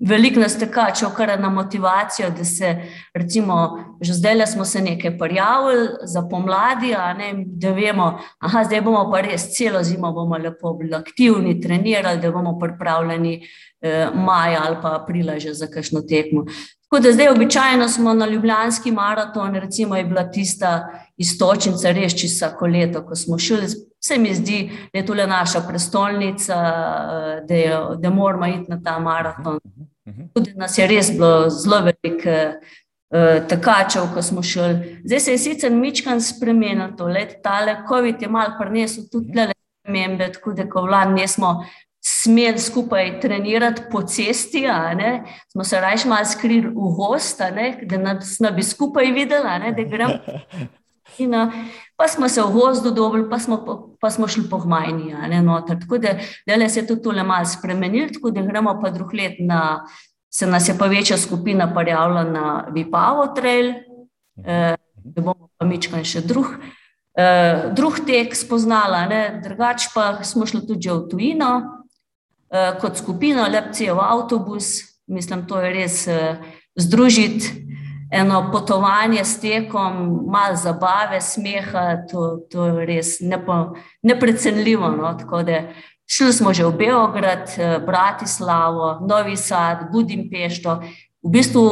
[0.00, 2.76] veliko nas tekačev kar ena motivacija, da se,
[3.14, 9.10] recimo, že zdaj smo se nekaj prijavili za pomladi, ne, da vemo, da zdaj bomo
[9.10, 13.40] pa res celo zimo bomo lepo bili aktivni, trenirali, da bomo pripravljeni
[13.80, 16.44] eh, maja ali pa aprila že za kakšno tekmo.
[16.94, 22.46] Tako da zdaj običajno smo na Ljubljanski maraton, recimo je bila tista istočnica res čisto
[22.46, 23.66] vsako leto, ko smo šli
[24.00, 26.54] Se mi zdi, da je to le naša prestolnica,
[27.48, 29.58] da, je, da moramo iti na ta maraton.
[30.34, 35.00] Tudi nas je res bilo zelo veliko uh, tekačev, ko smo šli.
[35.04, 39.50] Zdaj se je sicer Mičkan spremenil, to let, tale COVID je mal prinesel tudi le
[39.80, 41.64] spremembe, tako da ko vlad nismo
[42.24, 44.64] smeli skupaj trenirati po cesti,
[45.52, 47.42] smo se rajš mal skrili v gost,
[47.82, 50.14] da nas ne bi skupaj videli, da gremo.
[51.18, 51.52] In, uh,
[51.96, 53.60] pa smo se v gozdu dobili, pa smo,
[54.00, 55.14] pa smo šli po Hmajni.
[55.68, 59.36] Tako da, da se je tudi tole malo spremenilo, tako da gremo pa drug let
[59.38, 59.84] na,
[60.30, 63.74] se nas je pa večja skupina prijavila na Vipavo trail,
[64.44, 64.74] eh,
[65.04, 66.56] da bomo pa mičkali še drug.
[67.14, 69.04] Uh, drug tek spoznala,
[69.44, 71.83] drugače pa smo šli tudi v tujino,
[72.80, 74.80] kot skupina, lepci v avtobus.
[75.06, 76.40] Mislim, to je res uh,
[76.76, 77.64] združiti
[78.14, 83.18] eno potovanje s tekom, malo zabave, smeha, to, to je res
[84.02, 84.88] neprecenljivo.
[84.88, 85.18] No?
[86.06, 90.82] Šli smo že v Beograd, eh, Bratislavo, Novi Sad, Budimpešto,
[91.24, 91.62] v bistvu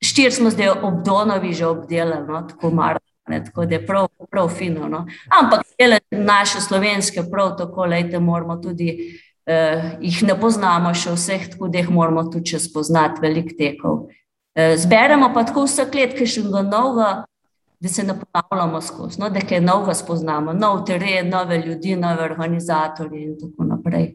[0.00, 2.46] štiri smo zdaj ob Donovi že obdelali, no?
[2.48, 2.98] tako maro.
[3.30, 4.88] Tako da je prav, prav fino.
[4.88, 5.06] No?
[5.28, 5.62] Ampak
[6.10, 11.80] naše slovenske, prav tako, lejte, moramo tudi, eh, jih ne poznamo še vseh, tako da
[11.80, 14.08] jih moramo tudi spoznati, velik tekov.
[14.54, 17.24] Eh, zberemo pa tako vse kletke še novega,
[17.80, 22.24] da se ne ponavljamo skozi, no, da kaj novega spoznamo, nov teren, nove ljudi, nove
[22.24, 24.10] organizatorje in tako naprej.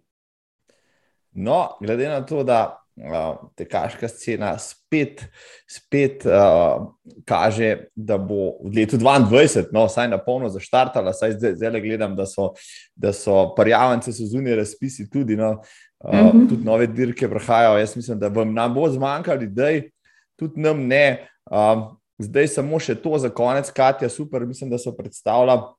[1.32, 2.60] No, glede na to, da
[2.96, 4.54] uh, tekaška scena
[4.96, 5.26] spet,
[5.68, 6.88] spet uh,
[7.26, 12.16] kaže, da bo v letu 2022, no, vsaj na polno zaštartala, saj zdaj, zdaj gledam,
[12.16, 12.54] da so,
[12.96, 15.60] da so parjavance, so zunaj razpisi tudi, no,
[16.04, 16.50] uh, uh -huh.
[16.50, 17.78] tudi nove dirke prihajajo.
[17.80, 19.90] Jaz mislim, da vam nam bo zmanjkalo idej
[20.36, 21.28] tudi nam ne.
[21.46, 25.72] Um, zdaj samo še to za konec, Katja, super, mislim, da so predstavljali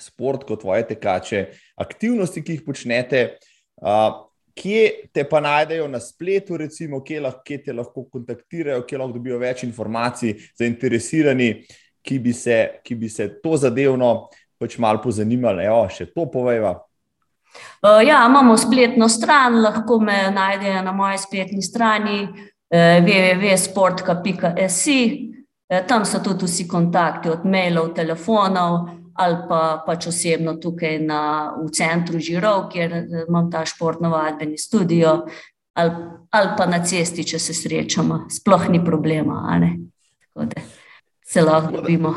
[0.00, 1.46] šport kot tvoje tekače,
[1.80, 3.22] aktivnosti, ki jih počnete.
[3.80, 8.98] Uh, kje te pa najdejo na spletu, recimo, kje, lahko, kje te lahko kontaktirajo, kje
[8.98, 11.64] lahko dobijo več informacij, zainteresirani,
[12.02, 14.28] ki bi se, ki bi se to zadevno
[14.60, 15.64] pač malo pozanimali.
[15.68, 16.72] Evo, še to povejva.
[17.82, 22.28] Uh, ja, imamo spletno stran, lahko me najdejo na moji spletni strani,
[22.70, 25.00] www.sport.si.
[25.70, 31.52] Eh, tam so tudi vsi kontakti, od mailov, telefonov ali pa pač osebno tukaj na,
[31.58, 35.24] v centru Žirov, kjer eh, imam ta športno-vadbeni studio,
[35.74, 35.90] ali,
[36.30, 38.26] ali pa na cesti, če se srečamo.
[38.30, 39.42] Sploh ni problema,
[40.20, 40.62] tako da
[41.26, 42.14] se lahko dobimo.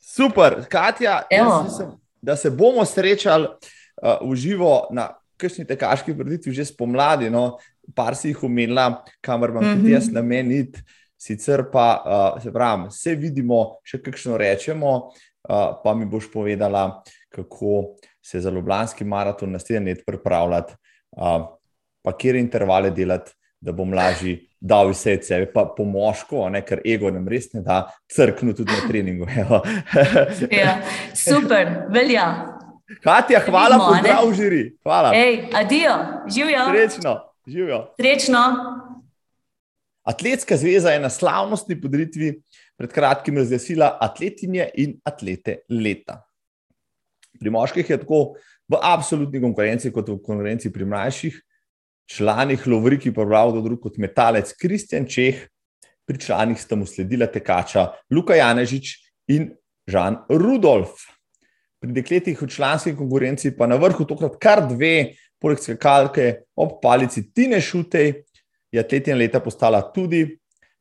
[0.00, 1.22] Super, Katja,
[1.64, 1.88] mislim,
[2.22, 5.08] da se bomo srečali uh, v živo na
[5.40, 7.30] kakšni tekaški preditvi že spomladi.
[7.30, 7.58] No,
[7.94, 9.80] par si jih umenila, kamor imam mm -hmm.
[9.80, 10.14] tudi jaz mhm.
[10.14, 10.82] nameniti,
[11.18, 15.31] sicer pa uh, se pravi, vse vidimo, še kakšno rečemo, uh,
[15.84, 20.74] pa mi boš povedala, kako se za Ljubljanski maraton naslednji let pripravljati,
[21.10, 21.46] uh,
[22.02, 24.48] pa kje intervale delati, da bom lažji.
[24.60, 27.80] Da, vse od sebe, pa po moško, ne, ker ego nam res ne da,
[28.14, 29.26] crknu tudi na treningu.
[30.60, 30.76] ja,
[31.18, 32.26] super, velja.
[33.02, 34.62] Katja, hvala, pozdrav, žiri.
[34.82, 35.10] Hvala.
[35.16, 35.96] Hej, adijo,
[36.30, 36.66] živijo.
[36.70, 37.16] Srečno.
[37.46, 37.80] Živijo.
[38.00, 38.42] Srečno.
[40.02, 42.42] Atletska zveza je na slavnostni podritvi
[42.82, 46.16] pred kratkim razglasila atletinje in atlete leta.
[47.38, 48.34] Pri moških je tako
[48.66, 51.36] v absolutni konkurenci, kot v konkurenci pri mlajših
[52.10, 55.44] članih, Lovriki pa prav do drug kot metalec Kristjan Čeh,
[56.02, 58.96] pri članih sta mu sledila tekača Luka Janežič
[59.30, 59.52] in
[59.86, 61.04] Žan Rudolf.
[61.78, 67.28] Pri dekletih v članski konkurenci pa na vrhu tokrat kar dve poleg skakalke ob palici
[67.30, 68.10] Tine Šutej,
[68.74, 70.24] je atletina leta postala tudi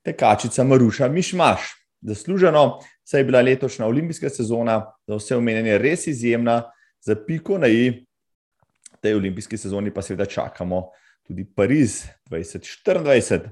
[0.02, 1.81] tekačica Maruša Mišmaš.
[2.02, 6.64] Zasluženo, saj je bila letošnja olimpijska sezona za vse omenjene res izjemna,
[7.02, 8.06] za piko na i
[9.02, 10.90] tej olimpijski sezoni pa seveda čakamo
[11.28, 13.50] tudi Pariz 2024.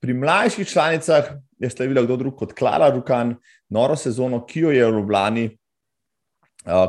[0.00, 1.24] Pri mlajših članicah
[1.58, 3.36] je slavila kdo drug kot Klara Rukan,
[3.68, 5.50] noro sezono, ki jo je v Ljubljani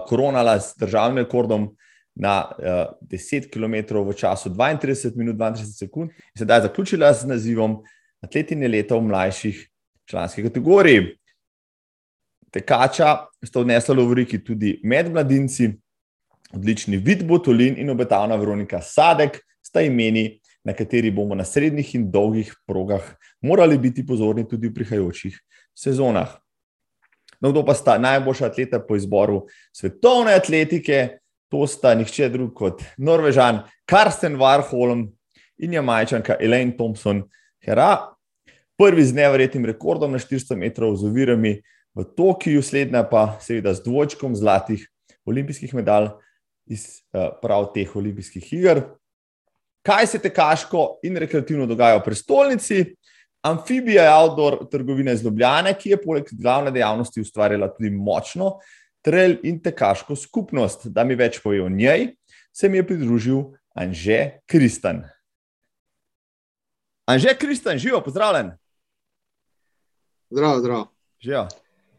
[0.08, 1.76] koronala s državnim rekordom
[2.16, 2.66] na uh,
[3.10, 7.82] 10 km v času 32 minut 32 sekund in sedaj zaključila z nazivom
[8.22, 9.70] Atletinje leta v mlajših
[10.10, 11.16] članskih kategorij.
[12.54, 15.72] Tekača sta odnesla Lovriki tudi med mladinci,
[16.54, 22.12] odlični Vid Botolin in obetavna Veronika Sadek sta imeni, na kateri bomo na srednjih in
[22.12, 23.04] dolgih progah
[23.42, 25.40] morali biti pozorni tudi v prihajajočih
[25.76, 26.38] sezonah.
[27.42, 31.20] No, kdo pa sta najboljša atleta po izboru svetovne atletike?
[31.52, 35.04] To sta nihče drug kot Norvežan Karsten Warholm
[35.58, 37.22] in Jamajčanka Elaine Thompson.
[37.62, 38.13] Hera,
[38.84, 41.62] prvi z nevrjetnim rekordom na 400 metrov z ovirami
[41.96, 44.84] v Tokiu, slednja pa seveda z dvočkom zlatih
[45.24, 46.10] olimpijskih medalj
[46.68, 48.82] iz uh, prav teh olimpijskih iger.
[49.88, 52.82] Kaj se tekaško in rekreativno dogaja v prestolnici?
[53.44, 58.58] Amfibija je outdoor trgovina iz Ljubljane, ki je poleg glavne dejavnosti ustvarjala tudi močno
[59.04, 60.90] trail in tekaško skupnost.
[60.92, 62.10] Da mi več pove o njej,
[62.52, 63.46] se mi je pridružil
[63.76, 65.06] Anže Kristan.
[67.08, 68.52] Anže Kristan, živo, pozdravljen.
[70.34, 70.88] Zdravo, zdravo.
[71.20, 71.48] Živo.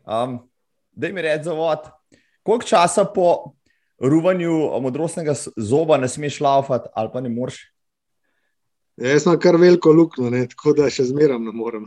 [0.06, 0.38] Um,
[0.92, 1.78] da mi reči za vod,
[2.42, 3.52] koliko časa po
[3.98, 7.60] ruvanju modrostnega zoba ne smeš laufati ali pa ne moreš?
[8.96, 11.86] Ja, jaz sem kar veliko luknjo, tako da še zmeram ne morem.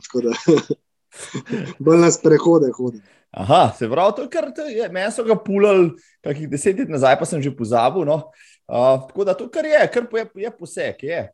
[1.84, 3.02] Bolj nas prehode hodim.
[3.32, 4.48] Aha, se pravi, to je kar
[4.92, 5.90] meni so ga pulali,
[6.24, 8.08] kakih deset let nazaj, pa sem že pozabil.
[8.08, 8.32] No?
[8.68, 11.04] Uh, tako da to, kar je, kar je, je poseg.
[11.04, 11.26] Je,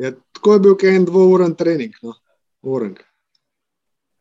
[0.00, 1.92] ja, tako je bil en dvouren trening.
[2.00, 2.16] No?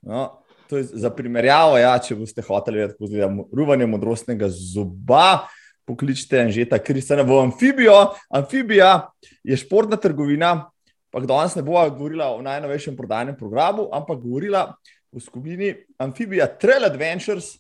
[0.05, 5.47] No, to je za primerjavo, ja, če boste hoteli vedeti, kako izgleda ruvanje modrostnega zoba.
[5.85, 8.15] Pokličite že ta kristjana v amfibijo.
[8.29, 9.09] Amfibija
[9.43, 10.69] je športna trgovina,
[11.13, 14.73] pa danes ne bo govorila o najnovejšem prodajnem programu, ampak govorila
[15.13, 17.55] v skupini Amphibia Trail Adventures,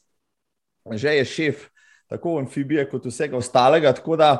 [0.91, 1.69] že je šef
[2.09, 3.93] tako amfibije kot vsega ostalega.
[3.93, 4.31] Tako da,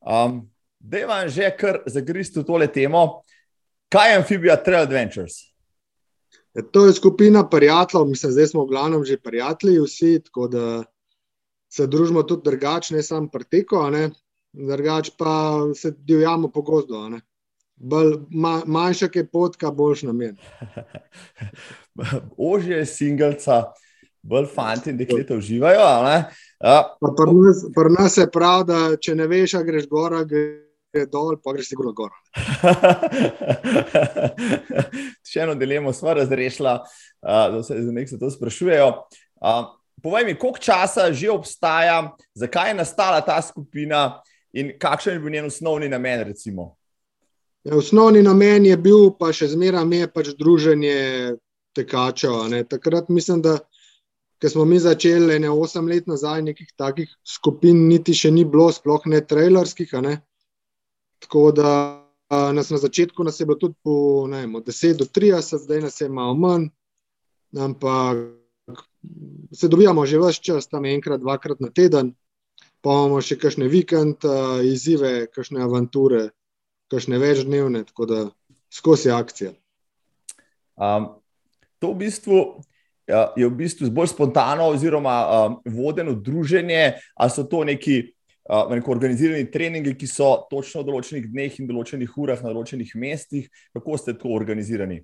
[0.00, 0.42] um,
[0.78, 3.22] da vam že kar zagristi v tole temo,
[3.88, 5.55] kaj je Amphibia Trail Adventures.
[6.56, 10.84] Ja, to je skupina prijateljev, mislim, zdaj smo v glavnem že prijatelji, vsi, tako da
[11.72, 13.90] se družimo tudi drugače, ne samo preteko,
[14.52, 16.94] drugače pa se divjamo po gozdu.
[17.76, 20.36] Bolj, ma, manjša je potka, boljš namen.
[22.52, 23.62] Ožje je singalca,
[24.22, 25.84] bolj fanti in dekleta uživajo.
[27.16, 30.65] Pri nas, pr nas je prav, da če ne veš, greš gor, greš
[31.10, 32.10] dol, pa greš sigurno gor.
[35.28, 36.78] Še eno dilemo smo razrešili,
[37.22, 38.88] da se za nekaj se to sprašujejo.
[40.02, 45.32] Povej mi, koliko časa že obstaja, zakaj je nastala ta skupina in kakšen je bil
[45.32, 46.20] njen osnovni namen?
[46.32, 46.76] Recimo?
[47.64, 51.36] Ja, osnovni namen je bil, pa še zmeraj je pač druženje
[51.74, 52.46] tekačev.
[52.70, 53.58] Takrat mislim, da
[54.48, 59.06] smo mi začeli ne osem let nazaj, nekih takih skupin, niti še ni bilo, sploh
[59.06, 59.92] ne trailerskih.
[60.04, 60.20] Ne?
[61.18, 61.70] Tako da
[62.28, 66.08] nas na začetku nas je bilo tudi po ne, 10 do 30, zdaj nas je
[66.08, 66.68] malo manj.
[67.56, 68.16] Ampak
[69.52, 72.12] se dobivamo že vse čas, tam enkrat, dvakrat na teden,
[72.82, 74.26] pa imamo še kakšne vikend,
[74.66, 76.30] izzive, kakšne avanture
[76.92, 78.22] kakšne več dnevne, tako da
[78.72, 79.54] skozi akcije.
[80.76, 81.16] Um,
[81.80, 82.40] to v bistvu
[83.06, 88.02] je v bistvu bolj spontano, oziroma um, vodeno druženje, ali so to neki,
[88.48, 93.48] uh, organizirani treningi, ki so točno v določenih dneh in določenih urah na določenih mestih.
[93.76, 95.02] Kako ste to organizirani?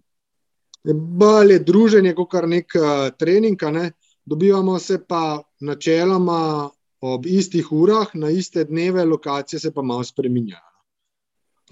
[0.85, 3.61] Je druženje, kot kar nek uh, trening.
[3.73, 3.93] Ne?
[4.27, 6.71] Dobivamo se pa načeloma
[7.03, 10.73] ob istih urah, na iste dneve, lokacije se pa malo spremenjajo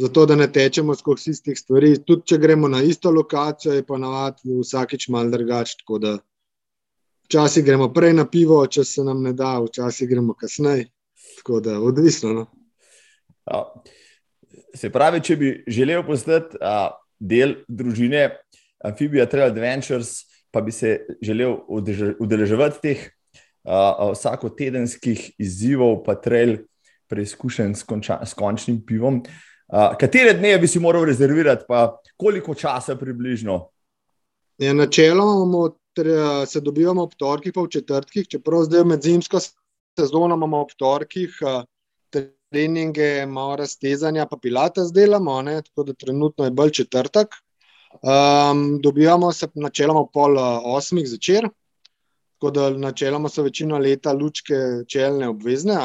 [0.01, 1.99] zato da ne tečemo skozi istih stvari.
[2.05, 5.77] Tudi če gremo na isto lokacijo, je pa navadno vsakič malo drugače.
[7.25, 10.89] Včasih gremo prej na pivo, če se nam ne da, včasih gremo kasneje.
[11.41, 12.33] Tako da, odvisno.
[12.33, 12.47] No?
[13.47, 13.65] Ja.
[14.77, 18.29] Se pravi, če bi želel postati a, del družine
[18.85, 21.57] Amphibia Trail Adventures, pa bi se želel
[22.21, 23.09] udeleževati teh
[23.65, 26.57] vsako tedenskih izzivov, pa trail
[27.11, 27.85] preizkušen s,
[28.25, 29.21] s končnim pivom.
[29.71, 33.69] Uh, katere dneve bi si moral rezervirati, pa koliko časa približno?
[34.59, 35.71] Ja, načeloma
[36.47, 39.39] se dobivamo ob torkih, pa v četrtkih, čeprav zdaj med zimsko
[39.99, 41.39] sezono imamo ob torkih
[42.51, 45.63] treninge, malo raztezanja, pa pilate zdelamo, ne?
[45.63, 47.29] tako da trenutno je bolj četrtek.
[47.91, 51.49] Um, dobivamo se načeloma pol osmih zvečer,
[52.39, 54.55] tako da načeloma so večino leta lučke
[54.89, 55.77] čelne obvezne.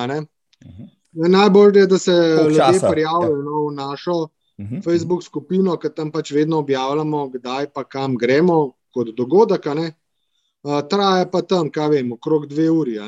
[1.12, 2.12] Najbolje je, da se
[2.44, 3.44] ljudje prijavijo ja.
[3.44, 4.30] no, v našo uh
[4.66, 4.84] mhm, -huh.
[4.84, 9.66] Facebook skupino, ker tam pač vedno objavljamo, kdaj pa kam gremo, kot dogodek.
[9.66, 13.00] Uh, traje pa tam, kaj vemo, okrog dve uri.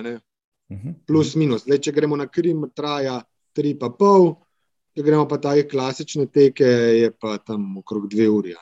[0.72, 0.94] Mhm.
[1.08, 1.64] Plus, minus.
[1.64, 3.22] Zdaj, če gremo na Krim, traja
[3.56, 4.34] tri pa pol,
[4.98, 6.68] če gremo pa ta klasične teke,
[7.02, 8.56] je pa tam okrog dve uri.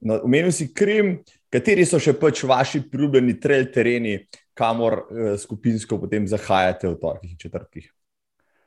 [0.00, 1.18] No, Umenil si Krim,
[1.52, 4.16] kateri so še pač vaši priljubljeni trail tereni,
[4.56, 7.90] kamor uh, skupinsko potem zahajate v torkih in četrtkih?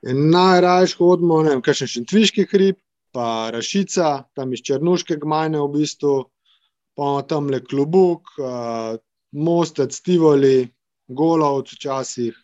[0.04, 2.78] Najraje hodimo, ne vem, kaj še Tviški hrib,
[3.14, 6.14] pa Rašica, tam iz Črnuške gmajne v bistvu,
[6.98, 8.94] pa tam le Klubuk, uh,
[9.34, 10.68] Mostec, Tivoli,
[11.08, 12.34] Golovc včasih.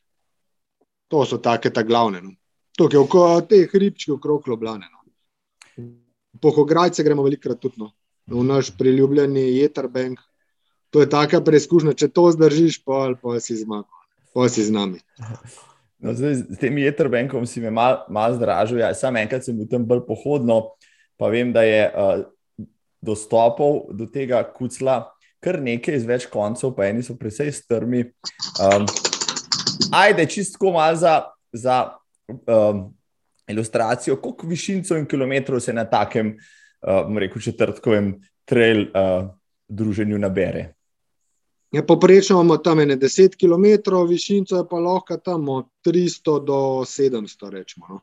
[1.11, 2.21] To so take ta glavne.
[2.23, 2.35] No.
[2.79, 4.87] Tukaj oko te hribčke okrog Loblane.
[4.87, 5.01] No.
[6.41, 7.91] Po Hograjce gremo velikrat tudi no.
[8.27, 10.21] v naš priljubljeni Jeterbank.
[10.91, 13.87] To je taka preizkušnja, če to zdržiš, pa, pa si zmagal,
[14.35, 14.99] pa si z nami.
[16.03, 18.81] No, zdaj, z tem Jeterbankom si me malo mal zdražil.
[18.83, 20.75] Ja, sam enkrat sem bil tam bolj pohodno,
[21.21, 22.25] pa vem, da je uh,
[23.05, 25.05] dostopov do tega kucla
[25.41, 28.05] kar nekaj iz več koncev, pa eni so precej strmi.
[28.61, 28.87] Um,
[29.97, 31.15] ajde, čistko malo za,
[31.53, 31.79] za
[32.29, 32.89] um,
[33.51, 36.37] ilustracijo, koliko višincev in kilometrov se na takem,
[36.87, 38.15] uh, rekel, četrtkovem
[38.45, 39.31] trail uh,
[39.69, 40.75] druženju nabere.
[41.71, 47.51] Ja, Poprečno imamo tam 10 km, višinco je pa lahko tam od 300 do 700.
[47.51, 48.01] Rečemo, no.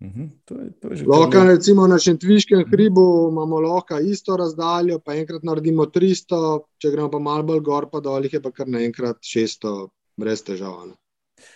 [0.00, 5.14] Mhm, to je, to je lahko, recimo na Šentviškem hribu imamo lahko isto razdaljo, pa
[5.14, 9.22] enkrat naredimo 300, če gremo pa malo bolj gor, pa dol je pa kar naenkrat
[9.24, 10.82] 600, brez težav.
[10.90, 11.46] Ne.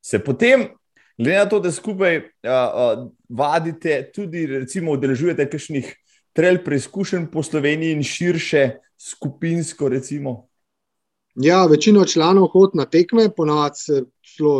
[0.00, 0.64] Se potem,
[1.18, 5.92] glede na to, da skupaj uh, uh, vadite, tudi recimo udeležujete kakšnih
[6.32, 10.46] trail preizkušenj po Sloveniji in širše skupinsko, recimo.
[11.34, 14.04] Ja, večino članov hod na tekme, ponovadi se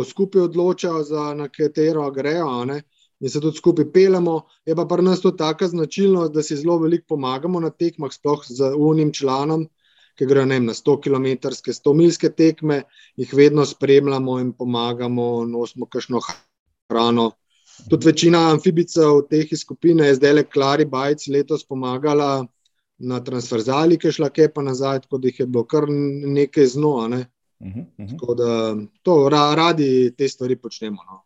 [0.09, 2.65] skupaj odločajo, za katero grejo.
[2.65, 2.83] Ne
[3.19, 4.41] in se tudi skupaj pelemo.
[4.65, 8.43] Je pa pri nas to tako značilno, da si zelo veliko pomagamo na tekmah, sploh
[8.47, 9.67] z unim članom,
[10.15, 12.83] ki gre ne, na 100 km, 100 milske tekme,
[13.15, 16.21] jih vedno spremljamo in pomagamo, nosimo kakšno
[16.89, 17.31] hrano.
[17.89, 22.45] Tudi večina amfibicev teh skupine je zdaj le Klari Bajc letos pomagala
[22.97, 27.07] na transverzali, ki je šla kepa nazaj, tako da jih je bilo kar nekaj znova.
[27.07, 27.25] Ne?
[27.59, 28.11] Uh -huh, uh -huh.
[28.11, 31.03] Tako da to radi te stvari počnemo.
[31.03, 31.21] No.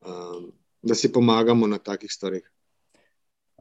[0.00, 2.44] Um, da si pomagamo na takih stvarih.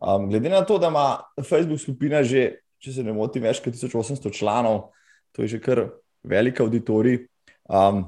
[0.01, 3.75] Um, glede na to, da ima Facebook skupina že, če se ne motim, več kot
[3.75, 4.93] 1800 članov,
[5.35, 5.89] to je že kar
[6.23, 7.25] velik auditorij.
[7.67, 8.05] Um,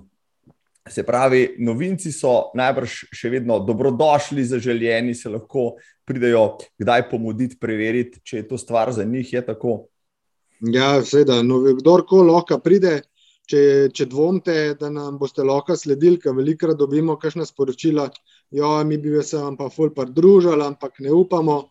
[0.90, 5.76] se pravi, novinci so najbrž še vedno dobrodošli, zaželjeni, se lahko
[6.08, 9.30] pridejo kdaj pomuditi, preveriti, če je to stvar za njih.
[9.32, 13.02] Ja, seveda, no, kdorkoli lahko pride.
[13.52, 18.84] Če, če dvomite, da nam boste lahko sledili, ker velikokrat dobimo kakšna sporočila, da ja,
[18.84, 21.64] mi bi se vam pa fulpar družili, ampak ne upamo.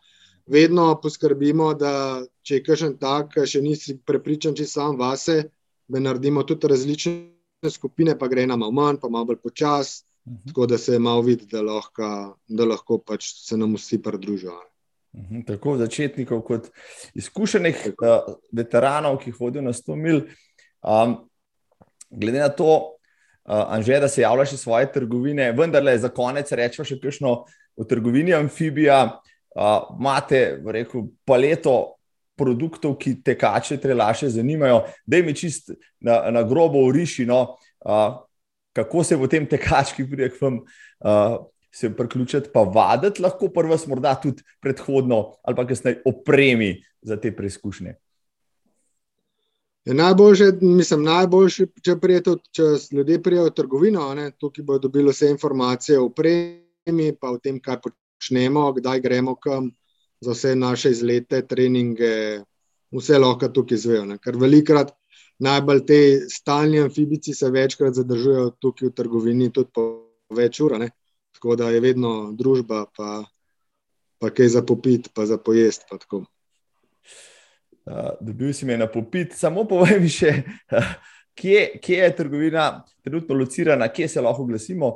[0.50, 5.44] Vedno poskrbimo, da če je kakšen tak, še nisi prepričan, če sam vase,
[5.86, 10.32] da naredimo tudi različne skupine, pa gre nam malo manj, pa malo bolj počas, uh
[10.32, 10.40] mhm.
[10.40, 10.48] -huh.
[10.48, 14.56] tako da se malo vidi, da lahko, da lahko pač se nam vsi pridružijo.
[15.12, 16.70] Uh mhm, -huh, tako začetnikov, kot
[17.14, 20.20] izkušenih uh, veteranov, ki hodijo na 100 mil.
[20.82, 21.30] Um,
[22.10, 22.99] glede na to,
[23.50, 27.34] uh, Anže, da se javljaš iz svoje trgovine, vendar le za konec rečemo še kakšno
[27.76, 29.02] v trgovini amfibija.
[29.50, 31.96] Uh, imate, rekel, paleto
[32.38, 38.20] produktov, ki tekače, trelaše zanimajo, da je čist na, na grobo uriši, no, uh,
[38.72, 40.62] kako se v tem tekački pride k vam.
[41.00, 41.40] Uh,
[41.70, 47.30] Se priključiti, pa vaditi lahko, prvo, morda tudi predhodno, ali pa kasneje opremi za te
[47.30, 47.92] preizkušnje.
[49.84, 55.12] Je najboljše, mislim, najboljše, če, prijete, če ljudje prijavijo v trgovino, ne, tukaj bodo dobili
[55.14, 59.70] vse informacije o premi, pa o tem, kaj počnemo, kdaj gremo kam,
[60.20, 62.12] za vse naše izlete, treninge,
[62.92, 64.18] vse lahko tukaj izvejo.
[64.20, 64.92] Ker velikrat
[65.40, 69.86] najbolj te stalni amfibici se večkrat zadržujejo tukaj v trgovini, tudi po
[70.36, 70.76] več ur.
[71.32, 73.22] Tako da je vedno družba, pa,
[74.20, 75.88] pa kaj za popit, pa za pojest.
[75.88, 75.96] Pa
[77.90, 80.30] Uh, dobil si me na popit, samo povej mi še,
[80.70, 80.90] uh,
[81.34, 84.90] kje, kje je trgovina trenutno locirana, kje se lahko oglasimo.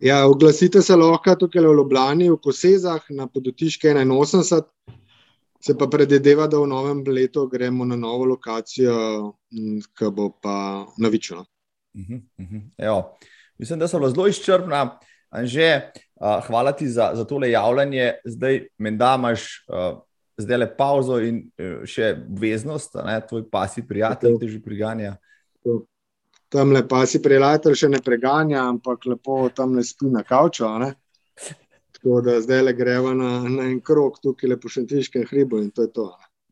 [0.00, 4.64] Ja, oglasite se lahko tukaj v Ljubljani, v Kosezah, na podotiške 81.
[5.60, 9.34] Se pa predvideva, da v novem letu gremo na novo lokacijo,
[9.92, 11.44] ki bo pa navičena.
[11.94, 12.46] Uh -huh, uh
[12.78, 13.02] -huh.
[13.58, 14.98] Mislim, da so zelo izčrpna.
[15.30, 18.14] Anže, uh, hvala ti za, za tole javljanje.
[18.24, 19.66] Zdaj, menda imaš.
[19.68, 20.00] Uh,
[20.40, 25.16] zdaj le pauzo in eh, še obveznost, da tvoj pasi prijatelj te že priganja.
[26.50, 30.66] Tam le pasi prijatelj še ne preganja, ampak lepo tam le spi na kavču.
[32.00, 35.70] Tako da zdaj le greva na, na en krok tukaj lepo še tiškem hribu in
[35.70, 36.08] to je to.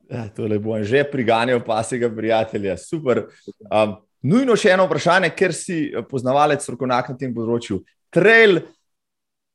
[0.08, 2.76] Ja, to le bom že priganjal pasega prijatelja.
[2.80, 3.26] Super.
[3.68, 7.84] Um, Nujno še eno vprašanje, ker si poznavalec, strokovnjak na tem področju.
[8.10, 8.58] Trail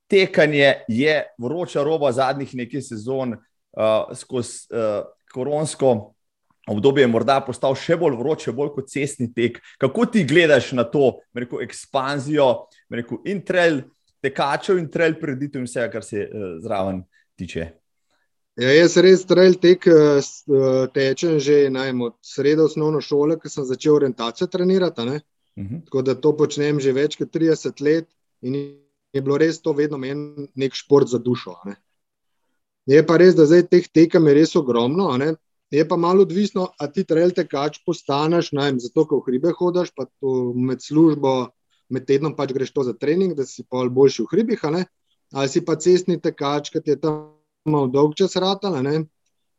[0.08, 3.36] tekanje je vroča roba zadnjih nekaj sezon
[3.78, 6.14] uh, skozi uh, koronsko
[6.70, 9.60] obdobje, morda postal še bolj vroč, še bolj kot cestni tek.
[9.82, 12.50] Kako ti gledaš na to rekel, ekspanzijo
[12.94, 13.82] rekel, in trail
[14.24, 17.04] tekačev in trail preditev in vsega, kar se uh, zraven
[17.40, 17.72] tiče?
[18.62, 19.88] Ja, jaz res trail tek
[20.94, 25.02] tečem že najmo, od sredo osnovne šole, ko sem začel orientacijo trenirati.
[25.02, 25.76] Uh mhm.
[25.76, 25.86] -huh.
[25.86, 28.08] Tako da to počnem že več kot 30 let
[28.42, 28.56] in
[29.14, 31.56] je bilo res to vedno meni nek šport za dušo.
[31.66, 31.76] Ne.
[32.90, 35.08] Je pa res, da zdaj teh tekem je res ogromno.
[35.74, 39.94] Je pa malo odvisno, a ti trail tekač postaneš, najem, zato ko v hribe hodiš,
[39.98, 40.06] pa
[40.54, 41.50] med službo,
[41.90, 45.64] med tednom pač greš to za trening, da si pa boljši v hribih, ali si
[45.66, 47.34] pa cestni tekač, ki je tam
[47.66, 48.78] malo dolg čas ratal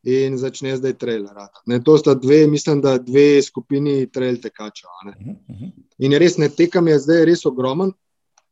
[0.05, 1.81] in začne zdaj trail ratati.
[1.83, 4.91] To sta dve, mislim, da dve skupini trail tekačev.
[5.09, 5.71] Mhm, mhm.
[5.99, 7.95] In res ne tekam je zdaj res ogromen,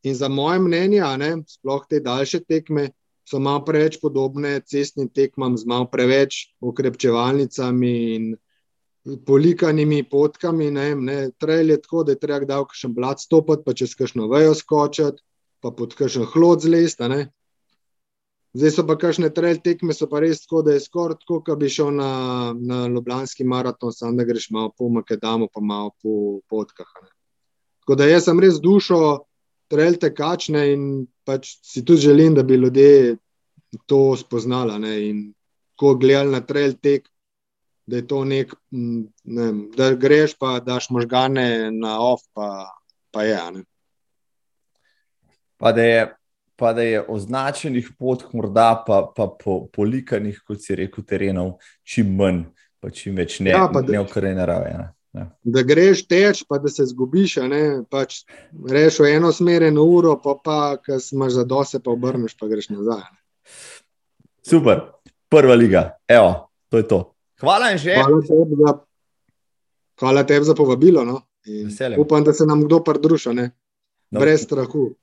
[0.02, 2.88] In za moje mnenje, ne, sploh te daljše tekme,
[3.28, 8.32] so malo preveč podobne cestnim tekmam, z malo preveč okrepčevalnicami in
[9.26, 10.70] polikanimi potkami.
[10.70, 11.18] Ne, ne.
[11.38, 14.54] Trail je tako, da je treba da v kakšen blat stopiti, pa čez kakšno vejo
[14.58, 15.22] skočiti,
[15.62, 17.26] pa pod kakšen hlod zlesti.
[18.52, 21.58] Zdaj so pa kakšne trail tekme, so pa res tako, da je skoraj tako, kot
[21.58, 26.40] bi šel na, na Ljubljanski maraton, samo da greš malo po Makedamu, pa malo po
[26.52, 26.90] potkah.
[27.02, 27.08] Ne.
[27.82, 28.98] Tako da jaz sem res dušo
[29.72, 30.82] trail tekačne in
[31.24, 33.16] pač si tudi želim, da bi ljudje
[33.88, 34.78] to spoznali.
[34.82, 35.22] Ne, in
[35.80, 37.08] ko gledali na trail tek,
[37.86, 42.68] da je to nek, ne, da greš, pa daš možgane na off, pa,
[43.10, 43.38] pa je.
[43.54, 43.64] Ne.
[45.56, 46.10] Pa da je.
[46.62, 52.12] Pa da je označenih pot, morda pa, pa po polikanih, kot si rekel, terenov, čim
[52.14, 52.44] manj,
[52.78, 54.68] pa čim več ne, ja, ne okrene narave.
[54.70, 54.84] Ja.
[55.12, 55.26] Ja.
[55.44, 57.36] Da greš teč, pa da se zgubiš,
[57.92, 58.22] pač
[58.70, 62.48] reš v eno smer, eno uro, pa pa, ki imaš za dose, pa obrneš, pa
[62.48, 63.02] greš nazaj.
[63.02, 63.20] Ne.
[64.42, 64.80] Super,
[65.28, 67.00] prva liga, evo, to je to.
[67.44, 67.98] Hvala in že.
[67.98, 68.72] Hvala tebi za,
[70.00, 71.04] hvala tebi za povabilo.
[71.04, 71.20] No.
[71.98, 73.50] Upam, da se nam kdo pridruža, no.
[74.10, 74.94] brez strahu.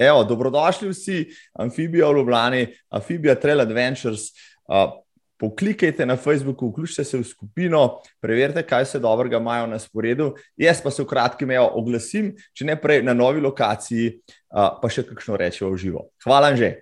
[0.00, 1.18] Evo, dobrodošli vsi,
[1.52, 4.30] Amphibia v Ljubljani, Amphibia Trail Adventures.
[4.64, 4.96] Uh,
[5.40, 10.34] Poklikajte na Facebooku, vključite se v skupino, preverite, kaj se dobrega imajo na sporedu.
[10.56, 14.18] Jaz pa se v kratkem oglasim, če ne prej na novi lokaciji,
[14.52, 16.04] pa še kakšno rečemo v živo.
[16.26, 16.74] Hvala, že.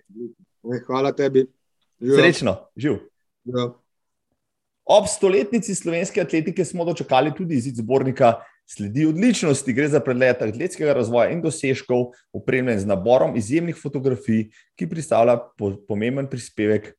[0.89, 1.47] Hvala tebi.
[2.03, 2.19] Živo.
[2.19, 2.99] Srečno, živ.
[3.47, 3.71] Ja.
[4.89, 9.73] Ob stoletnici slovenske atletike smo dočakali tudi izid zbornika Sledi odličnosti.
[9.73, 15.39] Gre za pregled atletskega razvoja in dosežkov, opremljen z naborom izjemnih fotografij, ki predstavlja
[15.89, 16.91] pomemben prispevek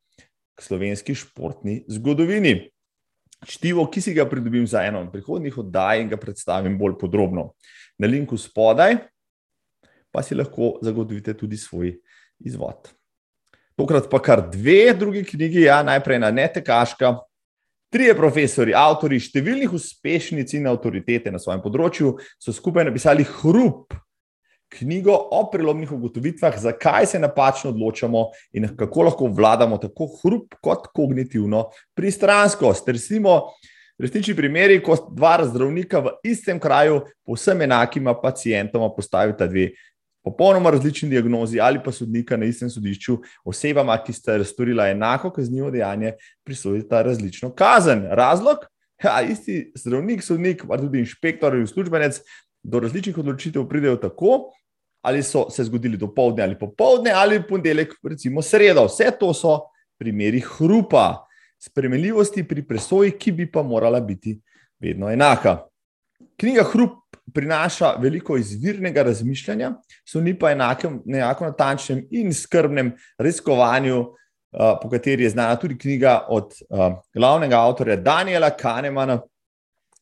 [0.64, 2.70] slovenski športni zgodovini.
[3.46, 7.54] Čtivo, ki si ga pridobim za eno od prihodnjih oddaj in ga predstavim bolj podrobno.
[7.98, 8.98] Na linku spodaj
[10.12, 11.94] pa si lahko zagotovite tudi svoj
[12.40, 12.90] izvod.
[13.78, 17.16] Tokrat pa kar dve druge knjigi, ja, najprej na Netekaška.
[17.90, 23.96] Trije profesori, avtori številnih uspešnic in avtoritete na svojem področju so skupaj napisali Hrup,
[24.70, 30.88] knjigo o prelomnih ugotovitvah, zakaj se napačno odločamo in kako lahko vladamo tako hrup kot
[30.94, 32.88] kognitivno pristranskost.
[32.90, 33.42] Resimo,
[34.00, 39.72] resnični primeri, ko dva zdravnika v istem kraju, povsem enakima pacijentoma, postavita dve
[40.24, 45.72] popolnoma različni diagnozi ali pa sodnika na istem sodišču, osebama, ki sta storila enako kaznivo
[45.72, 46.14] dejanje,
[46.44, 48.06] prisodita različno kazen.
[48.12, 48.68] Razlog?
[49.04, 52.20] Ja, isti zdravnik, sodnik, pa tudi inšpektor ali uslužbenec
[52.64, 54.52] do različnih odločitev pridejo tako,
[55.02, 58.86] ali so se zgodili do povdne ali popovdne, ali ponedeljek, recimo sredo.
[58.86, 59.60] Vse to so
[59.98, 61.26] primeri hrupa,
[61.60, 64.40] spremenljivosti pri presoji, ki bi pa morala biti
[64.80, 65.58] vedno enaka.
[66.40, 69.74] Knjiga Hrup prinaša veliko izvirnega razmišljanja,
[70.08, 74.06] so ni pa enakem, enako natančnem in skrbnem raziskovanju,
[74.82, 76.56] po kateri je znana tudi knjiga od
[77.14, 79.22] glavnega avtorja Daniela Kahnemana,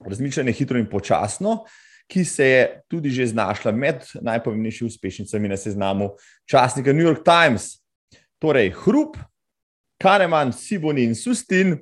[0.06, 1.64] Razmišljanje hitro in počasno
[2.08, 6.10] ki se je tudi že znašla med najpomembnejšimi uspešnicami na seznamu
[6.46, 7.84] časnika New York Times.
[8.40, 9.18] Torej, Hrup,
[10.00, 11.78] Kahneman, Siboni in Sustin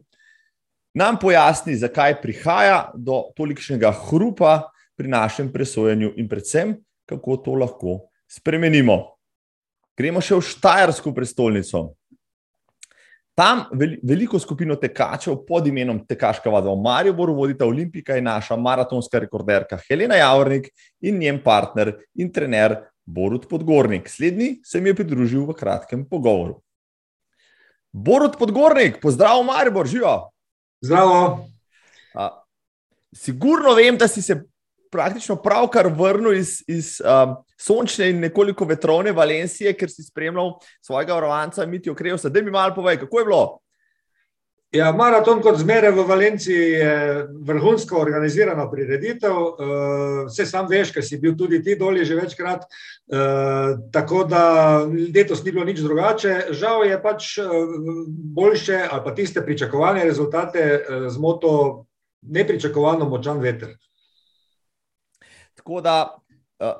[0.95, 7.97] nam pojasni, zakaj prihaja do tolikšnega hrupa pri našem presojanju in predvsem, kako to lahko
[8.31, 9.17] spremenimo.
[9.99, 11.95] Gremo še v Štajersko prestolnico.
[13.35, 13.65] Tam
[14.03, 19.79] veliko skupino tekačev pod imenom Tekaška vada v Mariboru vodita Olimpika in naša maratonska rekorderka
[19.89, 20.69] Helena Javornik
[21.01, 24.07] in njen partner in trener Borut Podgornik.
[24.09, 26.61] Slednji se mi je pridružil v kratkem pogovoru.
[27.91, 30.31] Borut Podgornik, pozdrav Maribor, živo.
[30.81, 31.47] Zdravo.
[32.15, 32.29] A,
[33.15, 34.45] sigurno vem, da si se
[34.91, 41.15] praktično pravkar vrnil iz, iz um, sončne in nekoliko vetrovne Valencije, ker si spremljal svojega
[41.15, 42.29] vrvanca Mitijo Krevsa.
[42.29, 43.45] Da mi malo povej, kako je bilo?
[44.75, 46.95] Ja, maraton kot zmeraj v Valenciji je
[47.47, 49.31] vrhunsko organizirana prireditev.
[49.31, 52.65] Eh, vse sam veš, ker si bil tudi ti dolje že večkrat.
[52.65, 54.43] Eh, tako da
[55.15, 56.51] letos ni bilo nič drugače.
[56.51, 57.47] Žal je pač eh,
[58.35, 61.85] boljše ali pa tiste pričakovane rezultate z moto
[62.21, 63.77] nepričakovano močan veter.
[65.55, 66.17] Tako da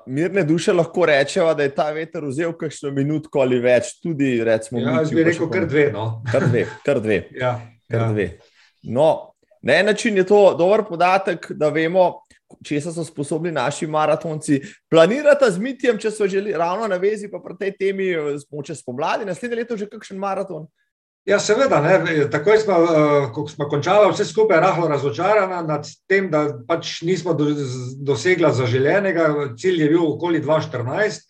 [0.07, 4.79] mirne duše lahko rečemo, da je ta veter vzel kakšno minutko ali več, tudi recimo.
[4.79, 5.89] Ja, jaz bi rekel kar dve.
[5.93, 6.09] No.
[6.31, 7.23] Kar dve, kar dve.
[7.43, 7.57] ja
[7.91, 8.11] kar ja.
[8.11, 8.29] dve.
[8.83, 9.31] No,
[9.61, 12.21] na en način je to dober podatek, da vemo,
[12.65, 17.41] če so sposobni naši maratonci planirati z mitijem, če so želeli ravno na vezi, pa
[17.41, 18.11] pri tej temi,
[18.65, 20.67] če spomladi, naslednje leto že kakšen maraton.
[21.25, 21.79] Ja, seveda.
[21.81, 22.27] Ne.
[22.29, 27.33] Takoj smo, uh, ko smo končali, vse skupaj rahlo razočarana nad tem, da pač nismo
[27.33, 27.49] do,
[27.97, 29.31] dosegla zaželenega.
[29.57, 31.25] Cilj je bil okoli 2014.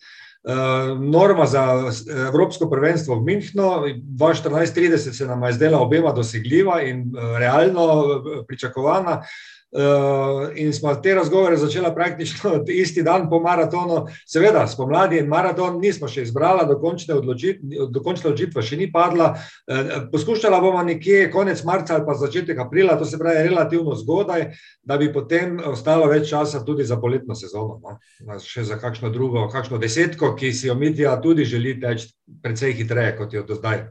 [0.46, 1.90] Eh, norma za
[2.28, 3.62] Evropsko prvenstvo v Münchnu,
[3.98, 9.22] 2014-30 se nam je zdela obema dosegljiva in eh, realno eh, pričakovana.
[9.72, 12.50] Uh, in smo te razgovore začeli praktično
[12.82, 14.06] isti dan po maratonu.
[14.26, 19.32] Seveda, spomladi in maraton nismo še izbrali, dokončne odločitve še ni padla.
[19.66, 24.46] Uh, poskušala bomo nekje konec marca ali pa začetek aprila, to se pravi relativno zgodaj,
[24.86, 27.80] da bi potem ostalo več časa tudi za poletno sezono.
[27.82, 28.38] No?
[28.38, 32.12] Še za kakšno drugo, kakšno desetko, ki si jo Mitja tudi želi teči
[32.42, 33.82] precej hitreje, kot je do zdaj.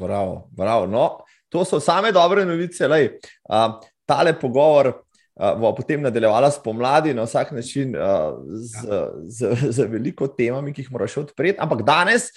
[0.00, 0.90] Bravo, bravo.
[0.90, 1.06] No,
[1.48, 2.90] to so same dobre novice.
[2.90, 3.14] Lej,
[3.48, 3.78] uh,
[4.10, 9.08] tale pogovor uh, bo potem nadaljevala spomladi na vsak način uh, z, ja.
[9.24, 11.58] z, z veliko temami, ki jih moraš odpreti.
[11.62, 12.30] Ampak danes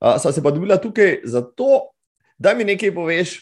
[0.00, 1.94] uh, sem se pa dobila tukaj zato,
[2.38, 3.38] da mi nekaj poveš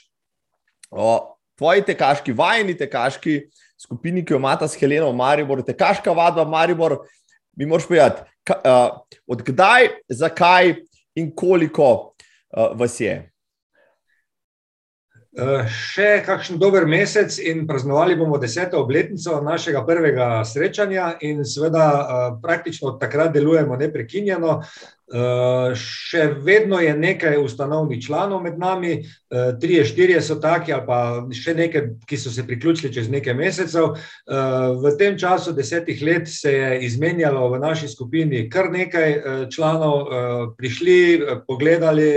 [0.91, 3.41] o tvoji tekaški, vajeni tekaški
[3.81, 7.03] skupini, ki jo imata s Heleno v Mariboru, tekaška vadba v Mariboru.
[7.57, 8.23] Mi moraš povedati,
[8.53, 10.75] uh, odkdaj, zakaj
[11.17, 12.15] in koliko
[12.53, 13.32] uh, vas je.
[15.33, 21.87] Eh, še kakšen dober mesec in praznovali bomo deseto obletnico našega prvega srečanja, in seveda
[21.89, 24.59] eh, praktično od takrat delujemo neprekinjeno.
[25.13, 30.87] Eh, še vedno je nekaj ustanovnih članov med nami, uh, tri, štiri so taki, ali
[30.87, 30.99] pa
[31.37, 33.91] še nekaj, ki so se priključili čez nekaj mesecev.
[33.93, 40.09] Uh, v tem času, desetih let, se je izmenjalo v naši skupini kar nekaj članov,
[40.57, 40.97] prišli,
[41.47, 42.09] pogledali,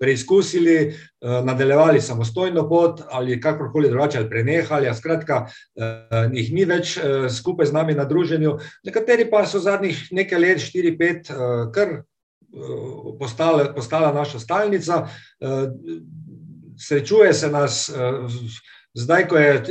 [0.00, 0.76] preizkusili,
[1.20, 4.92] nadaljevali samostojno pot ali kakorkoli drugače, ali prenehali.
[4.94, 6.98] Skratka, uh, jih ni več
[7.40, 8.58] skupaj z nami na druženju.
[8.84, 11.32] Nekateri pa so zadnjih nekaj let, štiri, pet,
[11.72, 12.00] kar
[13.18, 15.08] postala, postala naša stalnica.
[15.40, 15.46] Eh,
[16.78, 18.12] srečuje se nas, eh,
[18.94, 19.62] zdaj, ko je eh,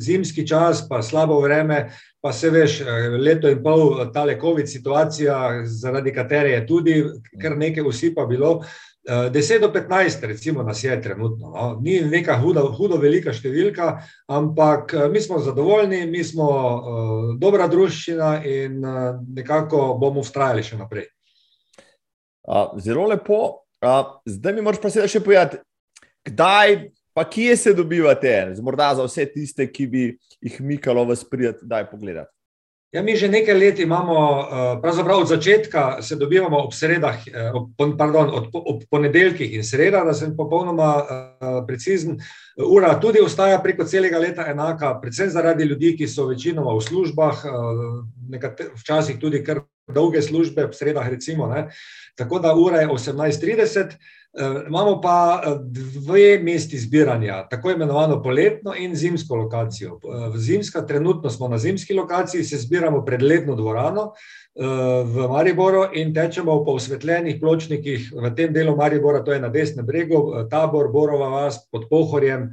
[0.00, 1.90] zimski čas, pa slabo vreme,
[2.20, 2.82] pa se veš,
[3.18, 7.04] leto in pol, ta COVID situacija, zaradi katere je tudi
[7.42, 8.62] kar nekaj usipa bilo.
[9.08, 11.50] 10 do 15, recimo, nas je trenutno.
[11.50, 11.80] No.
[11.82, 13.96] Ni neka hudo, hudo velika številka,
[14.30, 20.78] ampak mi smo zadovoljni, mi smo uh, dobra družščina in uh, nekako bomo ustrajali še
[20.78, 21.10] naprej.
[22.78, 23.62] Zelo lepo.
[24.26, 25.58] Zdaj mi moraš pa seveda še povedati,
[26.28, 26.76] kdaj,
[27.14, 30.04] pa kje se dobivate, morda za vse tiste, ki bi
[30.38, 32.30] jih mikalo v sprijet, daj pogledati.
[32.92, 34.16] Ja, mi že nekaj let imamo,
[34.82, 37.16] pravzaprav od začetka se dobivamo ob sredah,
[37.98, 40.90] pardon, od, ob ponedeljkih in sredah, da sem popolnoma
[41.66, 42.18] precizen.
[42.60, 47.46] Ura tudi ostaja preko celega leta enaka, predvsem zaradi ljudi, ki so večinoma v službah,
[48.76, 51.46] včasih tudi kar dolge službe, ob sredah recimo.
[51.46, 51.68] Ne.
[52.14, 53.96] Tako da ura je 18:30, eh,
[54.66, 60.00] imamo pa eh, dve mesti zbiranja, tako imenovano poletno in zimsko lokacijo.
[60.04, 64.12] Eh, zimska, trenutno smo na zimski lokaciji, se zbiramo pred ledno dvorano
[65.04, 69.86] v Mariboru in tečemo po osvetljenih pločnikih v tem delu Maribora, to je na desnem
[69.86, 72.50] bregu, tabor, Borova vas pod Pohorjem,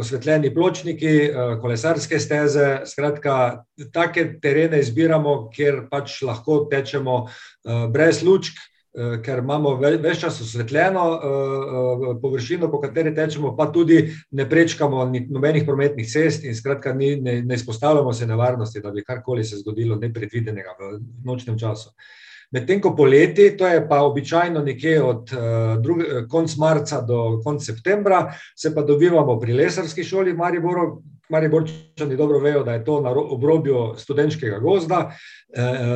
[0.00, 1.28] osvetljeni pločniki,
[1.60, 7.26] kolesarske steze, skratka, take terene izbiramo, kjer pač lahko tečemo
[7.92, 13.68] brez lučk, Eh, ker imamo več čas osvetljeno eh, eh, površino, po kateri tečemo, pa
[13.72, 13.98] tudi
[14.30, 19.04] ne prečkamo nobenih prometnih cest in skratka ni, ne, ne izpostavljamo se nevarnosti, da bi
[19.04, 21.92] karkoli se zgodilo nepredvidenega v nočnem času.
[22.54, 25.32] Medtem ko poleti, to je pa običajno nekje od
[26.30, 28.20] konca marca do konca septembra,
[28.56, 30.86] se pa dobivamo pri lesarski šoli v Mariboru,
[31.28, 35.16] Mariborčani dobro vejo, da je to na obrobju študentskega gozda, eh,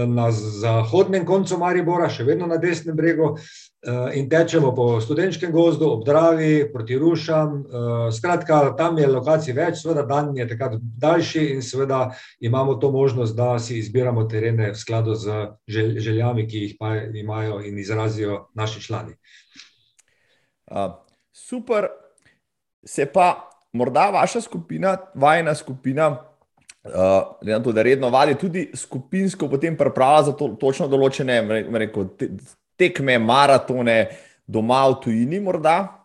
[0.07, 5.91] na zahodnem koncu Maribora, še vedno na desnem bregu, eh, in tečemo po študentskem gozdu,
[5.91, 7.65] ob Dravi, proti Rušam.
[7.65, 12.91] Eh, skratka, tam je lokacij več, seveda dan je takrat daljši in seveda imamo to
[12.91, 18.49] možnost, da si izbiramo terene v skladu z željami, ki jih pa imajo in izrazijo
[18.55, 19.15] naši člani.
[20.71, 20.93] Uh,
[21.33, 21.89] super,
[22.85, 26.30] se pa morda vaša skupina, vajna skupina,
[26.85, 31.41] uh, to, da redno vadi tudi skupinsko, potem pripravlja za to, točno določene
[31.85, 32.31] rekel, te,
[32.81, 34.03] tekme, maratone,
[34.47, 36.01] doma v tujini, morda.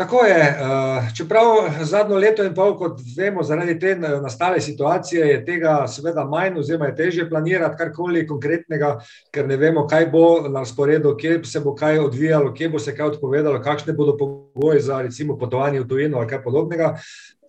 [0.00, 0.40] Tako je.
[0.40, 1.44] Eh, čeprav
[1.84, 6.86] zadnjo leto in pol, kot vemo, zaradi te nastale situacije, je tega seveda manj, oziroma
[6.86, 8.94] je teže planirati karkoli konkretnega,
[9.30, 12.96] ker ne vemo, kaj bo na sporedu, kje se bo kaj odvijalo, kje bo se
[12.96, 16.94] kaj odpovedalo, kakšne bodo pogoji za recimo potovanje v tujino ali kaj podobnega.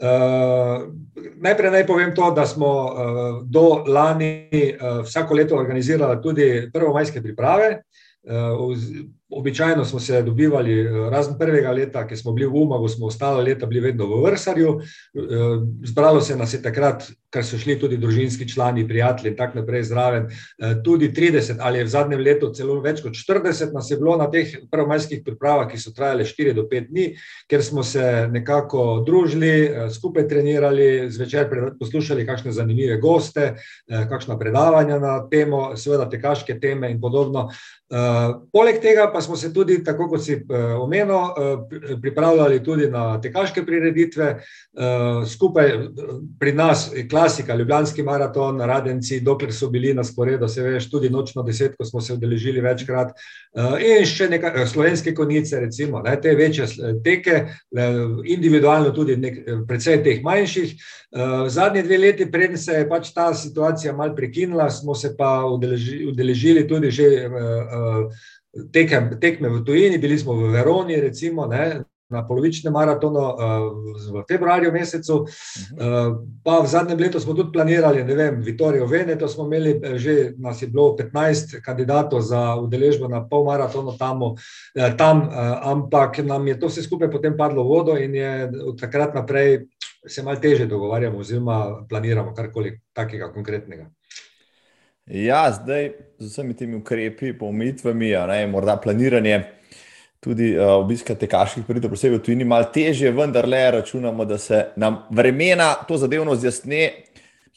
[0.02, 0.88] Uh,
[1.38, 7.22] najprej naj povem to, da smo uh, do lani uh, vsako leto organizirali tudi prvomajske
[7.22, 7.84] priprave.
[8.24, 8.34] Uh,
[9.34, 13.44] Običajno smo se dobivali, eh, razen prvega leta, ki smo bili v Umagu, smo ostale
[13.44, 14.80] leta bili vedno v Vrsarju.
[14.80, 15.20] Eh,
[15.84, 19.84] zbralo se nas je takrat, ker so šli tudi družinski člani, prijatelji in tako naprej
[19.84, 20.28] zraven.
[20.28, 24.18] Eh, tudi 30 ali je v zadnjem letu celo več kot 40 nas je bilo
[24.18, 27.16] na teh prvomajskih pripravah, ki so trajale 4 do 5 dni,
[27.48, 31.48] ker smo se nekako družili, skupaj trenirali, zvečer
[31.80, 33.56] poslušali kakšne zanimive goste,
[33.88, 37.50] kakšna predavanja na temo, seveda tekaške teme in podobno.
[38.52, 43.20] Poleg tega pa smo se tudi, tako kot si uh, omenil, uh, pripravljali tudi na
[43.22, 44.30] tekaške prireditve.
[44.72, 45.74] Uh, skupaj
[46.40, 51.10] pri nas je klasika, Ljubljanski maraton, Radenci, dokler so bili na sporedu, se veš, tudi
[51.10, 53.12] nočno desetko smo se udeležili večkrat.
[53.84, 56.70] In še nekaj slovenske konice, recimo, ne, te večje
[57.04, 57.42] teke,
[58.24, 60.74] individualno tudi nek, predvsej teh manjših.
[61.52, 66.06] Zadnje dve leti, preden se je pač ta situacija mal prekinila, smo se pa udeleži,
[66.08, 67.10] udeležili tudi že
[68.74, 73.34] tekem, tekme v tujini, bili smo v Veroni, recimo, ne, na polovičnem maratonu uh,
[74.12, 79.28] v februarju mesecu, uh, pa v zadnjem letu smo tudi planirali, ne vem, Vitorijo Veneto
[79.32, 84.36] smo imeli, eh, že nas je bilo 15 kandidatov za udeležbo na pol maratonu tam,
[84.36, 84.36] uh,
[85.00, 85.32] tam
[85.64, 89.72] ampak nam je to vse skupaj potem padlo v vodo in je od takrat naprej
[90.08, 93.88] se mal teže dogovarjamo oziroma planiramo karkoli takega konkretnega.
[95.06, 98.14] Ja, zdaj z vsemi temi ukrepi, pomitvami,
[98.48, 99.44] morda planiranje
[100.22, 104.68] tudi uh, obiska tekaških pridov, posebej v tujini, malo težje, vendar le računamo, da se
[104.78, 106.92] nam vremena to zadevno zjasne,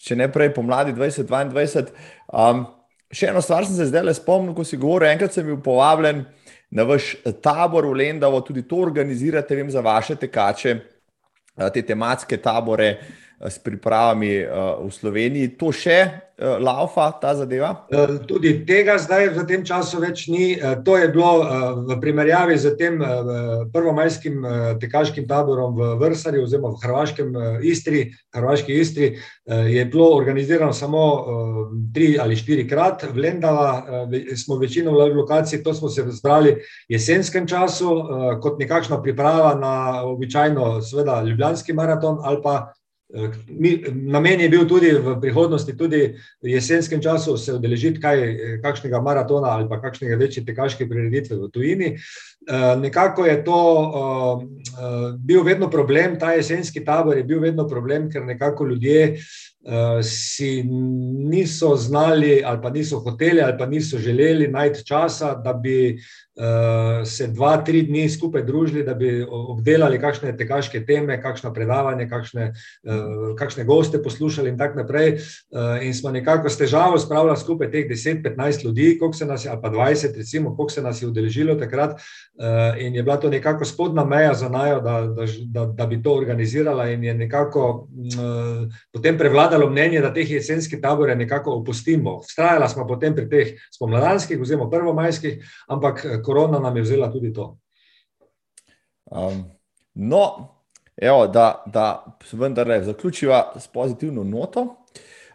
[0.00, 1.92] če ne prej pomladi 2022.
[2.32, 2.64] Um,
[3.12, 6.24] še eno stvar sem se zdaj le spomnil, ko si govoril, enkrat sem bil povabljen
[6.72, 7.12] na vaš
[7.44, 10.78] tabor v Lendavo, tudi to organizirate, vem za vaše tekače,
[11.76, 12.94] te tematske tabore
[13.44, 14.38] s pripravami
[14.80, 15.52] v Sloveniji.
[15.60, 17.86] To še uh, laufa ta zadeva?
[17.92, 20.54] Uh, tudi tega zdaj v tem času več ni.
[20.58, 21.46] Uh, to je bilo
[21.86, 22.98] v primerjavi z tem
[23.72, 24.42] prvomajskim
[24.80, 27.28] tekaškim taborom v Vrsari oziroma v Hrvaškem
[27.62, 28.04] Istri,
[28.34, 29.08] Hrvaški Istri,
[29.46, 31.02] je bilo organizirano samo
[31.94, 33.04] tri ali štiri krat.
[33.12, 34.06] V Lendava
[34.36, 36.54] smo večino lokacij, to smo se zbrali
[36.88, 37.90] v jesenskem času
[38.42, 42.72] kot nekakšna priprava na običajno, seveda, ljubljanski maraton ali pa
[43.48, 46.00] Mi, namen je bil tudi v prihodnosti, tudi
[46.42, 48.22] v jesenskem času, se udeležiti kaj,
[48.62, 51.92] kakšnega maratona ali pa kakšnega večje tekaške prireditve v tujini.
[51.94, 57.68] Uh, nekako je to uh, uh, bil vedno problem, ta jesenski tabor je bil vedno
[57.68, 59.16] problem, ker nekako ljudje
[60.02, 60.62] si
[61.24, 65.96] niso znali ali pa niso hoteli ali pa niso želeli najti časa, da bi
[67.06, 72.48] se dva, tri dni skupaj družili, da bi obdelali kakšne tekaške teme, kakšno predavanje, kakšne,
[72.50, 75.12] uh, kakšne goste poslušali in tako naprej.
[75.14, 78.98] Uh, in smo nekako s težavo spravili skupaj teh 10-15 ljudi,
[79.28, 82.00] nas ali pa 20, recimo, koliko se nas je udeležilo takrat.
[82.34, 86.02] Uh, in je bila to nekako spodna meja za najo, da, da, da, da bi
[86.02, 87.88] to organizirala, in je nekako
[88.18, 92.20] uh, potem prevladalo mnenje, da teh jesenskih tabore nekako opustimo.
[92.26, 97.52] Vztrajala smo potem pri teh spomladanskih, oziroma prvomajskih, ampak korona nam je vzela tudi to.
[99.10, 99.44] Um,
[99.94, 100.48] no,
[100.96, 104.84] evo, da, da vendarle zaključiva s pozitivno noto.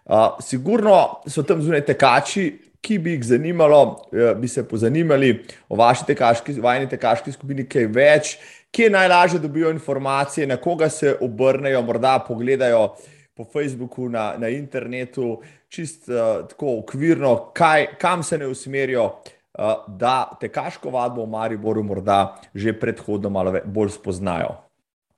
[0.06, 2.48] Uh, sigurno so tam zunaj tekači,
[2.82, 5.36] ki bi jih zanimalo, uh, bi se pozanimali
[5.70, 8.32] o vaši tekaški, vajni tekaški skupini, kaj več,
[8.72, 12.96] kje najlažje dobijo informacije, na koga se obrnejo, morda pogledajo
[13.38, 15.38] po Facebooku, na, na internetu,
[15.70, 19.12] čist uh, tako okvirno, kaj, kam se ne usmerijo.
[19.60, 24.56] Eh, da tekaško vadbo v Mariboru morda že predhodno malo bolj spoznajo?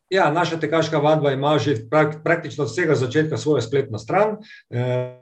[0.09, 5.21] Ja, naša tekaška vadba ima že prak, praktično od vsega začetka svojo spletno stran, eh,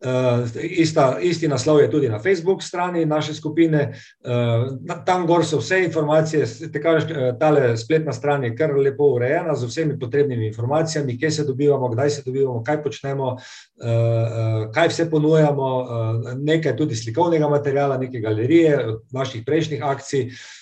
[0.00, 3.78] Eh, ista, isti naslov je tudi na Facebook strani naše skupine.
[4.24, 9.54] Eh, tam gor so vse informacije, tekaš, eh, tale spletna stran je kar lepo urejena
[9.54, 15.10] z vsemi potrebnimi informacijami, kje se dobivamo, kdaj se dobivamo, kaj počnemo, eh, kaj vse
[15.10, 20.26] ponujamo, eh, nekaj tudi slikovnega materijala, neke galerije naših prejšnjih akcij.
[20.26, 20.55] Uh,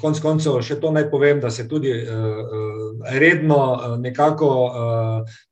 [0.00, 4.50] konc koncev, še to naj povem, da se tudi uh, redno uh, nekako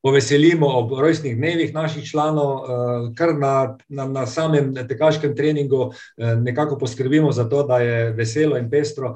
[0.05, 2.69] poveselimo ob rojstnih dnevih naših članov,
[3.17, 8.71] kar na, na, na samem tekaškem treningu nekako poskrbimo za to, da je veselo in
[8.71, 9.15] pestro.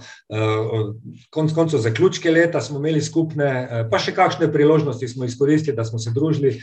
[1.30, 5.98] Konc koncev, zaključke leta smo imeli skupne, pa še kakšne priložnosti smo izkoristili, da smo
[6.02, 6.58] se družili.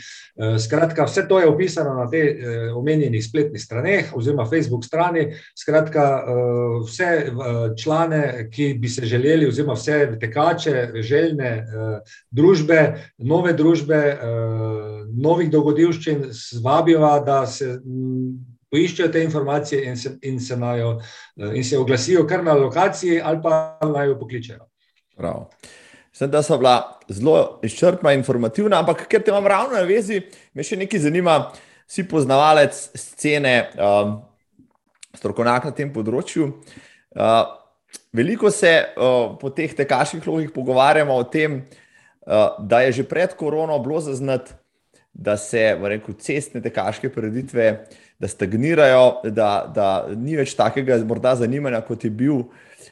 [0.62, 5.26] Skratka, vse to je opisano na te uh, omenjenih spletnih straneh oziroma Facebook strani.
[5.58, 6.06] Skratka,
[6.86, 7.10] vse
[7.76, 11.98] člane člane, ki bi se želeli, oziroma vse tekače, željne uh,
[12.30, 16.24] družbe, nove družbe, uh, novih dogodivščin,
[16.64, 18.38] vabijo, da se um,
[18.70, 20.96] poiščejo te informacije in se, in, se najo,
[21.36, 24.64] uh, in se oglasijo kar na lokaciji, ali pa naj jo pokličejo.
[25.16, 25.46] Prav.
[26.12, 30.22] Sem, da so bila zelo izčrpna in informativna, ampak ker te imam ravno na vezi,
[30.54, 31.42] me še nekaj zanima.
[31.90, 34.12] Si poznavalec scene, um,
[35.18, 36.44] strokovnjak na tem področju.
[37.18, 37.59] Uh,
[38.12, 41.60] Veliko se uh, po teh tekaških logih pogovarjamo o tem,
[42.26, 44.52] uh, da je že pred korono bilo zaznati,
[45.12, 47.86] da se rekel, cestne tekaške preditve
[48.26, 52.44] stagnirajo, da, da ni več takega morda zanimanja, kot je, bil,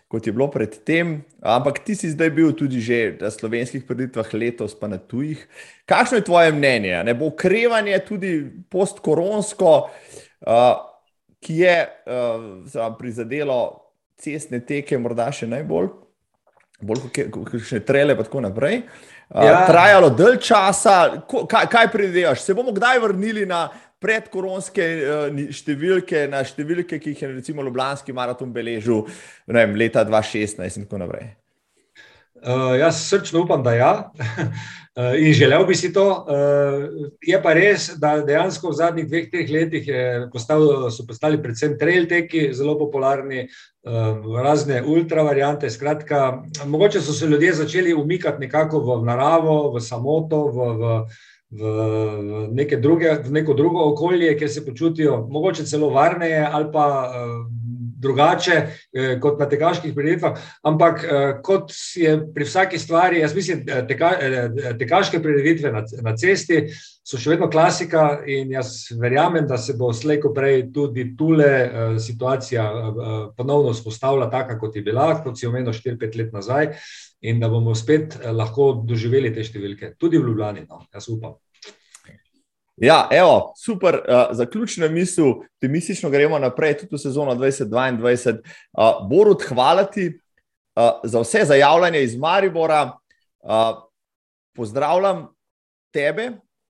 [0.08, 1.18] kot je bilo predtem.
[1.42, 5.42] Ampak ti si zdaj bil tudi že na slovenskih preditvah, letos pa na tujih.
[5.86, 7.02] Kakšno je tvoje mnenje?
[7.04, 8.32] Ne bo okrevanje tudi
[8.70, 9.74] postkoronsko,
[10.46, 10.78] uh,
[11.42, 13.87] ki je uh, prizadelo
[14.18, 15.90] cestne teke, morda še najbolj,
[16.84, 17.04] bolj
[17.34, 18.82] kot še trele, in tako naprej.
[19.28, 19.66] Ja.
[19.68, 20.96] Trajalo dalj časa,
[21.28, 22.42] kaj, kaj predvidevaš?
[22.46, 23.66] Se bomo kdaj vrnili na
[24.02, 24.86] predkoronske
[25.52, 29.04] številke, na številke, ki jih je recimo Ljubljanski maraton beležil
[29.46, 31.32] vem, leta 2016 in tako naprej?
[32.38, 33.92] Uh, jaz srčno upam, da ja.
[34.98, 36.26] Uh, in želel bi si to.
[36.26, 39.86] Uh, je pa res, da dejansko v zadnjih dveh, treh letih
[40.32, 43.44] postal, so postali predvsem trail teki zelo popularni,
[43.86, 45.70] uh, razne ultra variante.
[45.70, 50.98] Skratka, mogoče so se ljudje začeli umikati nekako v naravo, v samoto, v, v,
[51.62, 56.88] v, druge, v neko drugo okolje, kjer se počutijo mogoče celo varneje ali pa.
[57.98, 60.38] Drugače eh, kot na tekaških prireditvah.
[60.62, 65.82] Ampak eh, kot je pri vsaki stvari, jaz mislim, da teka, eh, tekaške prireditve na,
[66.02, 66.66] na cesti
[67.08, 71.96] so še vedno klasika in jaz verjamem, da se bo slejko prej tudi tule eh,
[72.02, 76.74] situacija eh, ponovno vzpostavila taka, kot je bila, kot si omenil 4-5 let nazaj
[77.24, 81.38] in da bomo spet eh, lahko doživeli te številke, tudi v Ljubljani, no, jaz upam.
[82.80, 88.38] Ja, evo, super, uh, zaključna misel, optimistično gremo naprej, tudi v sezono 2022.
[88.38, 92.98] Uh, Borut, hvala ti uh, za vse zajavljanje iz Maribora.
[93.40, 93.82] Uh,
[94.56, 95.26] pozdravljam
[95.92, 96.30] tebe,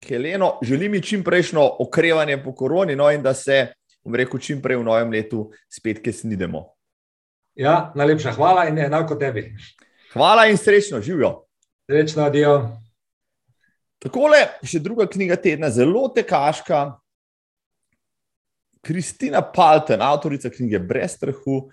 [0.08, 3.66] Heleno, želim mi čim prejšnjo okrevanje po koroni, no in da se,
[4.04, 6.66] bom rekel, čim prej v novem letu spet, ki se nidemo.
[7.54, 9.54] Ja, najlepša hvala in enako tebi.
[10.12, 11.46] Hvala in srečno, živijo.
[11.86, 12.83] Srečno, adijo.
[14.04, 16.82] Takole, še druga knjiga tedna, zelo tekaška.
[18.84, 21.70] Kristina Palten, avtorica knjige Brez strahu,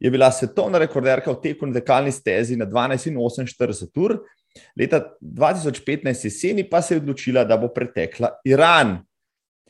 [0.00, 4.16] je bila svetovna rekorderka v teku na dekalni stezi na 12 in 48 ur.
[4.74, 8.96] Leta 2015 jeseni pa se je odločila, da bo pretekla Iran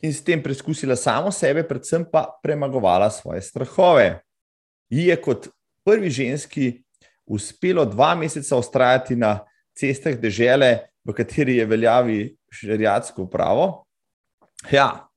[0.01, 4.23] in s tem preizkusila samo sebe, predvsem pa premagovala svoje strahove.
[4.89, 5.51] Ji je kot
[5.85, 6.71] prvi ženski
[7.29, 9.43] uspelo dva meseca ustrajati na
[9.77, 12.19] cestah dežele v kateri je veljavi
[12.51, 13.85] šariatsko pravo.
[14.71, 15.07] Ja,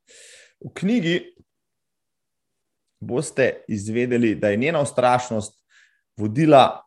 [0.64, 1.18] v knjigi
[3.00, 5.60] boste izvedeli, da je njena ustrašnost
[6.16, 6.80] vodila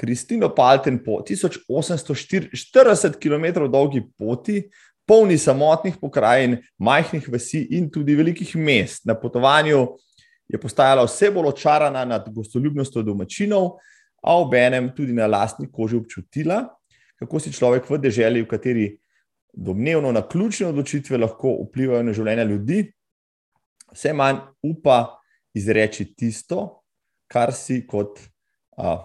[0.00, 4.62] Kristino Palten po 1840 km dolgi poti,
[5.06, 9.04] polni samotnih pokrajin, majhnih vasi in tudi velikih mest.
[9.04, 9.86] Na potovanju
[10.48, 13.76] je postajala vse bolj očarana nad gostoljubnostjo domačinov,
[14.22, 16.64] a obenem tudi na lastni koži občutila,
[17.18, 18.88] kako si človek v državi, v kateri
[19.52, 22.80] domnevno na ključne odločitve lahko vplivajo na življenje ljudi,
[23.92, 25.18] vse manj upa
[25.56, 26.84] izreči tisto,
[27.28, 28.20] kar si kot
[28.78, 28.98] a,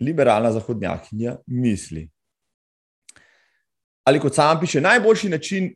[0.00, 2.08] liberalna zahodnjakinja misli.
[4.04, 5.70] Ali kot sam piše, najboljši način,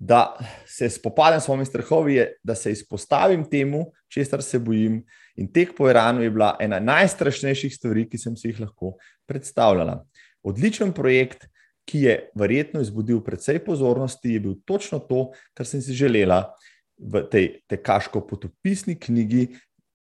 [0.00, 5.02] da se spopadem s svojimi strahovi, je, da se izpostavim temu, česar se bojim.
[5.36, 8.94] In tek po Iranu je bila ena najstrašnejših stvari, ki sem si jih lahko
[9.28, 9.98] predstavljala.
[10.42, 11.46] Odličen projekt,
[11.84, 16.52] ki je verjetno izbudil precej pozornosti, je bil točno to, kar sem si želela
[16.98, 19.48] v tej tekaško potopisni knjigi,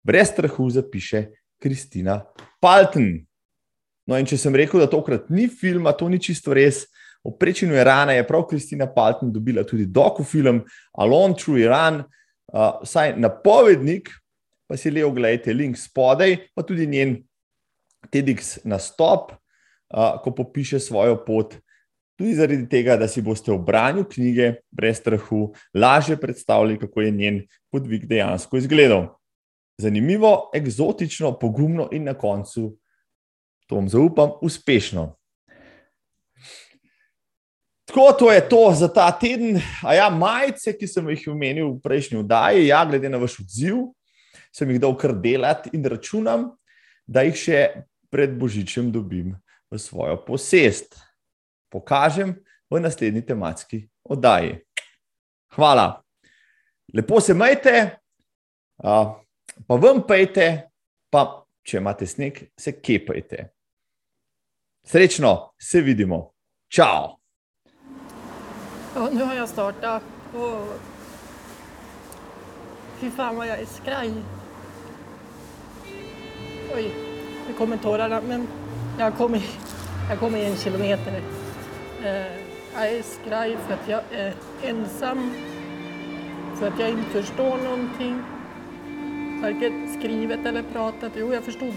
[0.06, 1.28] brez strahu zapiše
[1.62, 2.22] Kristina
[2.60, 3.26] Palten.
[4.06, 6.86] No, in če sem rekel, da tokrat ni filma, to ni čisto res.
[7.26, 10.62] O prečinu Irana je prav Kristina Palten dobila tudi dokufilm
[10.94, 12.04] Alone Through Iran,
[12.54, 14.12] uh, saj napovednik,
[14.70, 17.18] pa si le ogledajte link spodaj, pa tudi njen
[18.14, 19.34] TEDx nastop,
[19.96, 21.56] uh, ko popiše svojo pot.
[22.16, 27.12] Tudi zaradi tega, da si boste v branju knjige brez strahu lažje predstavljali, kako je
[27.12, 27.42] njen
[27.72, 29.08] podvig dejansko izgledal.
[29.78, 32.78] Zanimivo, eksotično, pogumno in na koncu,
[33.68, 35.16] to vam zaupam, uspešno.
[37.86, 39.60] Tako, to je to za ta teden.
[39.84, 43.90] A ja, majice, ki sem jih omenil v prejšnji vdaji, ja, glede na vaš odziv,
[44.56, 46.54] sem jih dal kar delati in računam,
[47.08, 47.60] da jih še
[48.10, 49.36] pred Božičem dobim
[49.72, 50.96] v svojo posest.
[51.70, 52.36] Pokažem
[52.70, 54.60] v naslednji tematski oddaji.
[55.56, 56.02] Hvala.
[56.94, 57.98] Lepo se majte,
[59.68, 60.70] pa vam pejte,
[61.10, 63.50] pa če imate sneg, se kepajte.
[64.86, 66.32] Srečno, se vidimo.
[66.70, 67.18] Ciao!
[68.96, 70.68] Ja, nu har jag startat och
[72.98, 74.12] fy fan vad jag är skraj.
[76.76, 76.92] Oj,
[77.48, 78.48] nu kommer tårarna men
[79.00, 79.42] jag kommer,
[80.10, 81.22] jag kommer en kilometer.
[82.04, 82.42] Eh,
[82.76, 85.34] jag är skraj för att jag är ensam,
[86.60, 88.24] för att jag inte förstår någonting.
[89.42, 91.12] Varken skrivet eller pratat.
[91.16, 91.74] Jo, jag förstod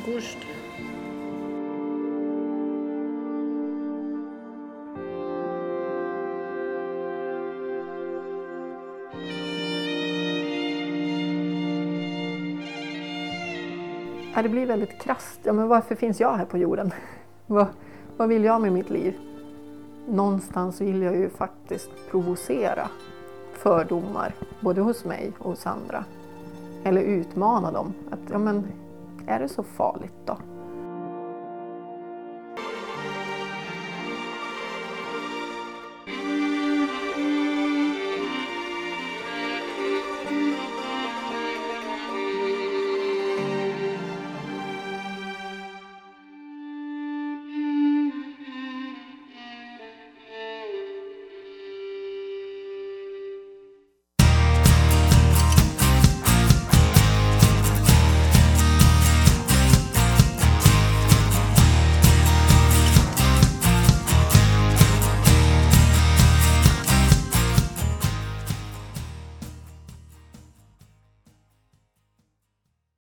[14.39, 15.41] Ja, det blir väldigt krasst.
[15.43, 16.93] Ja, men varför finns jag här på jorden?
[17.47, 17.67] vad,
[18.17, 19.15] vad vill jag med mitt liv?
[20.09, 22.89] Någonstans vill jag ju faktiskt provocera
[23.53, 26.05] fördomar, både hos mig och hos andra.
[26.85, 27.95] Eller utmana dem.
[28.11, 28.67] Att, ja, men,
[29.27, 30.37] är det så farligt då?